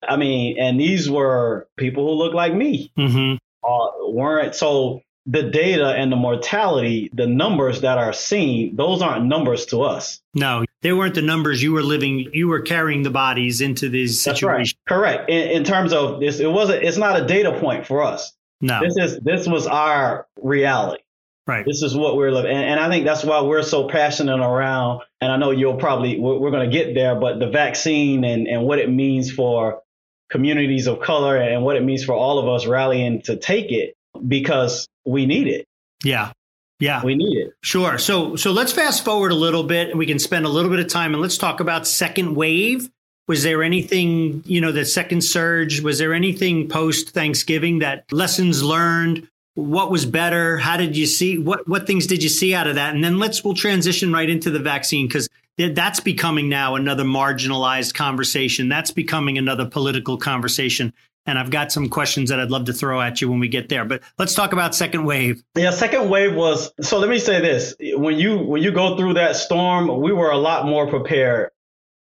I 0.07 0.15
mean, 0.15 0.57
and 0.59 0.79
these 0.79 1.09
were 1.09 1.67
people 1.75 2.07
who 2.07 2.13
look 2.13 2.33
like 2.33 2.53
me. 2.53 2.91
Mm-hmm. 2.97 3.35
Uh, 3.67 4.11
weren't 4.11 4.55
so 4.55 5.01
the 5.27 5.43
data 5.43 5.89
and 5.89 6.09
the 6.09 6.15
mortality, 6.15 7.09
the 7.13 7.27
numbers 7.27 7.81
that 7.81 7.97
are 7.97 8.13
seen, 8.13 8.77
those 8.77 9.01
aren't 9.01 9.25
numbers 9.25 9.65
to 9.67 9.81
us. 9.81 10.21
No, 10.33 10.63
they 10.81 10.93
weren't 10.93 11.15
the 11.15 11.21
numbers 11.21 11.61
you 11.61 11.73
were 11.73 11.83
living. 11.83 12.29
You 12.31 12.47
were 12.47 12.61
carrying 12.61 13.03
the 13.03 13.09
bodies 13.09 13.59
into 13.59 13.89
these 13.89 14.21
situations. 14.23 14.75
Right. 14.89 14.95
Correct. 14.95 15.29
In, 15.29 15.49
in, 15.49 15.63
terms 15.65 15.91
of 15.91 16.21
this, 16.21 16.39
it 16.39 16.49
wasn't. 16.49 16.83
It's 16.83 16.97
not 16.97 17.21
a 17.21 17.25
data 17.25 17.59
point 17.59 17.85
for 17.85 18.03
us. 18.03 18.31
No, 18.61 18.79
this 18.81 18.95
is 18.97 19.19
this 19.19 19.47
was 19.47 19.67
our 19.67 20.25
reality. 20.41 21.03
Right. 21.45 21.65
This 21.65 21.81
is 21.81 21.95
what 21.95 22.15
we're 22.17 22.31
living, 22.31 22.51
and, 22.51 22.63
and 22.63 22.79
I 22.79 22.89
think 22.89 23.05
that's 23.05 23.23
why 23.23 23.41
we're 23.41 23.63
so 23.63 23.87
passionate 23.87 24.39
around. 24.39 25.01
And 25.21 25.31
I 25.31 25.37
know 25.37 25.51
you'll 25.51 25.75
probably 25.75 26.19
we're, 26.19 26.39
we're 26.39 26.51
going 26.51 26.69
to 26.69 26.75
get 26.75 26.93
there, 26.93 27.15
but 27.15 27.39
the 27.39 27.49
vaccine 27.49 28.23
and 28.23 28.47
and 28.47 28.63
what 28.63 28.79
it 28.79 28.89
means 28.89 29.31
for 29.31 29.81
communities 30.29 30.87
of 30.87 31.01
color 31.01 31.37
and 31.37 31.63
what 31.63 31.75
it 31.75 31.83
means 31.83 32.03
for 32.03 32.13
all 32.13 32.39
of 32.39 32.47
us 32.47 32.65
rallying 32.65 33.21
to 33.23 33.37
take 33.37 33.71
it 33.71 33.96
because 34.17 34.87
we 35.05 35.25
need 35.25 35.47
it. 35.47 35.65
Yeah. 36.03 36.31
Yeah. 36.79 37.03
We 37.03 37.15
need 37.15 37.37
it. 37.37 37.53
Sure. 37.61 37.97
So 37.97 38.35
so 38.35 38.51
let's 38.51 38.71
fast 38.71 39.03
forward 39.03 39.31
a 39.31 39.35
little 39.35 39.63
bit 39.63 39.89
and 39.89 39.97
we 39.97 40.05
can 40.05 40.19
spend 40.19 40.45
a 40.45 40.49
little 40.49 40.69
bit 40.69 40.79
of 40.79 40.87
time 40.87 41.13
and 41.13 41.21
let's 41.21 41.37
talk 41.37 41.59
about 41.59 41.87
second 41.87 42.35
wave. 42.35 42.89
Was 43.27 43.43
there 43.43 43.61
anything, 43.61 44.43
you 44.45 44.61
know, 44.61 44.71
the 44.71 44.85
second 44.85 45.21
surge, 45.21 45.81
was 45.81 45.99
there 45.99 46.13
anything 46.13 46.69
post 46.69 47.09
Thanksgiving 47.09 47.79
that 47.79 48.05
lessons 48.11 48.63
learned? 48.63 49.27
What 49.55 49.91
was 49.91 50.05
better? 50.05 50.57
How 50.57 50.77
did 50.77 50.95
you 50.95 51.07
see 51.07 51.39
what 51.39 51.67
what 51.67 51.87
things 51.87 52.05
did 52.05 52.21
you 52.21 52.29
see 52.29 52.53
out 52.53 52.67
of 52.67 52.75
that? 52.75 52.93
And 52.93 53.03
then 53.03 53.17
let's 53.17 53.43
we'll 53.43 53.55
transition 53.55 54.13
right 54.13 54.29
into 54.29 54.51
the 54.51 54.59
vaccine 54.59 55.07
because 55.07 55.27
that's 55.57 55.99
becoming 55.99 56.47
now 56.47 56.75
another 56.75 57.03
marginalized 57.03 57.95
conversation. 57.95 58.69
That's 58.69 58.91
becoming 58.91 59.39
another 59.39 59.65
political 59.65 60.17
conversation 60.17 60.93
and 61.27 61.37
I've 61.37 61.51
got 61.51 61.71
some 61.71 61.89
questions 61.89 62.29
that 62.29 62.39
I'd 62.39 62.49
love 62.49 62.65
to 62.65 62.73
throw 62.73 62.99
at 63.01 63.21
you 63.21 63.29
when 63.29 63.39
we 63.39 63.49
get 63.49 63.69
there. 63.69 63.85
But 63.85 64.01
let's 64.17 64.33
talk 64.33 64.53
about 64.53 64.73
second 64.73 65.05
wave. 65.05 65.43
Yeah, 65.55 65.71
second 65.71 66.09
wave 66.09 66.33
was 66.33 66.71
so 66.81 66.97
let 66.97 67.09
me 67.09 67.19
say 67.19 67.41
this. 67.41 67.75
When 67.79 68.17
you 68.17 68.37
when 68.37 68.63
you 68.63 68.71
go 68.71 68.97
through 68.97 69.15
that 69.15 69.35
storm, 69.35 70.01
we 70.01 70.13
were 70.13 70.31
a 70.31 70.37
lot 70.37 70.65
more 70.65 70.87
prepared 70.87 71.51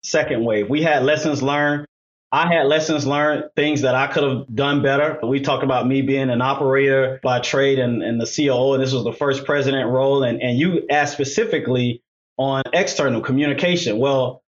second 0.03 0.45
wave. 0.45 0.69
We 0.69 0.83
had 0.83 1.03
lessons 1.03 1.41
learned. 1.41 1.87
I 2.31 2.53
had 2.53 2.67
lessons 2.67 3.07
learned, 3.07 3.45
things 3.55 3.81
that 3.81 3.95
I 3.95 4.07
could 4.07 4.23
have 4.23 4.53
done 4.53 4.81
better. 4.81 5.19
We 5.23 5.39
talked 5.39 5.63
about 5.63 5.87
me 5.87 6.01
being 6.01 6.29
an 6.29 6.41
operator 6.41 7.19
by 7.23 7.39
trade 7.39 7.79
and, 7.79 8.03
and 8.03 8.19
the 8.19 8.25
COO, 8.25 8.73
and 8.73 8.83
this 8.83 8.91
was 8.93 9.03
the 9.05 9.13
first 9.13 9.45
president 9.45 9.89
role. 9.89 10.23
And, 10.23 10.41
and 10.41 10.57
you 10.57 10.85
asked 10.89 11.13
specifically 11.13 12.03
on 12.37 12.63
external 12.73 13.21
communication. 13.21 13.99
Well, 13.99 14.43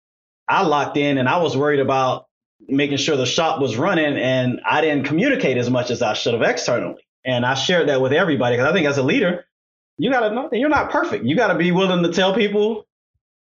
I 0.48 0.64
locked 0.64 0.98
in 0.98 1.18
and 1.18 1.28
I 1.28 1.38
was 1.38 1.58
worried 1.58 1.80
about 1.80 2.28
making 2.68 2.98
sure 2.98 3.18
the 3.18 3.26
shop 3.26 3.62
was 3.62 3.78
running 3.78 4.18
and 4.18 4.62
I 4.66 4.82
didn't 4.82 5.06
communicate 5.06 5.58
as 5.58 5.70
much 5.70 5.92
as 5.92 6.02
I 6.02 6.14
should 6.14 6.34
have 6.34 6.44
externally. 6.44 7.02
And 7.26 7.46
I 7.46 7.54
shared 7.54 7.90
that 7.90 8.02
with 8.02 8.14
everybody 8.14 8.56
because 8.56 8.70
I 8.70 8.74
think 8.74 8.88
as 8.88 8.98
a 8.98 9.04
leader, 9.04 9.46
you 9.98 10.12
got 10.12 10.28
to 10.28 10.36
know 10.36 10.50
you're 10.52 10.70
not 10.70 10.92
perfect. 10.92 11.26
You 11.26 11.36
got 11.36 11.48
to 11.48 11.56
be 11.56 11.72
willing 11.72 12.04
to 12.04 12.12
tell 12.12 12.34
people 12.34 12.86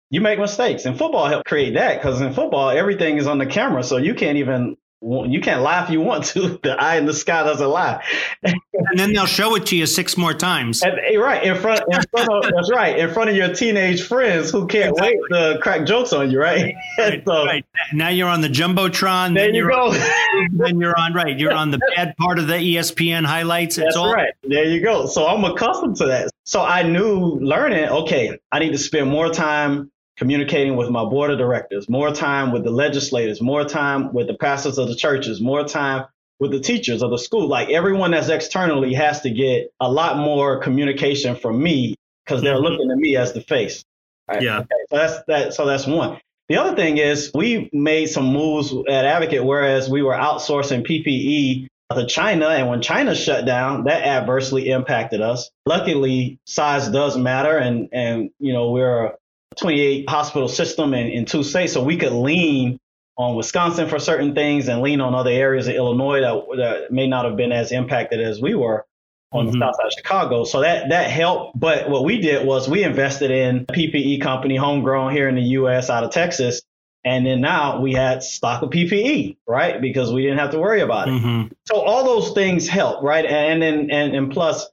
you 0.10 0.22
make 0.22 0.40
mistakes. 0.40 0.86
And 0.86 0.98
football 0.98 1.28
helped 1.28 1.48
create 1.48 1.74
that 1.74 1.98
because 1.98 2.22
in 2.22 2.34
football, 2.34 2.70
everything 2.70 3.18
is 3.18 3.28
on 3.28 3.38
the 3.38 3.46
camera. 3.46 3.84
So 3.84 3.98
you 3.98 4.14
can't 4.14 4.38
even 4.38 4.78
you 5.06 5.40
can't 5.40 5.62
lie 5.62 5.84
if 5.84 5.90
you 5.90 6.02
want 6.02 6.26
to. 6.26 6.60
The 6.66 6.72
eye 6.72 6.96
in 6.96 7.06
the 7.06 7.14
sky 7.14 7.44
doesn't 7.44 7.68
lie. 7.68 8.04
and 8.42 8.60
then 8.96 9.14
they'll 9.14 9.26
show 9.28 9.56
it 9.56 9.68
to 9.68 9.76
you 9.76 9.86
six 9.86 10.18
more 10.18 10.34
times. 10.34 10.82
And, 10.82 10.94
eh, 11.00 11.18
right 11.18 11.44
in 11.44 11.56
front, 11.58 11.82
in 11.88 12.02
front 12.10 12.30
of 12.32 12.52
that's 12.52 12.72
right 12.72 12.98
in 12.98 13.14
front 13.14 13.30
of 13.30 13.36
your 13.36 13.54
teenage 13.54 14.02
friends 14.02 14.50
who 14.50 14.66
can't 14.68 14.92
exactly. 14.92 15.20
wait 15.30 15.54
to 15.54 15.60
crack 15.62 15.86
jokes 15.86 16.12
on 16.14 16.32
you. 16.32 16.40
Right. 16.40 16.76
Right, 16.98 17.22
so, 17.26 17.46
right. 17.46 17.66
Now 17.94 18.08
you're 18.08 18.30
on 18.30 18.42
the 18.42 18.48
jumbotron. 18.48 19.36
There 19.36 19.54
you 19.54 19.68
go. 19.68 19.90
On, 19.90 20.58
then 20.58 20.80
you're 20.80 20.98
on 20.98 21.14
right. 21.14 21.38
You're 21.38 21.54
on 21.54 21.72
the 21.72 21.80
bad 21.96 22.16
part 22.16 22.40
of 22.40 22.48
the 22.48 22.54
ESPN 22.54 23.26
highlights. 23.26 23.78
It's 23.78 23.86
that's 23.86 23.98
all, 23.98 24.14
right. 24.14 24.34
There 24.44 24.64
you 24.64 24.82
go. 24.82 25.08
So 25.08 25.28
I'm 25.28 25.44
accustomed 25.44 25.98
to 25.98 26.06
that. 26.08 26.32
So 26.46 26.62
I 26.62 26.84
knew 26.84 27.38
learning. 27.42 27.90
Okay, 27.90 28.40
I 28.52 28.60
need 28.60 28.72
to 28.72 28.78
spend 28.78 29.10
more 29.10 29.30
time 29.30 29.92
communicating 30.18 30.76
with 30.76 30.90
my 30.90 31.04
board 31.04 31.32
of 31.32 31.38
directors, 31.38 31.90
more 31.90 32.12
time 32.12 32.52
with 32.52 32.64
the 32.64 32.72
legislators, 32.72 33.42
more 33.42 33.66
time 33.66 34.14
with 34.14 34.28
the 34.28 34.34
pastors 34.34 34.78
of 34.78 34.88
the 34.88 34.96
churches, 34.96 35.42
more 35.42 35.64
time 35.64 36.06
with 36.40 36.52
the 36.52 36.60
teachers 36.60 37.02
of 37.02 37.12
the 37.12 37.18
school. 37.18 37.48
Like 37.48 37.70
everyone 37.70 38.12
that's 38.12 38.30
externally 38.30 38.94
has 38.94 39.22
to 39.22 39.30
get 39.30 39.72
a 39.80 39.92
lot 39.92 40.18
more 40.18 40.60
communication 40.60 41.36
from 41.36 41.62
me 41.62 41.96
because 42.26 42.42
they're 42.42 42.56
mm-hmm. 42.56 42.64
looking 42.64 42.92
at 42.92 42.98
me 42.98 43.16
as 43.18 43.34
the 43.34 43.42
face. 43.42 43.84
Right? 44.28 44.42
Yeah. 44.42 44.60
Okay. 44.60 44.68
So 44.90 44.98
that's 44.98 45.24
that. 45.28 45.54
So 45.54 45.66
that's 45.66 45.86
one. 45.86 46.20
The 46.48 46.58
other 46.58 46.76
thing 46.76 46.98
is 46.98 47.32
we 47.34 47.70
made 47.74 48.08
some 48.08 48.28
moves 48.28 48.72
at 48.88 49.06
Advocate, 49.06 49.44
whereas 49.44 49.90
we 49.90 50.04
were 50.04 50.14
outsourcing 50.14 50.86
PPE 50.86 51.68
to 51.92 52.06
China. 52.06 52.48
And 52.50 52.70
when 52.70 52.82
China 52.82 53.16
shut 53.16 53.46
down, 53.46 53.86
that 53.86 54.04
adversely 54.04 54.70
impacted 54.70 55.22
us. 55.22 55.50
Luckily, 55.66 56.40
size 56.46 56.88
does 56.90 57.18
matter. 57.18 57.58
And, 57.58 57.90
and, 57.92 58.30
you 58.40 58.54
know, 58.54 58.72
we're 58.72 59.14
28 59.58 60.10
hospital 60.10 60.48
system 60.48 60.94
in, 60.94 61.08
in 61.08 61.26
two 61.26 61.44
states. 61.44 61.74
So 61.74 61.84
we 61.84 61.98
could 61.98 62.14
lean 62.14 62.80
on 63.18 63.36
Wisconsin 63.36 63.88
for 63.88 64.00
certain 64.00 64.36
things 64.36 64.68
and 64.68 64.82
lean 64.82 65.02
on 65.02 65.16
other 65.16 65.32
areas 65.32 65.68
of 65.68 65.76
Illinois 65.76 66.22
that, 66.22 66.58
that 66.58 66.92
may 66.92 67.08
not 67.08 67.26
have 67.26 67.38
been 67.38 67.52
as 67.52 67.72
impacted 67.72 68.20
as 68.20 68.42
we 68.42 68.56
were 68.56 68.86
on 69.32 69.46
mm-hmm. 69.46 69.60
the 69.60 69.66
south 69.66 69.76
side 69.76 69.86
of 69.86 69.94
Chicago. 69.94 70.44
So 70.44 70.62
that 70.62 70.90
that 70.90 71.10
helped. 71.10 71.58
But 71.60 71.90
what 71.90 72.04
we 72.04 72.20
did 72.20 72.46
was 72.46 72.70
we 72.70 72.84
invested 72.84 73.32
in 73.32 73.66
a 73.70 73.74
PPE 73.74 74.22
company, 74.22 74.56
homegrown 74.58 75.14
here 75.14 75.30
in 75.30 75.36
the 75.36 75.42
US 75.42 75.90
out 75.90 76.04
of 76.04 76.12
Texas. 76.12 76.62
And 77.06 77.26
then 77.26 77.40
now 77.40 77.82
we 77.82 77.94
had 77.94 78.24
stock 78.24 78.64
of 78.64 78.72
PPE, 78.72 79.38
right? 79.48 79.80
Because 79.80 80.12
we 80.12 80.24
didn't 80.24 80.40
have 80.40 80.52
to 80.52 80.60
worry 80.60 80.82
about 80.82 81.08
it. 81.08 81.12
Mm-hmm. 81.12 81.54
So 81.68 81.80
all 81.80 82.04
those 82.04 82.34
things 82.34 82.68
help, 82.68 83.04
right? 83.04 83.26
And 83.26 83.62
then 83.62 83.92
and, 83.92 84.16
and 84.16 84.32
plus, 84.32 84.66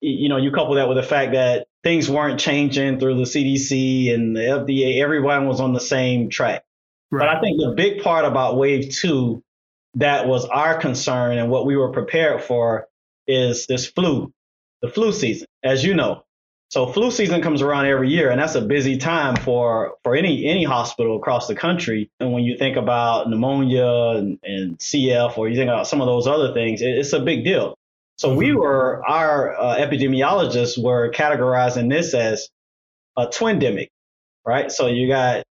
you 0.00 0.28
know, 0.28 0.38
you 0.38 0.50
couple 0.50 0.76
that 0.76 0.88
with 0.88 0.96
the 0.96 1.02
fact 1.02 1.32
that 1.32 1.67
things 1.82 2.10
weren't 2.10 2.40
changing 2.40 2.98
through 2.98 3.16
the 3.16 3.22
CDC 3.22 4.12
and 4.12 4.36
the 4.36 4.40
FDA. 4.40 5.00
Everyone 5.02 5.46
was 5.46 5.60
on 5.60 5.72
the 5.72 5.80
same 5.80 6.28
track. 6.30 6.64
Right. 7.10 7.26
But 7.26 7.36
I 7.36 7.40
think 7.40 7.58
the 7.60 7.74
big 7.76 8.02
part 8.02 8.24
about 8.24 8.56
wave 8.56 8.90
two 8.90 9.42
that 9.94 10.26
was 10.26 10.44
our 10.44 10.78
concern 10.78 11.38
and 11.38 11.50
what 11.50 11.66
we 11.66 11.76
were 11.76 11.92
prepared 11.92 12.42
for 12.42 12.86
is 13.26 13.66
this 13.66 13.86
flu, 13.86 14.32
the 14.82 14.88
flu 14.88 15.12
season, 15.12 15.46
as 15.64 15.84
you 15.84 15.94
know. 15.94 16.24
So 16.70 16.86
flu 16.86 17.10
season 17.10 17.40
comes 17.40 17.62
around 17.62 17.86
every 17.86 18.10
year, 18.10 18.30
and 18.30 18.38
that's 18.38 18.54
a 18.54 18.60
busy 18.60 18.98
time 18.98 19.36
for 19.36 19.94
for 20.04 20.14
any 20.14 20.44
any 20.44 20.64
hospital 20.64 21.16
across 21.16 21.48
the 21.48 21.54
country. 21.54 22.10
And 22.20 22.32
when 22.32 22.44
you 22.44 22.58
think 22.58 22.76
about 22.76 23.30
pneumonia 23.30 24.18
and, 24.18 24.38
and 24.42 24.78
CF, 24.78 25.38
or 25.38 25.48
you 25.48 25.56
think 25.56 25.70
about 25.70 25.86
some 25.86 26.02
of 26.02 26.06
those 26.06 26.26
other 26.26 26.52
things, 26.52 26.82
it, 26.82 26.90
it's 26.90 27.14
a 27.14 27.20
big 27.20 27.42
deal. 27.44 27.77
So 28.18 28.34
we 28.34 28.48
mm-hmm. 28.48 28.58
were, 28.58 29.02
our 29.08 29.56
uh, 29.56 29.76
epidemiologists 29.76 30.82
were 30.82 31.10
categorizing 31.12 31.88
this 31.88 32.14
as 32.14 32.48
a 33.16 33.26
twindemic, 33.28 33.88
right? 34.44 34.70
So 34.72 34.88
you 34.88 35.06
got, 35.08 35.44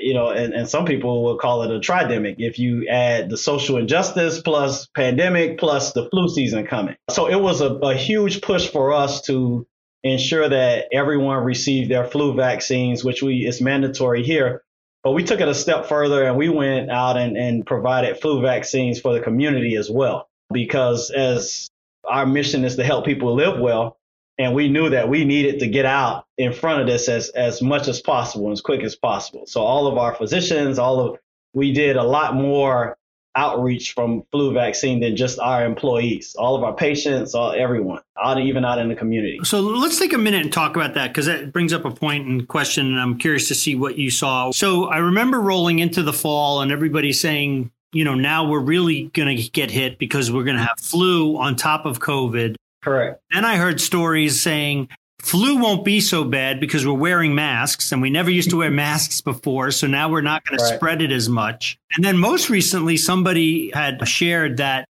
you 0.00 0.14
know, 0.14 0.30
and, 0.30 0.54
and 0.54 0.66
some 0.66 0.86
people 0.86 1.22
will 1.22 1.36
call 1.36 1.62
it 1.64 1.70
a 1.70 1.78
tridemic 1.78 2.36
if 2.38 2.58
you 2.58 2.88
add 2.88 3.28
the 3.28 3.36
social 3.36 3.76
injustice 3.76 4.40
plus 4.40 4.86
pandemic 4.96 5.58
plus 5.58 5.92
the 5.92 6.08
flu 6.08 6.28
season 6.28 6.66
coming. 6.66 6.96
So 7.10 7.28
it 7.28 7.40
was 7.40 7.60
a, 7.60 7.74
a 7.74 7.94
huge 7.94 8.40
push 8.40 8.68
for 8.68 8.94
us 8.94 9.20
to 9.22 9.66
ensure 10.02 10.48
that 10.48 10.86
everyone 10.92 11.44
received 11.44 11.90
their 11.90 12.06
flu 12.06 12.34
vaccines, 12.34 13.04
which 13.04 13.22
we 13.22 13.46
is 13.46 13.60
mandatory 13.60 14.22
here. 14.22 14.62
But 15.02 15.12
we 15.12 15.24
took 15.24 15.40
it 15.40 15.48
a 15.48 15.54
step 15.54 15.86
further 15.86 16.24
and 16.24 16.38
we 16.38 16.48
went 16.48 16.90
out 16.90 17.18
and, 17.18 17.36
and 17.36 17.66
provided 17.66 18.18
flu 18.18 18.40
vaccines 18.40 18.98
for 18.98 19.12
the 19.12 19.20
community 19.20 19.76
as 19.76 19.90
well. 19.90 20.30
Because 20.50 21.10
as 21.10 21.68
our 22.08 22.26
mission 22.26 22.64
is 22.64 22.76
to 22.76 22.84
help 22.84 23.04
people 23.04 23.34
live 23.34 23.58
well. 23.58 23.98
And 24.36 24.54
we 24.54 24.68
knew 24.68 24.90
that 24.90 25.08
we 25.08 25.24
needed 25.24 25.60
to 25.60 25.68
get 25.68 25.84
out 25.84 26.26
in 26.36 26.52
front 26.52 26.80
of 26.80 26.86
this 26.88 27.08
as, 27.08 27.28
as 27.30 27.62
much 27.62 27.86
as 27.86 28.00
possible, 28.00 28.50
as 28.50 28.60
quick 28.60 28.82
as 28.82 28.96
possible. 28.96 29.46
So 29.46 29.62
all 29.62 29.86
of 29.86 29.96
our 29.96 30.14
physicians, 30.14 30.78
all 30.78 31.00
of, 31.00 31.18
we 31.52 31.72
did 31.72 31.96
a 31.96 32.02
lot 32.02 32.34
more 32.34 32.96
outreach 33.36 33.92
from 33.92 34.22
flu 34.30 34.52
vaccine 34.52 35.00
than 35.00 35.16
just 35.16 35.38
our 35.38 35.64
employees, 35.64 36.34
all 36.36 36.54
of 36.56 36.62
our 36.62 36.74
patients, 36.74 37.34
all 37.34 37.52
everyone, 37.52 38.00
out 38.22 38.40
even 38.40 38.64
out 38.64 38.78
in 38.78 38.88
the 38.88 38.94
community. 38.94 39.38
So 39.42 39.60
let's 39.60 39.98
take 39.98 40.12
a 40.12 40.18
minute 40.18 40.42
and 40.42 40.52
talk 40.52 40.76
about 40.76 40.94
that 40.94 41.08
because 41.08 41.26
that 41.26 41.52
brings 41.52 41.72
up 41.72 41.84
a 41.84 41.90
point 41.90 42.26
and 42.26 42.46
question, 42.46 42.86
and 42.86 43.00
I'm 43.00 43.18
curious 43.18 43.48
to 43.48 43.54
see 43.54 43.74
what 43.74 43.98
you 43.98 44.10
saw. 44.10 44.50
So 44.52 44.86
I 44.86 44.98
remember 44.98 45.40
rolling 45.40 45.78
into 45.78 46.02
the 46.02 46.12
fall 46.12 46.60
and 46.60 46.70
everybody 46.70 47.12
saying, 47.12 47.70
you 47.94 48.04
know, 48.04 48.14
now 48.14 48.46
we're 48.46 48.60
really 48.60 49.04
going 49.14 49.34
to 49.34 49.42
get 49.50 49.70
hit 49.70 49.98
because 49.98 50.30
we're 50.30 50.44
going 50.44 50.56
to 50.56 50.62
have 50.62 50.78
flu 50.78 51.38
on 51.38 51.56
top 51.56 51.86
of 51.86 52.00
COVID. 52.00 52.56
Correct. 52.82 53.22
Then 53.32 53.44
I 53.44 53.56
heard 53.56 53.80
stories 53.80 54.42
saying 54.42 54.88
flu 55.22 55.56
won't 55.56 55.84
be 55.84 56.00
so 56.00 56.24
bad 56.24 56.60
because 56.60 56.84
we're 56.86 56.92
wearing 56.92 57.34
masks 57.34 57.92
and 57.92 58.02
we 58.02 58.10
never 58.10 58.30
used 58.30 58.50
to 58.50 58.56
wear 58.56 58.70
masks 58.72 59.20
before. 59.20 59.70
So 59.70 59.86
now 59.86 60.10
we're 60.10 60.20
not 60.22 60.44
going 60.44 60.60
right. 60.60 60.68
to 60.68 60.76
spread 60.76 61.00
it 61.02 61.12
as 61.12 61.28
much. 61.28 61.78
And 61.94 62.04
then 62.04 62.18
most 62.18 62.50
recently, 62.50 62.96
somebody 62.96 63.70
had 63.72 64.06
shared 64.06 64.56
that 64.56 64.86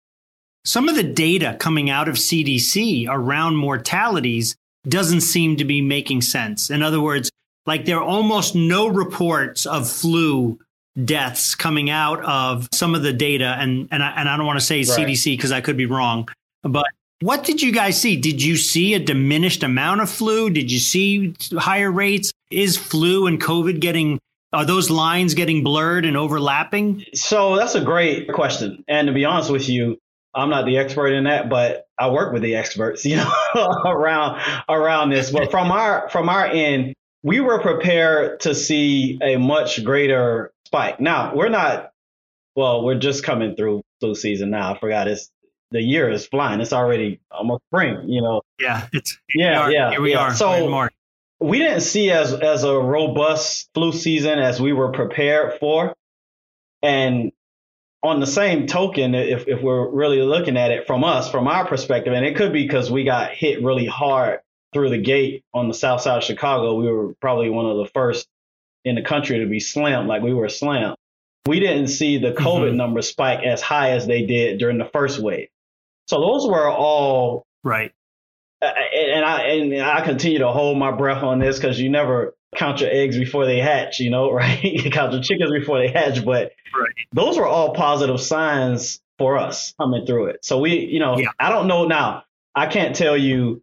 some 0.65 0.89
of 0.89 0.97
the 0.97 1.03
data 1.03 1.57
coming 1.61 1.91
out 1.91 2.09
of 2.09 2.15
CDC 2.15 3.07
around 3.09 3.57
mortalities 3.57 4.57
doesn't 4.89 5.21
seem 5.21 5.57
to 5.57 5.65
be 5.65 5.83
making 5.83 6.23
sense. 6.23 6.71
In 6.71 6.83
other 6.83 7.03
words, 7.03 7.31
like 7.67 7.85
there 7.85 7.99
are 7.99 8.05
almost 8.05 8.55
no 8.55 8.89
reports 8.89 9.67
of 9.67 9.89
flu 9.89 10.59
deaths 11.03 11.55
coming 11.55 11.91
out 11.91 12.23
of 12.25 12.69
some 12.73 12.95
of 12.95 13.03
the 13.03 13.13
data. 13.13 13.57
And, 13.59 13.89
and 13.91 14.03
I, 14.03 14.11
and 14.17 14.29
I 14.29 14.37
don't 14.37 14.47
want 14.47 14.59
to 14.59 14.65
say 14.65 14.79
right. 14.79 14.87
CDC 14.87 15.37
because 15.37 15.53
I 15.53 15.61
could 15.61 15.77
be 15.77 15.87
wrong, 15.87 16.29
but 16.63 16.87
what 17.21 17.45
did 17.45 17.63
you 17.63 17.73
guys 17.73 18.01
see? 18.01 18.17
Did 18.17 18.43
you 18.43 18.57
see 18.57 18.95
a 18.95 18.99
diminished 18.99 19.63
amount 19.63 20.03
of 20.03 20.11
flu? 20.11 20.51
Did 20.51 20.71
you 20.71 20.79
see 20.79 21.35
higher 21.57 21.91
rates? 21.91 22.33
Is 22.51 22.77
flu 22.77 23.27
and 23.27 23.41
COVID 23.41 23.81
getting 23.81 24.19
are 24.53 24.65
those 24.65 24.89
lines 24.89 25.35
getting 25.35 25.65
blurred 25.65 26.05
and 26.05 26.17
overlapping? 26.17 27.05
So 27.15 27.57
that's 27.57 27.75
a 27.75 27.81
great 27.81 28.33
question. 28.33 28.85
And 28.87 29.09
to 29.09 29.13
be 29.13 29.25
honest 29.25 29.51
with 29.51 29.69
you, 29.69 29.99
I'm 30.33 30.51
not 30.51 30.65
the 30.65 30.79
expert 30.79 31.09
in 31.09 31.25
that, 31.25 31.49
but 31.49 31.87
I 31.99 32.11
work 32.11 32.33
with 32.33 32.43
the 32.43 32.57
experts, 32.57 33.05
you 33.07 33.17
know, 33.17 33.33
around 33.85 34.41
around 34.69 35.11
this. 35.11 35.31
But 35.31 35.51
from 35.51 35.71
our 35.71 36.09
from 36.11 36.29
our 36.29 36.47
end, 36.47 36.95
we 37.23 37.41
were 37.41 37.61
prepared 37.61 38.41
to 38.41 38.55
see 38.55 39.19
a 39.23 39.37
much 39.37 39.83
greater 39.83 40.53
spike. 40.67 41.01
Now 41.01 41.35
we're 41.35 41.49
not. 41.49 41.93
Well, 42.57 42.85
we're 42.85 42.99
just 42.99 43.25
coming 43.25 43.57
through 43.57 43.83
flu 44.01 44.15
season 44.15 44.51
now. 44.51 44.75
I 44.75 44.79
forgot 44.79 45.09
it's 45.09 45.31
the 45.71 45.83
year 45.83 46.09
is 46.09 46.27
flying. 46.27 46.61
It's 46.61 46.73
already 46.73 47.21
almost 47.31 47.63
spring. 47.69 48.09
You 48.09 48.23
know. 48.23 48.43
Yeah. 48.61 48.87
It's 48.93 49.19
yeah. 49.35 49.69
yeah. 49.69 49.91
Here 49.91 50.01
we 50.01 50.13
yeah. 50.13 50.21
are. 50.21 50.35
So 50.35 50.89
we 51.41 51.59
didn't 51.59 51.81
see 51.81 52.11
as 52.11 52.33
as 52.33 52.65
a 52.65 52.75
robust 52.75 53.69
flu 53.75 53.93
season 53.93 54.39
as 54.39 54.61
we 54.61 54.73
were 54.73 54.93
prepared 54.93 55.59
for, 55.59 55.95
and 56.83 57.33
on 58.05 58.21
the 58.21 58.27
same 58.27 58.67
token, 58.67 59.15
if, 59.15 59.49
if 59.49 59.63
we're 59.63 59.89
really 59.89 60.21
looking 60.21 60.59
at 60.59 60.71
it 60.71 60.87
from 60.87 61.03
us, 61.03 61.31
from 61.31 61.49
our 61.49 61.67
perspective, 61.67 62.13
and 62.13 62.25
it 62.25 62.37
could 62.37 62.53
be 62.53 62.63
because 62.63 62.91
we 62.91 63.03
got 63.03 63.33
hit 63.33 63.65
really 63.65 63.87
hard 63.87 64.41
through 64.75 64.91
the 64.91 64.99
gate 64.99 65.43
on 65.55 65.69
the 65.69 65.75
south 65.75 66.03
side 66.03 66.19
of 66.19 66.25
Chicago, 66.25 66.75
we 66.75 66.87
were 66.93 67.15
probably 67.15 67.49
one 67.49 67.65
of 67.65 67.79
the 67.79 67.87
first 67.95 68.29
in 68.85 68.95
the 68.95 69.03
country 69.03 69.39
to 69.39 69.47
be 69.47 69.61
slammed, 69.61 70.09
like 70.09 70.23
we 70.23 70.35
were 70.35 70.49
slammed. 70.49 70.97
We 71.47 71.61
didn't 71.61 71.89
see 71.89 72.19
the 72.19 72.33
COVID 72.33 72.69
mm-hmm. 72.69 72.77
numbers 72.77 73.09
spike 73.09 73.45
as 73.45 73.61
high 73.61 73.91
as 73.91 74.07
they 74.07 74.25
did 74.25 74.59
during 74.59 74.79
the 74.79 74.87
first 74.87 75.19
wave. 75.19 75.49
So 76.07 76.21
those 76.21 76.47
were 76.47 76.71
all 76.71 77.47
right. 77.63 77.93
And 78.63 79.25
I 79.25 79.43
and 79.43 79.83
I 79.83 80.03
continue 80.05 80.39
to 80.39 80.49
hold 80.49 80.79
my 80.79 80.91
breath 80.91 81.23
on 81.23 81.39
this 81.39 81.57
because 81.57 81.79
you 81.79 81.91
never 81.91 82.35
count 82.57 82.81
your 82.81 82.91
eggs 82.91 83.19
before 83.19 83.45
they 83.45 83.59
hatch, 83.59 84.01
you 84.01 84.11
know, 84.11 84.31
right? 84.33 84.63
you 84.63 84.91
count 84.91 85.13
your 85.13 85.23
chickens 85.23 85.51
before 85.51 85.79
they 85.79 85.89
hatch, 85.89 86.25
but 86.25 86.53
right. 86.79 86.95
those 87.13 87.37
were 87.37 87.47
all 87.47 87.75
positive 87.75 88.21
signs 88.21 89.01
for 89.19 89.37
us 89.37 89.75
coming 89.79 90.07
through 90.07 90.27
it. 90.27 90.45
So 90.45 90.59
we, 90.59 90.79
you 90.79 91.01
know, 91.01 91.19
yeah. 91.19 91.29
I 91.39 91.51
don't 91.51 91.69
know 91.69 91.87
now. 91.87 92.25
I 92.55 92.67
can't 92.67 92.95
tell 92.95 93.17
you, 93.17 93.63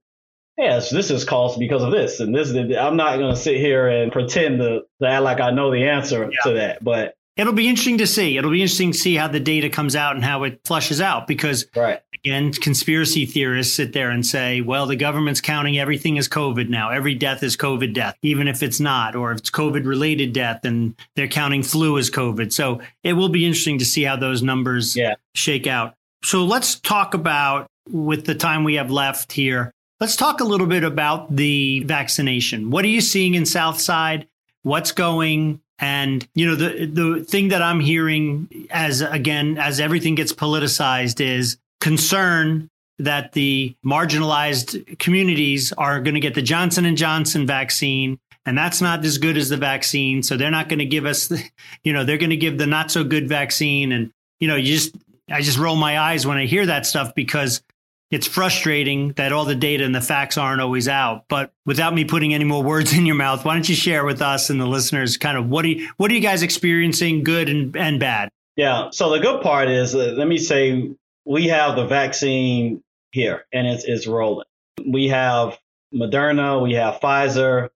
yes, 0.61 0.89
this 0.89 1.09
is 1.11 1.25
caused 1.25 1.59
because 1.59 1.83
of 1.83 1.91
this 1.91 2.19
and 2.19 2.33
this. 2.33 2.51
I'm 2.51 2.95
not 2.95 3.17
going 3.17 3.33
to 3.33 3.39
sit 3.39 3.57
here 3.57 3.87
and 3.87 4.11
pretend 4.11 4.59
to, 4.59 4.83
to, 5.01 5.07
act 5.07 5.23
like 5.23 5.41
I 5.41 5.51
know 5.51 5.71
the 5.71 5.87
answer 5.87 6.29
yeah. 6.31 6.39
to 6.43 6.53
that, 6.53 6.83
but 6.83 7.15
It'll 7.37 7.53
be 7.53 7.69
interesting 7.69 7.97
to 7.99 8.07
see. 8.07 8.37
It'll 8.37 8.51
be 8.51 8.61
interesting 8.61 8.91
to 8.91 8.97
see 8.97 9.15
how 9.15 9.27
the 9.27 9.39
data 9.39 9.69
comes 9.69 9.95
out 9.95 10.15
and 10.15 10.23
how 10.23 10.43
it 10.43 10.59
flushes 10.65 10.99
out 10.99 11.27
because, 11.27 11.65
right. 11.75 12.01
again, 12.13 12.51
conspiracy 12.51 13.25
theorists 13.25 13.73
sit 13.73 13.93
there 13.93 14.09
and 14.09 14.25
say, 14.25 14.59
well, 14.59 14.85
the 14.85 14.97
government's 14.97 15.39
counting 15.39 15.79
everything 15.79 16.17
as 16.17 16.27
COVID 16.27 16.67
now. 16.67 16.89
Every 16.89 17.15
death 17.15 17.41
is 17.41 17.55
COVID 17.55 17.93
death, 17.93 18.17
even 18.21 18.49
if 18.49 18.61
it's 18.61 18.81
not, 18.81 19.15
or 19.15 19.31
if 19.31 19.39
it's 19.39 19.49
COVID 19.49 19.85
related 19.85 20.33
death 20.33 20.65
and 20.65 20.93
they're 21.15 21.29
counting 21.29 21.63
flu 21.63 21.97
as 21.97 22.11
COVID. 22.11 22.51
So 22.51 22.81
it 23.03 23.13
will 23.13 23.29
be 23.29 23.45
interesting 23.45 23.79
to 23.79 23.85
see 23.85 24.03
how 24.03 24.17
those 24.17 24.43
numbers 24.43 24.95
yeah. 24.95 25.15
shake 25.33 25.67
out. 25.67 25.95
So 26.23 26.43
let's 26.43 26.79
talk 26.81 27.13
about, 27.13 27.67
with 27.89 28.25
the 28.25 28.35
time 28.35 28.63
we 28.65 28.75
have 28.75 28.91
left 28.91 29.31
here, 29.31 29.73
let's 30.01 30.15
talk 30.15 30.41
a 30.41 30.43
little 30.43 30.67
bit 30.67 30.83
about 30.83 31.33
the 31.33 31.81
vaccination. 31.81 32.71
What 32.71 32.83
are 32.83 32.89
you 32.89 32.99
seeing 32.99 33.35
in 33.35 33.45
Southside? 33.45 34.27
What's 34.63 34.91
going 34.91 35.61
and 35.79 36.27
you 36.35 36.45
know 36.47 36.55
the 36.55 36.85
the 36.85 37.23
thing 37.23 37.47
that 37.49 37.61
I'm 37.61 37.79
hearing 37.79 38.67
as 38.69 39.01
again 39.01 39.57
as 39.57 39.79
everything 39.79 40.15
gets 40.15 40.33
politicized 40.33 41.21
is 41.21 41.57
concern 41.79 42.69
that 42.99 43.31
the 43.31 43.75
marginalized 43.83 44.99
communities 44.99 45.71
are 45.73 45.99
going 45.99 46.13
to 46.13 46.19
get 46.19 46.35
the 46.35 46.41
Johnson 46.43 46.85
and 46.85 46.97
Johnson 46.97 47.47
vaccine 47.47 48.19
and 48.45 48.55
that's 48.55 48.81
not 48.81 49.03
as 49.03 49.17
good 49.17 49.37
as 49.37 49.49
the 49.49 49.57
vaccine 49.57 50.21
so 50.21 50.37
they're 50.37 50.51
not 50.51 50.69
going 50.69 50.79
to 50.79 50.85
give 50.85 51.07
us 51.07 51.27
the, 51.27 51.43
you 51.83 51.93
know 51.93 52.03
they're 52.03 52.19
going 52.19 52.29
to 52.29 52.37
give 52.37 52.59
the 52.59 52.67
not 52.67 52.91
so 52.91 53.03
good 53.03 53.27
vaccine 53.27 53.91
and 53.91 54.11
you 54.39 54.47
know 54.47 54.55
you 54.55 54.75
just 54.75 54.95
I 55.31 55.41
just 55.41 55.57
roll 55.57 55.75
my 55.75 55.99
eyes 55.99 56.27
when 56.27 56.37
I 56.37 56.45
hear 56.45 56.67
that 56.67 56.85
stuff 56.85 57.15
because 57.15 57.63
it's 58.11 58.27
frustrating 58.27 59.13
that 59.13 59.31
all 59.31 59.45
the 59.45 59.55
data 59.55 59.85
and 59.85 59.95
the 59.95 60.01
facts 60.01 60.37
aren't 60.37 60.61
always 60.61 60.87
out. 60.87 61.25
But 61.29 61.53
without 61.65 61.95
me 61.95 62.03
putting 62.05 62.33
any 62.33 62.43
more 62.43 62.61
words 62.71 62.93
in 62.93 63.05
your 63.05 63.15
mouth, 63.15 63.43
why 63.43 63.53
don't 63.53 63.67
you 63.67 63.75
share 63.75 64.05
with 64.05 64.21
us 64.21 64.49
and 64.49 64.59
the 64.59 64.67
listeners 64.67 65.17
kind 65.17 65.37
of 65.37 65.49
what 65.49 65.65
are 65.65 65.69
you, 65.69 65.89
what 65.97 66.11
are 66.11 66.13
you 66.13 66.21
guys 66.21 66.43
experiencing, 66.43 67.23
good 67.23 67.49
and, 67.49 67.75
and 67.75 67.99
bad? 67.99 68.29
Yeah. 68.57 68.89
So 68.91 69.09
the 69.09 69.19
good 69.19 69.41
part 69.41 69.69
is, 69.69 69.95
uh, 69.95 70.13
let 70.17 70.27
me 70.27 70.37
say, 70.37 70.91
we 71.25 71.47
have 71.47 71.75
the 71.75 71.85
vaccine 71.85 72.83
here 73.11 73.45
and 73.53 73.65
it's, 73.65 73.85
it's 73.85 74.05
rolling. 74.05 74.45
We 74.85 75.07
have 75.07 75.57
Moderna, 75.93 76.61
we 76.61 76.73
have 76.73 76.99
Pfizer, 76.99 77.69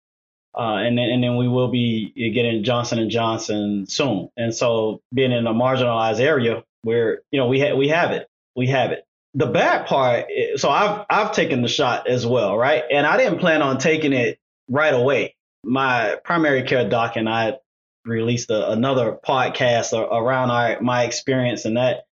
uh, 0.57 0.75
and 0.77 0.97
then 0.97 1.09
and 1.09 1.21
then 1.21 1.35
we 1.35 1.49
will 1.49 1.67
be 1.67 2.13
getting 2.33 2.63
Johnson 2.63 2.97
and 2.97 3.11
Johnson 3.11 3.85
soon. 3.87 4.29
And 4.37 4.55
so, 4.55 5.01
being 5.13 5.33
in 5.33 5.45
a 5.45 5.53
marginalized 5.53 6.21
area, 6.21 6.63
where 6.83 7.21
you 7.29 7.39
know 7.39 7.47
we 7.47 7.59
ha- 7.59 7.75
we 7.75 7.89
have 7.89 8.11
it, 8.11 8.29
we 8.55 8.67
have 8.67 8.91
it 8.91 9.04
the 9.35 9.47
bad 9.47 9.85
part, 9.85 10.27
so 10.55 10.69
I've 10.69 11.05
I've 11.09 11.31
taken 11.33 11.61
the 11.61 11.67
shot 11.67 12.07
as 12.07 12.25
well, 12.25 12.57
right? 12.57 12.83
And 12.89 13.05
I 13.05 13.17
didn't 13.17 13.39
plan 13.39 13.61
on 13.61 13.77
taking 13.77 14.13
it 14.13 14.39
right 14.69 14.93
away. 14.93 15.35
My 15.63 16.17
primary 16.23 16.63
care 16.63 16.87
doc 16.87 17.17
and 17.17 17.27
I 17.27 17.57
released 18.05 18.49
a, 18.49 18.71
another 18.71 19.17
podcast 19.27 19.93
around 19.93 20.51
our, 20.51 20.79
my 20.81 21.03
experience, 21.03 21.65
and 21.65 21.75
that 21.75 22.05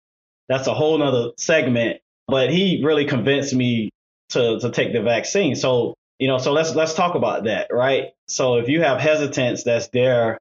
that's 0.48 0.66
a 0.66 0.74
whole 0.74 0.98
nother 0.98 1.30
segment. 1.38 2.00
But 2.26 2.50
he 2.50 2.82
really 2.84 3.04
convinced 3.04 3.54
me 3.54 3.90
to 4.30 4.58
to 4.58 4.70
take 4.70 4.92
the 4.92 5.02
vaccine. 5.02 5.54
So 5.54 5.94
you 6.18 6.26
know, 6.26 6.38
so 6.38 6.52
let's 6.52 6.74
let's 6.74 6.94
talk 6.94 7.14
about 7.14 7.44
that, 7.44 7.68
right? 7.70 8.08
So 8.26 8.56
if 8.56 8.68
you 8.68 8.82
have 8.82 9.00
hesitance 9.00 9.62
that's 9.62 9.88
there 9.88 10.38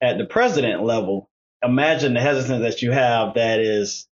at 0.00 0.16
the 0.16 0.24
president 0.24 0.82
level, 0.82 1.28
imagine 1.62 2.14
the 2.14 2.20
hesitance 2.20 2.62
that 2.62 2.80
you 2.80 2.92
have 2.92 3.34
that 3.34 3.60
is 3.60 4.06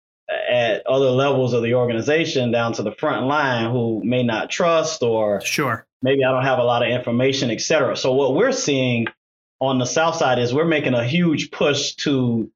at 0.50 0.86
other 0.86 1.10
levels 1.10 1.52
of 1.52 1.62
the 1.62 1.74
organization 1.74 2.50
down 2.50 2.72
to 2.74 2.82
the 2.82 2.92
front 2.92 3.26
line 3.26 3.70
who 3.70 4.02
may 4.04 4.22
not 4.22 4.50
trust 4.50 5.02
or 5.02 5.40
sure 5.40 5.86
maybe 6.02 6.24
I 6.24 6.32
don't 6.32 6.44
have 6.44 6.58
a 6.58 6.64
lot 6.64 6.82
of 6.82 6.90
information, 6.90 7.50
et 7.50 7.60
cetera. 7.60 7.96
So 7.96 8.12
what 8.12 8.34
we're 8.34 8.52
seeing 8.52 9.06
on 9.60 9.78
the 9.78 9.86
south 9.86 10.16
side 10.16 10.38
is 10.38 10.52
we're 10.52 10.64
making 10.64 10.94
a 10.94 11.04
huge 11.04 11.50
push 11.50 11.94
to 11.94 12.50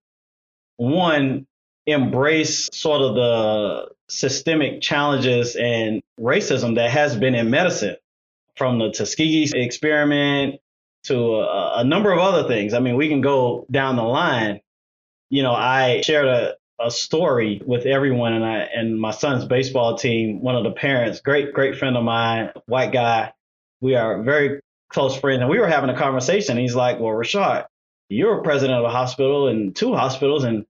one 0.77 1.47
embrace 1.87 2.68
sort 2.72 3.01
of 3.01 3.14
the 3.14 3.89
systemic 4.09 4.81
challenges 4.81 5.57
and 5.57 6.03
racism 6.20 6.74
that 6.74 6.91
has 6.91 7.16
been 7.16 7.35
in 7.35 7.51
medicine 7.51 7.97
from 8.57 8.79
the 8.79 8.91
Tuskegee 8.91 9.51
experiment 9.55 10.61
to 11.05 11.37
a, 11.37 11.81
a 11.81 11.85
number 11.85 12.11
of 12.11 12.18
other 12.18 12.49
things. 12.49 12.74
I 12.74 12.81
mean, 12.81 12.97
we 12.97 13.09
can 13.09 13.20
go 13.20 13.66
down 13.70 13.97
the 13.97 14.03
line. 14.03 14.61
You 15.31 15.43
know, 15.45 15.53
I 15.53 16.01
shared 16.03 16.27
a, 16.27 16.55
a 16.79 16.91
story 16.91 17.62
with 17.64 17.87
everyone 17.87 18.35
and 18.35 18.45
I 18.45 18.59
and 18.74 19.01
my 19.01 19.11
son's 19.11 19.45
baseball 19.45 19.97
team, 19.97 20.43
one 20.43 20.57
of 20.57 20.64
the 20.64 20.72
parents, 20.72 21.20
great, 21.20 21.53
great 21.53 21.77
friend 21.77 21.97
of 21.97 22.05
mine, 22.05 22.51
white 22.66 22.93
guy. 22.93 23.33
We 23.81 23.95
are 23.95 24.22
very 24.22 24.61
close 24.91 25.18
friends. 25.18 25.41
And 25.41 25.51
we 25.51 25.59
were 25.59 25.66
having 25.66 25.91
a 25.91 25.97
conversation. 25.97 26.57
He's 26.57 26.74
like, 26.74 27.01
Well, 27.01 27.12
Rashard, 27.12 27.66
you're 28.09 28.43
president 28.43 28.79
of 28.79 28.85
a 28.85 28.91
hospital 28.91 29.49
and 29.49 29.74
two 29.74 29.95
hospitals, 29.95 30.45
and 30.45 30.66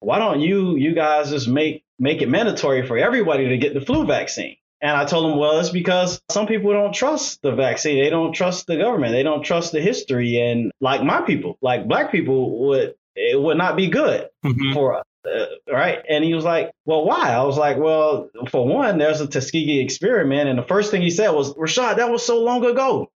why 0.00 0.18
don't 0.18 0.40
you 0.40 0.76
you 0.76 0.94
guys 0.94 1.30
just 1.30 1.48
make 1.48 1.84
make 1.98 2.22
it 2.22 2.28
mandatory 2.28 2.86
for 2.86 2.96
everybody 2.96 3.48
to 3.50 3.58
get 3.58 3.74
the 3.74 3.80
flu 3.80 4.06
vaccine? 4.06 4.56
And 4.80 4.90
I 4.90 5.06
told 5.06 5.32
him, 5.32 5.38
well, 5.38 5.60
it's 5.60 5.70
because 5.70 6.20
some 6.30 6.46
people 6.46 6.72
don't 6.72 6.92
trust 6.92 7.40
the 7.40 7.52
vaccine. 7.52 8.02
They 8.02 8.10
don't 8.10 8.34
trust 8.34 8.66
the 8.66 8.76
government. 8.76 9.12
They 9.12 9.22
don't 9.22 9.42
trust 9.42 9.72
the 9.72 9.80
history. 9.80 10.38
And 10.38 10.72
like 10.78 11.02
my 11.02 11.22
people, 11.22 11.56
like 11.62 11.88
black 11.88 12.12
people 12.12 12.66
would, 12.66 12.94
it 13.16 13.40
would 13.40 13.56
not 13.56 13.76
be 13.76 13.88
good 13.88 14.28
mm-hmm. 14.44 14.74
for 14.74 14.98
us 14.98 15.04
uh, 15.26 15.72
right? 15.72 16.02
And 16.08 16.24
he 16.24 16.34
was 16.34 16.44
like, 16.44 16.72
well, 16.84 17.04
why? 17.04 17.30
I 17.30 17.42
was 17.44 17.56
like, 17.56 17.76
well, 17.76 18.30
for 18.50 18.66
one, 18.66 18.98
there's 18.98 19.20
a 19.20 19.26
Tuskegee 19.26 19.80
experiment. 19.80 20.48
And 20.48 20.58
the 20.58 20.64
first 20.64 20.90
thing 20.90 21.02
he 21.02 21.10
said 21.10 21.30
was, 21.30 21.54
Rashard, 21.54 21.96
that 21.96 22.10
was 22.10 22.24
so 22.24 22.42
long 22.42 22.64
ago. 22.64 23.10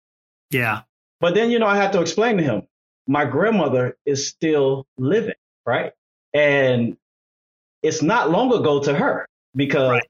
Yeah. 0.50 0.82
But 1.20 1.34
then, 1.34 1.50
you 1.50 1.58
know, 1.58 1.66
I 1.66 1.76
had 1.76 1.92
to 1.92 2.00
explain 2.00 2.36
to 2.36 2.42
him, 2.42 2.62
my 3.06 3.24
grandmother 3.24 3.96
is 4.04 4.28
still 4.28 4.86
living, 4.98 5.34
right? 5.64 5.92
And 6.34 6.96
it's 7.82 8.02
not 8.02 8.30
long 8.30 8.52
ago 8.52 8.82
to 8.82 8.94
her 8.94 9.26
because 9.54 9.90
right. 9.90 10.06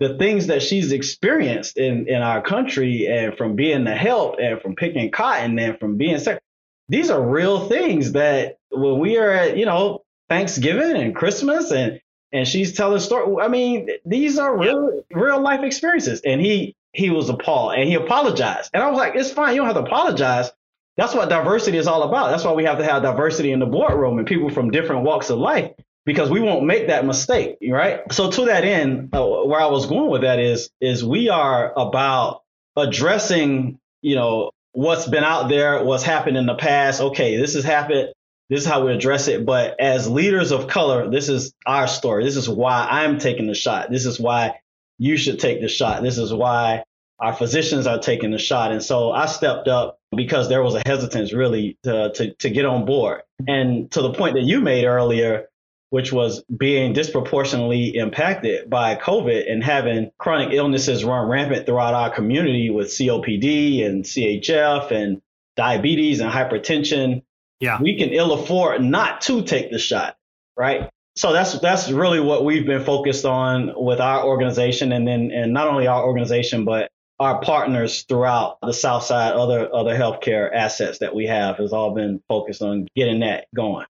the 0.00 0.18
things 0.18 0.48
that 0.48 0.62
she's 0.62 0.92
experienced 0.92 1.78
in, 1.78 2.08
in 2.08 2.22
our 2.22 2.42
country 2.42 3.06
and 3.06 3.36
from 3.36 3.56
being 3.56 3.84
the 3.84 3.94
help 3.94 4.36
and 4.40 4.60
from 4.60 4.74
picking 4.74 5.10
cotton 5.10 5.58
and 5.58 5.78
from 5.78 5.96
being 5.96 6.18
sick, 6.18 6.40
these 6.88 7.10
are 7.10 7.22
real 7.22 7.68
things 7.68 8.12
that 8.12 8.58
when 8.70 8.98
we 8.98 9.16
are 9.16 9.30
at, 9.30 9.56
you 9.56 9.64
know, 9.64 10.03
Thanksgiving 10.28 10.96
and 10.96 11.14
Christmas 11.14 11.70
and 11.70 12.00
and 12.32 12.48
she's 12.48 12.72
telling 12.72 12.98
story. 13.00 13.42
I 13.42 13.48
mean, 13.48 13.88
these 14.04 14.38
are 14.38 14.58
real 14.58 15.04
real 15.12 15.40
life 15.40 15.62
experiences. 15.62 16.20
And 16.24 16.40
he 16.40 16.74
he 16.92 17.10
was 17.10 17.28
appalled 17.28 17.74
and 17.74 17.88
he 17.88 17.94
apologized. 17.94 18.70
And 18.74 18.82
I 18.82 18.90
was 18.90 18.98
like, 18.98 19.14
it's 19.14 19.30
fine, 19.30 19.54
you 19.54 19.60
don't 19.60 19.66
have 19.66 19.76
to 19.76 19.82
apologize. 19.82 20.50
That's 20.96 21.14
what 21.14 21.28
diversity 21.28 21.76
is 21.76 21.86
all 21.86 22.04
about. 22.04 22.30
That's 22.30 22.44
why 22.44 22.52
we 22.52 22.64
have 22.64 22.78
to 22.78 22.84
have 22.84 23.02
diversity 23.02 23.50
in 23.50 23.58
the 23.58 23.66
boardroom 23.66 24.18
and 24.18 24.26
people 24.26 24.48
from 24.50 24.70
different 24.70 25.02
walks 25.02 25.30
of 25.30 25.38
life 25.38 25.72
because 26.06 26.30
we 26.30 26.40
won't 26.40 26.64
make 26.64 26.88
that 26.88 27.04
mistake, 27.04 27.56
right? 27.68 28.00
So 28.12 28.30
to 28.30 28.44
that 28.46 28.64
end, 28.64 29.10
uh, 29.12 29.24
where 29.24 29.60
I 29.60 29.66
was 29.66 29.86
going 29.86 30.10
with 30.10 30.22
that 30.22 30.38
is 30.38 30.70
is 30.80 31.04
we 31.04 31.28
are 31.30 31.72
about 31.76 32.42
addressing, 32.76 33.78
you 34.02 34.14
know, 34.16 34.50
what's 34.72 35.06
been 35.08 35.24
out 35.24 35.48
there, 35.48 35.82
what's 35.84 36.04
happened 36.04 36.36
in 36.36 36.46
the 36.46 36.54
past. 36.54 37.00
Okay, 37.00 37.36
this 37.36 37.54
has 37.54 37.64
happened. 37.64 38.10
This 38.50 38.60
is 38.62 38.66
how 38.66 38.84
we 38.84 38.92
address 38.92 39.28
it. 39.28 39.46
But 39.46 39.80
as 39.80 40.08
leaders 40.08 40.52
of 40.52 40.68
color, 40.68 41.10
this 41.10 41.28
is 41.28 41.54
our 41.66 41.86
story. 41.86 42.24
This 42.24 42.36
is 42.36 42.48
why 42.48 42.86
I'm 42.90 43.18
taking 43.18 43.46
the 43.46 43.54
shot. 43.54 43.90
This 43.90 44.06
is 44.06 44.20
why 44.20 44.60
you 44.98 45.16
should 45.16 45.40
take 45.40 45.60
the 45.60 45.68
shot. 45.68 46.02
This 46.02 46.18
is 46.18 46.32
why 46.32 46.84
our 47.18 47.32
physicians 47.32 47.86
are 47.86 47.98
taking 47.98 48.30
the 48.30 48.38
shot. 48.38 48.72
And 48.72 48.82
so 48.82 49.10
I 49.10 49.26
stepped 49.26 49.68
up 49.68 49.98
because 50.14 50.48
there 50.48 50.62
was 50.62 50.74
a 50.74 50.82
hesitance 50.84 51.32
really 51.32 51.78
to, 51.84 52.12
to, 52.14 52.34
to 52.34 52.50
get 52.50 52.66
on 52.66 52.84
board. 52.84 53.22
And 53.46 53.90
to 53.92 54.02
the 54.02 54.12
point 54.12 54.34
that 54.34 54.44
you 54.44 54.60
made 54.60 54.84
earlier, 54.84 55.48
which 55.90 56.12
was 56.12 56.42
being 56.44 56.92
disproportionately 56.92 57.94
impacted 57.96 58.68
by 58.68 58.96
COVID 58.96 59.50
and 59.50 59.62
having 59.62 60.10
chronic 60.18 60.52
illnesses 60.52 61.04
run 61.04 61.28
rampant 61.28 61.66
throughout 61.66 61.94
our 61.94 62.10
community 62.10 62.68
with 62.68 62.88
COPD 62.88 63.86
and 63.86 64.04
CHF 64.04 64.90
and 64.90 65.22
diabetes 65.56 66.18
and 66.20 66.32
hypertension. 66.32 67.22
Yeah. 67.64 67.80
We 67.80 67.96
can 67.96 68.10
ill 68.10 68.32
afford 68.32 68.82
not 68.82 69.22
to 69.22 69.42
take 69.42 69.70
the 69.70 69.78
shot, 69.78 70.16
right? 70.54 70.90
So 71.16 71.32
that's 71.32 71.58
that's 71.60 71.90
really 71.90 72.20
what 72.20 72.44
we've 72.44 72.66
been 72.66 72.84
focused 72.84 73.24
on 73.24 73.72
with 73.74 74.00
our 74.00 74.22
organization 74.24 74.92
and 74.92 75.08
then 75.08 75.30
and 75.30 75.54
not 75.54 75.68
only 75.68 75.86
our 75.86 76.04
organization 76.04 76.66
but 76.66 76.90
our 77.18 77.40
partners 77.40 78.02
throughout 78.06 78.58
the 78.60 78.72
South 78.72 79.04
Side, 79.04 79.32
other 79.32 79.74
other 79.74 79.96
healthcare 79.96 80.52
assets 80.52 80.98
that 80.98 81.14
we 81.14 81.26
have 81.26 81.56
has 81.56 81.72
all 81.72 81.94
been 81.94 82.20
focused 82.28 82.60
on 82.60 82.86
getting 82.94 83.20
that 83.20 83.46
going. 83.54 83.86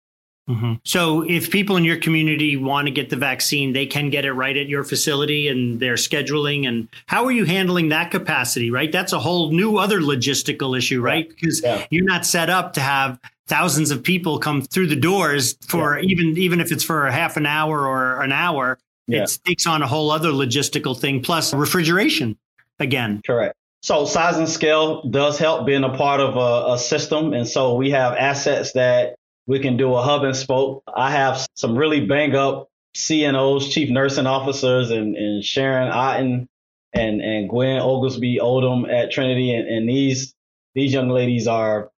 Mm-hmm. 0.48 0.74
So, 0.84 1.22
if 1.22 1.50
people 1.50 1.76
in 1.76 1.84
your 1.84 1.96
community 1.96 2.56
want 2.56 2.86
to 2.86 2.90
get 2.90 3.08
the 3.08 3.16
vaccine, 3.16 3.72
they 3.72 3.86
can 3.86 4.10
get 4.10 4.26
it 4.26 4.32
right 4.32 4.54
at 4.54 4.68
your 4.68 4.84
facility 4.84 5.48
and 5.48 5.80
their 5.80 5.94
scheduling. 5.94 6.68
And 6.68 6.88
how 7.06 7.24
are 7.24 7.32
you 7.32 7.46
handling 7.46 7.88
that 7.88 8.10
capacity, 8.10 8.70
right? 8.70 8.92
That's 8.92 9.14
a 9.14 9.18
whole 9.18 9.52
new 9.52 9.78
other 9.78 10.00
logistical 10.00 10.76
issue, 10.76 11.00
right? 11.00 11.26
Because 11.26 11.62
yeah. 11.64 11.86
you're 11.88 12.04
not 12.04 12.26
set 12.26 12.50
up 12.50 12.74
to 12.74 12.82
have 12.82 13.18
thousands 13.46 13.90
of 13.90 14.02
people 14.02 14.38
come 14.38 14.60
through 14.60 14.88
the 14.88 14.96
doors 14.96 15.56
for 15.66 15.98
yeah. 15.98 16.10
even 16.10 16.36
even 16.36 16.60
if 16.60 16.72
it's 16.72 16.84
for 16.84 17.06
a 17.06 17.12
half 17.12 17.38
an 17.38 17.46
hour 17.46 17.86
or 17.86 18.20
an 18.20 18.32
hour. 18.32 18.78
Yeah. 19.06 19.22
It 19.22 19.38
takes 19.46 19.66
on 19.66 19.82
a 19.82 19.86
whole 19.86 20.10
other 20.10 20.30
logistical 20.30 20.98
thing, 20.98 21.22
plus 21.22 21.54
refrigeration 21.54 22.38
again. 22.78 23.22
Correct. 23.26 23.54
So 23.82 24.06
size 24.06 24.38
and 24.38 24.48
scale 24.48 25.02
does 25.02 25.38
help 25.38 25.66
being 25.66 25.84
a 25.84 25.94
part 25.94 26.20
of 26.20 26.36
a, 26.36 26.74
a 26.74 26.78
system, 26.78 27.34
and 27.34 27.46
so 27.46 27.74
we 27.74 27.90
have 27.90 28.14
assets 28.14 28.72
that 28.72 29.16
we 29.46 29.58
can 29.58 29.76
do 29.76 29.94
a 29.94 30.02
hub 30.02 30.24
and 30.24 30.36
spoke. 30.36 30.82
I 30.92 31.10
have 31.10 31.46
some 31.54 31.76
really 31.76 32.06
bang 32.06 32.34
up 32.34 32.68
CNOs, 32.94 33.70
chief 33.70 33.90
nursing 33.90 34.26
officers, 34.26 34.90
and, 34.90 35.16
and 35.16 35.44
Sharon 35.44 35.90
Otten 35.90 36.48
and, 36.92 37.20
and 37.20 37.48
Gwen 37.48 37.80
Oglesby 37.80 38.38
Odom 38.40 38.90
at 38.90 39.10
Trinity. 39.10 39.54
And, 39.54 39.68
and 39.68 39.88
these 39.88 40.34
these 40.74 40.92
young 40.92 41.08
ladies 41.08 41.46
are 41.46 41.90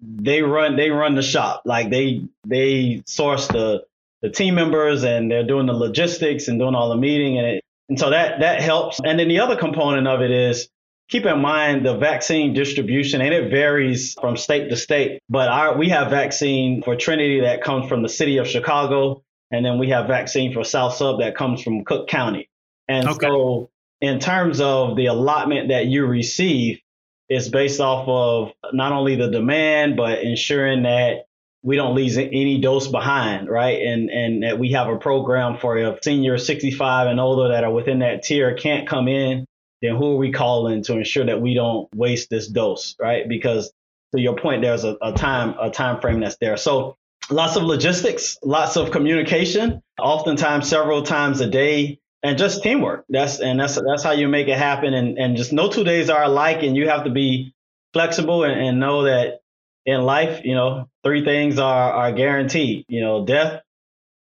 they 0.00 0.42
run 0.42 0.76
they 0.76 0.90
run 0.90 1.14
the 1.14 1.22
shop. 1.22 1.62
Like 1.64 1.90
they 1.90 2.22
they 2.46 3.02
source 3.06 3.46
the 3.48 3.84
the 4.22 4.30
team 4.30 4.54
members 4.54 5.02
and 5.04 5.30
they're 5.30 5.46
doing 5.46 5.66
the 5.66 5.72
logistics 5.72 6.48
and 6.48 6.58
doing 6.58 6.74
all 6.74 6.90
the 6.90 6.96
meeting 6.96 7.38
and 7.38 7.46
it, 7.46 7.64
and 7.88 7.98
so 7.98 8.10
that 8.10 8.40
that 8.40 8.60
helps. 8.60 9.00
And 9.02 9.18
then 9.18 9.28
the 9.28 9.40
other 9.40 9.56
component 9.56 10.06
of 10.06 10.20
it 10.20 10.30
is 10.30 10.68
keep 11.10 11.26
in 11.26 11.40
mind 11.40 11.84
the 11.84 11.96
vaccine 11.96 12.54
distribution 12.54 13.20
and 13.20 13.34
it 13.34 13.50
varies 13.50 14.14
from 14.20 14.36
state 14.36 14.70
to 14.70 14.76
state 14.76 15.20
but 15.28 15.48
our, 15.48 15.76
we 15.76 15.88
have 15.88 16.08
vaccine 16.10 16.82
for 16.82 16.96
trinity 16.96 17.40
that 17.40 17.62
comes 17.62 17.88
from 17.88 18.02
the 18.02 18.08
city 18.08 18.38
of 18.38 18.46
chicago 18.46 19.22
and 19.50 19.66
then 19.66 19.78
we 19.78 19.90
have 19.90 20.06
vaccine 20.06 20.52
for 20.52 20.64
south 20.64 20.94
sub 20.94 21.20
that 21.20 21.36
comes 21.36 21.62
from 21.62 21.84
cook 21.84 22.08
county 22.08 22.48
and 22.88 23.08
okay. 23.08 23.26
so 23.26 23.70
in 24.00 24.18
terms 24.18 24.60
of 24.60 24.96
the 24.96 25.06
allotment 25.06 25.68
that 25.68 25.86
you 25.86 26.06
receive 26.06 26.78
it's 27.28 27.48
based 27.48 27.80
off 27.80 28.08
of 28.08 28.52
not 28.72 28.92
only 28.92 29.16
the 29.16 29.30
demand 29.30 29.96
but 29.96 30.22
ensuring 30.22 30.84
that 30.84 31.24
we 31.62 31.76
don't 31.76 31.94
leave 31.94 32.16
any 32.16 32.58
dose 32.58 32.88
behind, 32.88 33.48
right? 33.48 33.82
And 33.82 34.08
and 34.08 34.42
that 34.42 34.58
we 34.58 34.72
have 34.72 34.88
a 34.88 34.96
program 34.96 35.58
for 35.58 35.76
if 35.76 36.02
seniors 36.02 36.46
65 36.46 37.08
and 37.08 37.20
older 37.20 37.52
that 37.52 37.64
are 37.64 37.70
within 37.70 37.98
that 37.98 38.22
tier 38.22 38.54
can't 38.54 38.88
come 38.88 39.08
in 39.08 39.46
then 39.82 39.96
who 39.96 40.12
are 40.12 40.16
we 40.16 40.32
calling 40.32 40.82
to 40.84 40.96
ensure 40.96 41.26
that 41.26 41.40
we 41.40 41.54
don't 41.54 41.88
waste 41.94 42.30
this 42.30 42.46
dose, 42.48 42.96
right? 43.00 43.28
Because 43.28 43.72
to 44.14 44.20
your 44.20 44.36
point, 44.36 44.62
there's 44.62 44.84
a, 44.84 44.96
a 45.00 45.12
time 45.12 45.54
a 45.60 45.70
time 45.70 46.00
frame 46.00 46.20
that's 46.20 46.36
there. 46.36 46.56
So 46.56 46.96
lots 47.30 47.56
of 47.56 47.62
logistics, 47.62 48.38
lots 48.42 48.76
of 48.76 48.90
communication, 48.90 49.82
oftentimes 49.98 50.68
several 50.68 51.02
times 51.02 51.40
a 51.40 51.48
day, 51.48 52.00
and 52.22 52.36
just 52.38 52.62
teamwork. 52.62 53.04
That's 53.08 53.40
and 53.40 53.60
that's 53.60 53.80
that's 53.80 54.02
how 54.02 54.12
you 54.12 54.28
make 54.28 54.48
it 54.48 54.58
happen. 54.58 54.94
And 54.94 55.18
and 55.18 55.36
just 55.36 55.52
no 55.52 55.70
two 55.70 55.84
days 55.84 56.10
are 56.10 56.24
alike, 56.24 56.62
and 56.62 56.76
you 56.76 56.88
have 56.88 57.04
to 57.04 57.10
be 57.10 57.54
flexible 57.92 58.44
and, 58.44 58.60
and 58.60 58.80
know 58.80 59.04
that 59.04 59.40
in 59.86 60.02
life, 60.02 60.42
you 60.44 60.54
know, 60.54 60.88
three 61.04 61.24
things 61.24 61.58
are 61.58 61.92
are 61.92 62.12
guaranteed. 62.12 62.84
You 62.88 63.00
know, 63.00 63.24
death, 63.24 63.62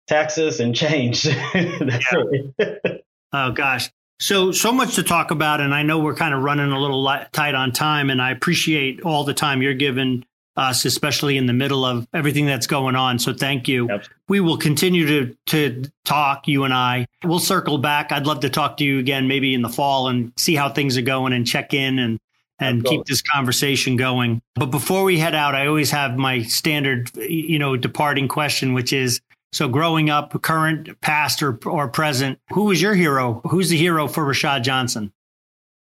taxes, 0.08 0.60
and 0.60 0.76
change. 0.76 1.28
oh 3.34 3.52
gosh. 3.52 3.90
So, 4.20 4.52
so 4.52 4.72
much 4.72 4.96
to 4.96 5.04
talk 5.04 5.32
about. 5.32 5.62
And 5.62 5.74
I 5.74 5.84
know 5.84 6.00
we're 6.00 6.16
kind 6.16 6.34
of 6.34 6.42
running 6.42 6.72
a 6.72 6.80
little 6.80 7.04
tight 7.32 7.56
on 7.56 7.72
time. 7.72 8.10
And 8.10 8.22
I 8.22 8.32
appreciate 8.32 9.02
all 9.02 9.24
the 9.24 9.34
time 9.34 9.62
you're 9.62 9.74
giving 9.74 10.26
us, 10.58 10.84
especially 10.84 11.38
in 11.38 11.46
the 11.46 11.54
middle 11.54 11.86
of 11.86 12.06
everything 12.14 12.46
that's 12.46 12.68
going 12.68 12.96
on. 12.96 13.18
So 13.18 13.34
thank 13.34 13.70
you. 13.70 13.90
We 14.28 14.42
will 14.42 14.58
continue 14.58 15.08
to, 15.08 15.38
to 15.48 15.90
talk, 16.04 16.50
you 16.50 16.66
and 16.66 16.74
I. 16.74 17.08
We'll 17.24 17.40
circle 17.40 17.78
back. 17.78 18.12
I'd 18.12 18.28
love 18.28 18.42
to 18.42 18.50
talk 18.50 18.78
to 18.78 18.84
you 18.84 19.00
again, 19.00 19.30
maybe 19.30 19.54
in 19.54 19.62
the 19.62 19.70
fall 19.70 20.10
and 20.10 20.34
see 20.36 20.56
how 20.56 20.68
things 20.68 20.98
are 20.98 21.02
going 21.02 21.32
and 21.32 21.48
check 21.48 21.74
in 21.74 21.98
and, 21.98 22.20
and 22.60 22.84
keep 22.84 23.06
this 23.06 23.22
conversation 23.22 23.96
going. 23.96 24.42
But 24.56 24.66
before 24.66 25.06
we 25.06 25.18
head 25.18 25.34
out, 25.34 25.56
I 25.56 25.68
always 25.68 25.92
have 25.92 26.18
my 26.18 26.42
standard, 26.42 27.10
you 27.16 27.58
know, 27.58 27.78
departing 27.78 28.28
question, 28.28 28.74
which 28.74 28.92
is, 28.92 29.22
so 29.52 29.68
growing 29.68 30.10
up, 30.10 30.40
current, 30.42 31.02
past, 31.02 31.42
or, 31.42 31.60
or 31.66 31.88
present, 31.88 32.40
who 32.54 32.66
was 32.66 32.82
your 32.82 32.94
hero? 32.94 33.42
Who's 33.50 33.70
the 33.70 33.78
hero 33.78 34.08
for 34.08 34.26
Rashard 34.26 34.64
Johnson? 34.64 35.12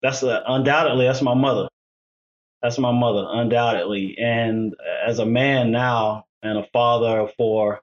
That's 0.03 0.23
a, 0.23 0.43
undoubtedly 0.47 1.07
that's 1.07 1.23
my 1.23 1.35
mother. 1.35 1.69
That's 2.62 2.79
my 2.79 2.93
mother, 2.93 3.27
undoubtedly. 3.29 4.17
And 4.19 4.75
as 5.07 5.19
a 5.19 5.27
man 5.27 5.71
now 5.71 6.27
and 6.43 6.59
a 6.59 6.67
father 6.73 7.21
of 7.21 7.35
four 7.37 7.81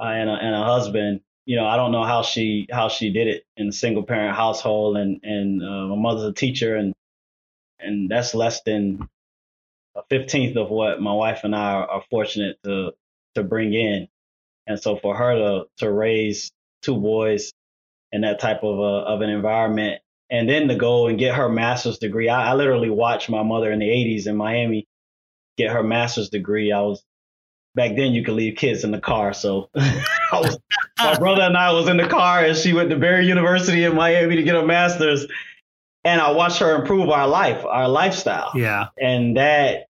uh, 0.00 0.04
and, 0.04 0.28
a, 0.28 0.34
and 0.34 0.54
a 0.54 0.64
husband, 0.64 1.20
you 1.44 1.56
know, 1.56 1.66
I 1.66 1.76
don't 1.76 1.92
know 1.92 2.04
how 2.04 2.22
she 2.22 2.66
how 2.70 2.88
she 2.88 3.12
did 3.12 3.28
it 3.28 3.44
in 3.56 3.68
a 3.68 3.72
single 3.72 4.02
parent 4.02 4.36
household. 4.36 4.96
And 4.96 5.20
and 5.22 5.62
uh, 5.62 5.86
my 5.86 5.96
mother's 5.96 6.24
a 6.24 6.32
teacher, 6.32 6.74
and 6.74 6.92
and 7.78 8.10
that's 8.10 8.34
less 8.34 8.62
than 8.62 9.08
a 9.94 10.02
fifteenth 10.10 10.56
of 10.56 10.70
what 10.70 11.00
my 11.00 11.12
wife 11.12 11.40
and 11.44 11.54
I 11.54 11.74
are, 11.74 11.88
are 11.88 12.04
fortunate 12.10 12.58
to 12.64 12.92
to 13.36 13.44
bring 13.44 13.72
in. 13.72 14.08
And 14.66 14.80
so 14.80 14.96
for 14.96 15.16
her 15.16 15.34
to 15.34 15.64
to 15.78 15.90
raise 15.90 16.50
two 16.82 16.96
boys 16.96 17.52
in 18.12 18.22
that 18.22 18.40
type 18.40 18.62
of 18.62 18.78
a, 18.78 19.06
of 19.06 19.20
an 19.20 19.30
environment, 19.30 20.00
and 20.30 20.48
then 20.48 20.68
to 20.68 20.76
go 20.76 21.06
and 21.06 21.18
get 21.18 21.34
her 21.34 21.48
master's 21.48 21.98
degree, 21.98 22.28
I, 22.28 22.50
I 22.50 22.54
literally 22.54 22.90
watched 22.90 23.30
my 23.30 23.42
mother 23.42 23.70
in 23.70 23.78
the 23.78 23.88
'80s 23.88 24.26
in 24.26 24.36
Miami 24.36 24.86
get 25.56 25.70
her 25.70 25.82
master's 25.82 26.28
degree. 26.28 26.72
I 26.72 26.80
was 26.80 27.02
back 27.74 27.96
then 27.96 28.12
you 28.12 28.24
could 28.24 28.34
leave 28.34 28.56
kids 28.56 28.84
in 28.84 28.90
the 28.90 29.00
car. 29.00 29.32
So 29.32 29.70
was, 30.32 30.58
my 30.98 31.16
brother 31.18 31.42
and 31.42 31.56
I 31.56 31.72
was 31.72 31.88
in 31.88 31.96
the 31.96 32.08
car 32.08 32.44
and 32.44 32.56
she 32.56 32.72
went 32.72 32.90
to 32.90 32.96
Barry 32.96 33.26
University 33.26 33.84
in 33.84 33.94
Miami 33.94 34.36
to 34.36 34.42
get 34.42 34.54
her 34.54 34.66
master's. 34.66 35.26
And 36.04 36.20
I 36.20 36.30
watched 36.32 36.58
her 36.58 36.74
improve 36.74 37.08
our 37.10 37.26
life, 37.26 37.64
our 37.64 37.88
lifestyle. 37.88 38.52
Yeah. 38.54 38.88
And 39.00 39.36
that 39.36 39.85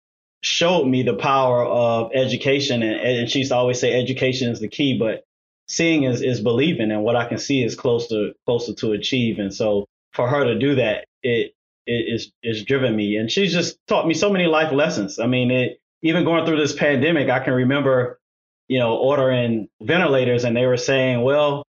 showed 0.46 0.86
me 0.86 1.02
the 1.02 1.16
power 1.16 1.66
of 1.66 2.12
education. 2.14 2.84
And, 2.84 3.02
and 3.02 3.30
she 3.30 3.40
used 3.40 3.52
to 3.52 3.56
always 3.56 3.80
say 3.80 4.00
education 4.00 4.52
is 4.52 4.60
the 4.60 4.68
key, 4.68 4.98
but 4.98 5.24
seeing 5.68 6.04
is, 6.04 6.22
is 6.22 6.40
believing. 6.40 6.92
And 6.92 7.04
what 7.04 7.16
I 7.16 7.28
can 7.28 7.40
see 7.40 7.64
is 7.64 7.74
closer, 7.74 8.32
closer 8.46 8.74
to 8.76 8.92
achieve. 8.92 9.40
And 9.40 9.52
so 9.52 9.88
for 10.14 10.28
her 10.28 10.44
to 10.44 10.60
do 10.60 10.76
that, 10.76 11.06
it, 11.24 11.54
it 11.88 11.92
is, 11.92 12.32
is 12.44 12.64
driven 12.64 12.96
me. 12.96 13.18
And 13.18 13.32
she's 13.32 13.54
just 13.54 13.80
taught 13.88 14.08
me 14.08 14.14
so 14.14 14.32
many 14.32 14.46
life 14.46 14.72
lessons. 14.72 15.18
I 15.18 15.26
mean, 15.26 15.50
it, 15.50 15.80
even 16.04 16.26
going 16.26 16.46
through 16.46 16.58
this 16.58 16.76
pandemic, 16.76 17.28
I 17.30 17.40
can 17.40 17.54
remember, 17.54 18.20
you 18.68 18.78
know, 18.78 18.98
ordering 18.98 19.68
ventilators 19.82 20.44
and 20.44 20.56
they 20.56 20.68
were 20.68 20.78
saying, 20.78 21.24
well, 21.24 21.66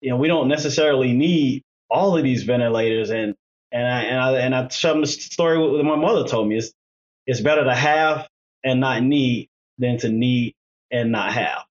you 0.00 0.10
know, 0.10 0.16
we 0.16 0.28
don't 0.28 0.46
necessarily 0.46 1.12
need 1.12 1.62
all 1.90 2.16
of 2.16 2.22
these 2.22 2.44
ventilators 2.44 3.10
and 3.10 3.34
and 3.72 3.86
I 3.86 4.02
and 4.02 4.20
I 4.20 4.32
and 4.38 4.54
I 4.54 4.68
showed 4.68 4.94
them 4.94 5.00
the 5.00 5.06
story 5.08 5.58
what 5.58 5.84
my 5.84 5.96
mother 5.96 6.28
told 6.28 6.46
me. 6.48 6.58
It's 6.58 6.72
it's 7.26 7.40
better 7.40 7.64
to 7.64 7.74
have 7.74 8.28
and 8.64 8.80
not 8.80 9.02
need 9.02 9.48
than 9.78 9.98
to 9.98 10.08
need 10.08 10.54
and 10.90 11.12
not 11.12 11.32
have. 11.32 11.64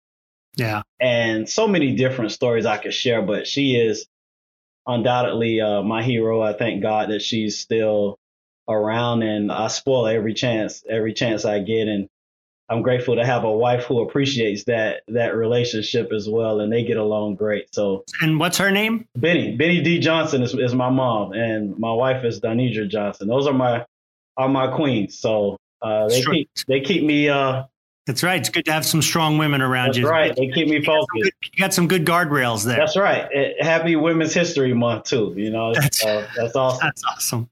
Yeah. 0.56 0.82
And 1.00 1.48
so 1.48 1.68
many 1.68 1.94
different 1.94 2.32
stories 2.32 2.66
I 2.66 2.76
could 2.78 2.94
share, 2.94 3.22
but 3.22 3.46
she 3.46 3.76
is 3.76 4.06
undoubtedly 4.86 5.60
uh, 5.60 5.82
my 5.82 6.02
hero. 6.02 6.40
I 6.40 6.52
thank 6.52 6.82
God 6.82 7.10
that 7.10 7.22
she's 7.22 7.58
still 7.58 8.18
around 8.68 9.22
and 9.22 9.50
I 9.50 9.68
spoil 9.68 10.06
every 10.06 10.34
chance, 10.34 10.82
every 10.88 11.12
chance 11.12 11.44
I 11.44 11.60
get. 11.60 11.88
And 11.88 12.08
I'm 12.68 12.82
grateful 12.82 13.16
to 13.16 13.26
have 13.26 13.42
a 13.42 13.50
wife 13.50 13.84
who 13.84 14.00
appreciates 14.00 14.64
that 14.64 15.02
that 15.08 15.34
relationship 15.34 16.12
as 16.12 16.28
well, 16.28 16.60
and 16.60 16.72
they 16.72 16.84
get 16.84 16.98
along 16.98 17.34
great. 17.34 17.74
So, 17.74 18.04
and 18.22 18.38
what's 18.38 18.58
her 18.58 18.70
name? 18.70 19.08
Benny. 19.16 19.56
Benny 19.56 19.80
D. 19.80 19.98
Johnson 19.98 20.42
is, 20.44 20.54
is 20.54 20.72
my 20.72 20.88
mom, 20.88 21.32
and 21.32 21.76
my 21.78 21.92
wife 21.92 22.24
is 22.24 22.40
Donidra 22.40 22.88
Johnson. 22.88 23.26
Those 23.26 23.48
are 23.48 23.52
my 23.52 23.86
are 24.40 24.48
my 24.48 24.68
queens. 24.68 25.18
So 25.18 25.56
uh, 25.82 26.08
they 26.08 26.22
keep 26.22 26.50
they 26.66 26.80
keep 26.80 27.04
me. 27.04 27.28
Uh, 27.28 27.64
that's 28.06 28.22
right. 28.22 28.40
It's 28.40 28.48
good 28.48 28.64
to 28.64 28.72
have 28.72 28.86
some 28.86 29.02
strong 29.02 29.38
women 29.38 29.60
around 29.60 29.88
that's 29.88 29.98
you. 29.98 30.04
That's 30.04 30.10
right. 30.10 30.34
They 30.34 30.48
keep 30.48 30.68
me 30.68 30.82
focused. 30.82 31.06
You 31.14 31.24
got, 31.24 31.32
you 31.42 31.58
got 31.58 31.74
some 31.74 31.86
good 31.86 32.04
guardrails 32.04 32.64
there. 32.64 32.76
That's 32.76 32.96
right. 32.96 33.28
Happy 33.60 33.94
Women's 33.94 34.34
History 34.34 34.74
Month 34.74 35.04
too. 35.04 35.34
You 35.36 35.50
know, 35.50 35.74
that's, 35.74 36.04
uh, 36.04 36.26
that's 36.36 36.56
awesome. 36.56 36.80
That's 36.82 37.04
awesome. 37.04 37.50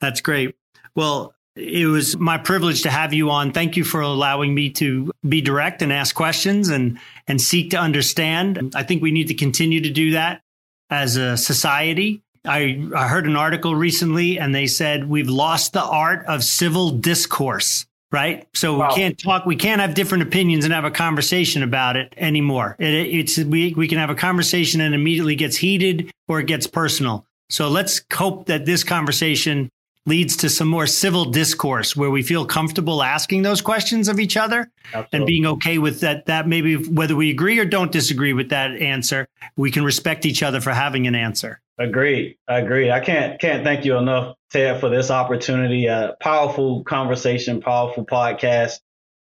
That's 0.00 0.20
great. 0.20 0.54
Well, 0.94 1.34
it 1.56 1.86
was 1.86 2.16
my 2.16 2.38
privilege 2.38 2.82
to 2.82 2.90
have 2.90 3.12
you 3.12 3.30
on. 3.30 3.52
Thank 3.52 3.76
you 3.76 3.84
for 3.84 4.00
allowing 4.00 4.54
me 4.54 4.70
to 4.70 5.10
be 5.28 5.40
direct 5.40 5.82
and 5.82 5.92
ask 5.92 6.14
questions 6.14 6.68
and 6.68 6.98
and 7.26 7.40
seek 7.40 7.70
to 7.70 7.78
understand. 7.78 8.72
I 8.76 8.82
think 8.82 9.02
we 9.02 9.10
need 9.10 9.28
to 9.28 9.34
continue 9.34 9.80
to 9.80 9.90
do 9.90 10.12
that 10.12 10.42
as 10.88 11.16
a 11.16 11.36
society. 11.36 12.22
I, 12.44 12.88
I 12.94 13.08
heard 13.08 13.26
an 13.26 13.36
article 13.36 13.74
recently 13.74 14.38
and 14.38 14.54
they 14.54 14.66
said 14.66 15.08
we've 15.08 15.28
lost 15.28 15.72
the 15.72 15.82
art 15.82 16.24
of 16.26 16.42
civil 16.42 16.90
discourse, 16.90 17.86
right? 18.12 18.48
So 18.54 18.78
wow. 18.78 18.88
we 18.88 18.94
can't 18.94 19.18
talk, 19.18 19.44
we 19.44 19.56
can't 19.56 19.80
have 19.80 19.94
different 19.94 20.22
opinions 20.22 20.64
and 20.64 20.72
have 20.72 20.84
a 20.84 20.90
conversation 20.90 21.62
about 21.62 21.96
it 21.96 22.14
anymore. 22.16 22.76
It, 22.78 22.94
it's 22.94 23.38
we 23.38 23.74
we 23.74 23.88
can 23.88 23.98
have 23.98 24.10
a 24.10 24.14
conversation 24.14 24.80
and 24.80 24.94
immediately 24.94 25.36
gets 25.36 25.56
heated 25.56 26.10
or 26.28 26.40
it 26.40 26.46
gets 26.46 26.66
personal. 26.66 27.26
So 27.50 27.68
let's 27.68 28.00
hope 28.12 28.46
that 28.46 28.64
this 28.64 28.84
conversation 28.84 29.70
leads 30.06 30.36
to 30.38 30.48
some 30.48 30.68
more 30.68 30.86
civil 30.86 31.26
discourse 31.26 31.94
where 31.94 32.10
we 32.10 32.22
feel 32.22 32.46
comfortable 32.46 33.02
asking 33.02 33.42
those 33.42 33.60
questions 33.60 34.08
of 34.08 34.18
each 34.18 34.36
other 34.36 34.70
Absolutely. 34.94 35.18
and 35.18 35.26
being 35.26 35.46
okay 35.46 35.78
with 35.78 36.00
that 36.00 36.24
that 36.26 36.48
maybe 36.48 36.76
whether 36.76 37.14
we 37.14 37.28
agree 37.30 37.58
or 37.58 37.66
don't 37.66 37.92
disagree 37.92 38.32
with 38.32 38.48
that 38.48 38.70
answer 38.72 39.28
we 39.56 39.70
can 39.70 39.84
respect 39.84 40.24
each 40.24 40.42
other 40.42 40.60
for 40.60 40.72
having 40.72 41.06
an 41.06 41.14
answer 41.14 41.60
agreed 41.80 42.36
agreed 42.46 42.90
i 42.90 43.00
can't 43.00 43.40
can't 43.40 43.64
thank 43.64 43.84
you 43.84 43.96
enough 43.96 44.36
ted 44.50 44.78
for 44.80 44.88
this 44.88 45.10
opportunity 45.10 45.86
A 45.86 46.14
powerful 46.20 46.84
conversation 46.84 47.60
powerful 47.60 48.06
podcast 48.06 48.80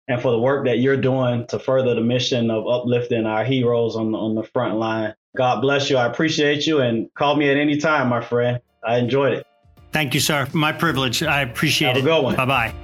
and 0.08 0.20
for 0.20 0.30
the 0.30 0.38
work 0.38 0.66
that 0.66 0.78
you're 0.78 0.96
doing 0.96 1.46
to 1.48 1.58
further 1.58 1.94
the 1.94 2.02
mission 2.02 2.50
of 2.50 2.68
uplifting 2.68 3.24
our 3.26 3.44
heroes 3.44 3.96
on 3.96 4.12
the, 4.12 4.18
on 4.18 4.34
the 4.34 4.44
front 4.44 4.76
line 4.76 5.14
god 5.36 5.60
bless 5.60 5.90
you 5.90 5.96
i 5.96 6.06
appreciate 6.06 6.66
you 6.66 6.80
and 6.80 7.12
call 7.14 7.34
me 7.34 7.50
at 7.50 7.56
any 7.56 7.78
time 7.78 8.08
my 8.08 8.20
friend 8.20 8.60
i 8.84 8.98
enjoyed 8.98 9.32
it 9.32 9.46
Thank 9.92 10.14
you, 10.14 10.20
sir. 10.20 10.48
My 10.54 10.72
privilege. 10.72 11.22
I 11.22 11.42
appreciate 11.42 11.88
Have 11.88 11.96
it. 11.98 12.00
A 12.00 12.02
good 12.04 12.22
one. 12.22 12.34
Bye 12.34 12.46
bye. 12.46 12.74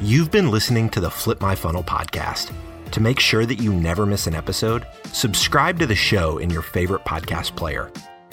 You've 0.00 0.30
been 0.30 0.50
listening 0.50 0.88
to 0.90 1.00
the 1.00 1.10
Flip 1.10 1.40
My 1.40 1.54
Funnel 1.54 1.82
podcast. 1.82 2.52
To 2.92 3.00
make 3.00 3.18
sure 3.18 3.44
that 3.44 3.56
you 3.56 3.74
never 3.74 4.06
miss 4.06 4.28
an 4.28 4.34
episode, 4.34 4.86
subscribe 5.06 5.80
to 5.80 5.86
the 5.86 5.96
show 5.96 6.38
in 6.38 6.48
your 6.48 6.62
favorite 6.62 7.04
podcast 7.04 7.56
player. 7.56 7.90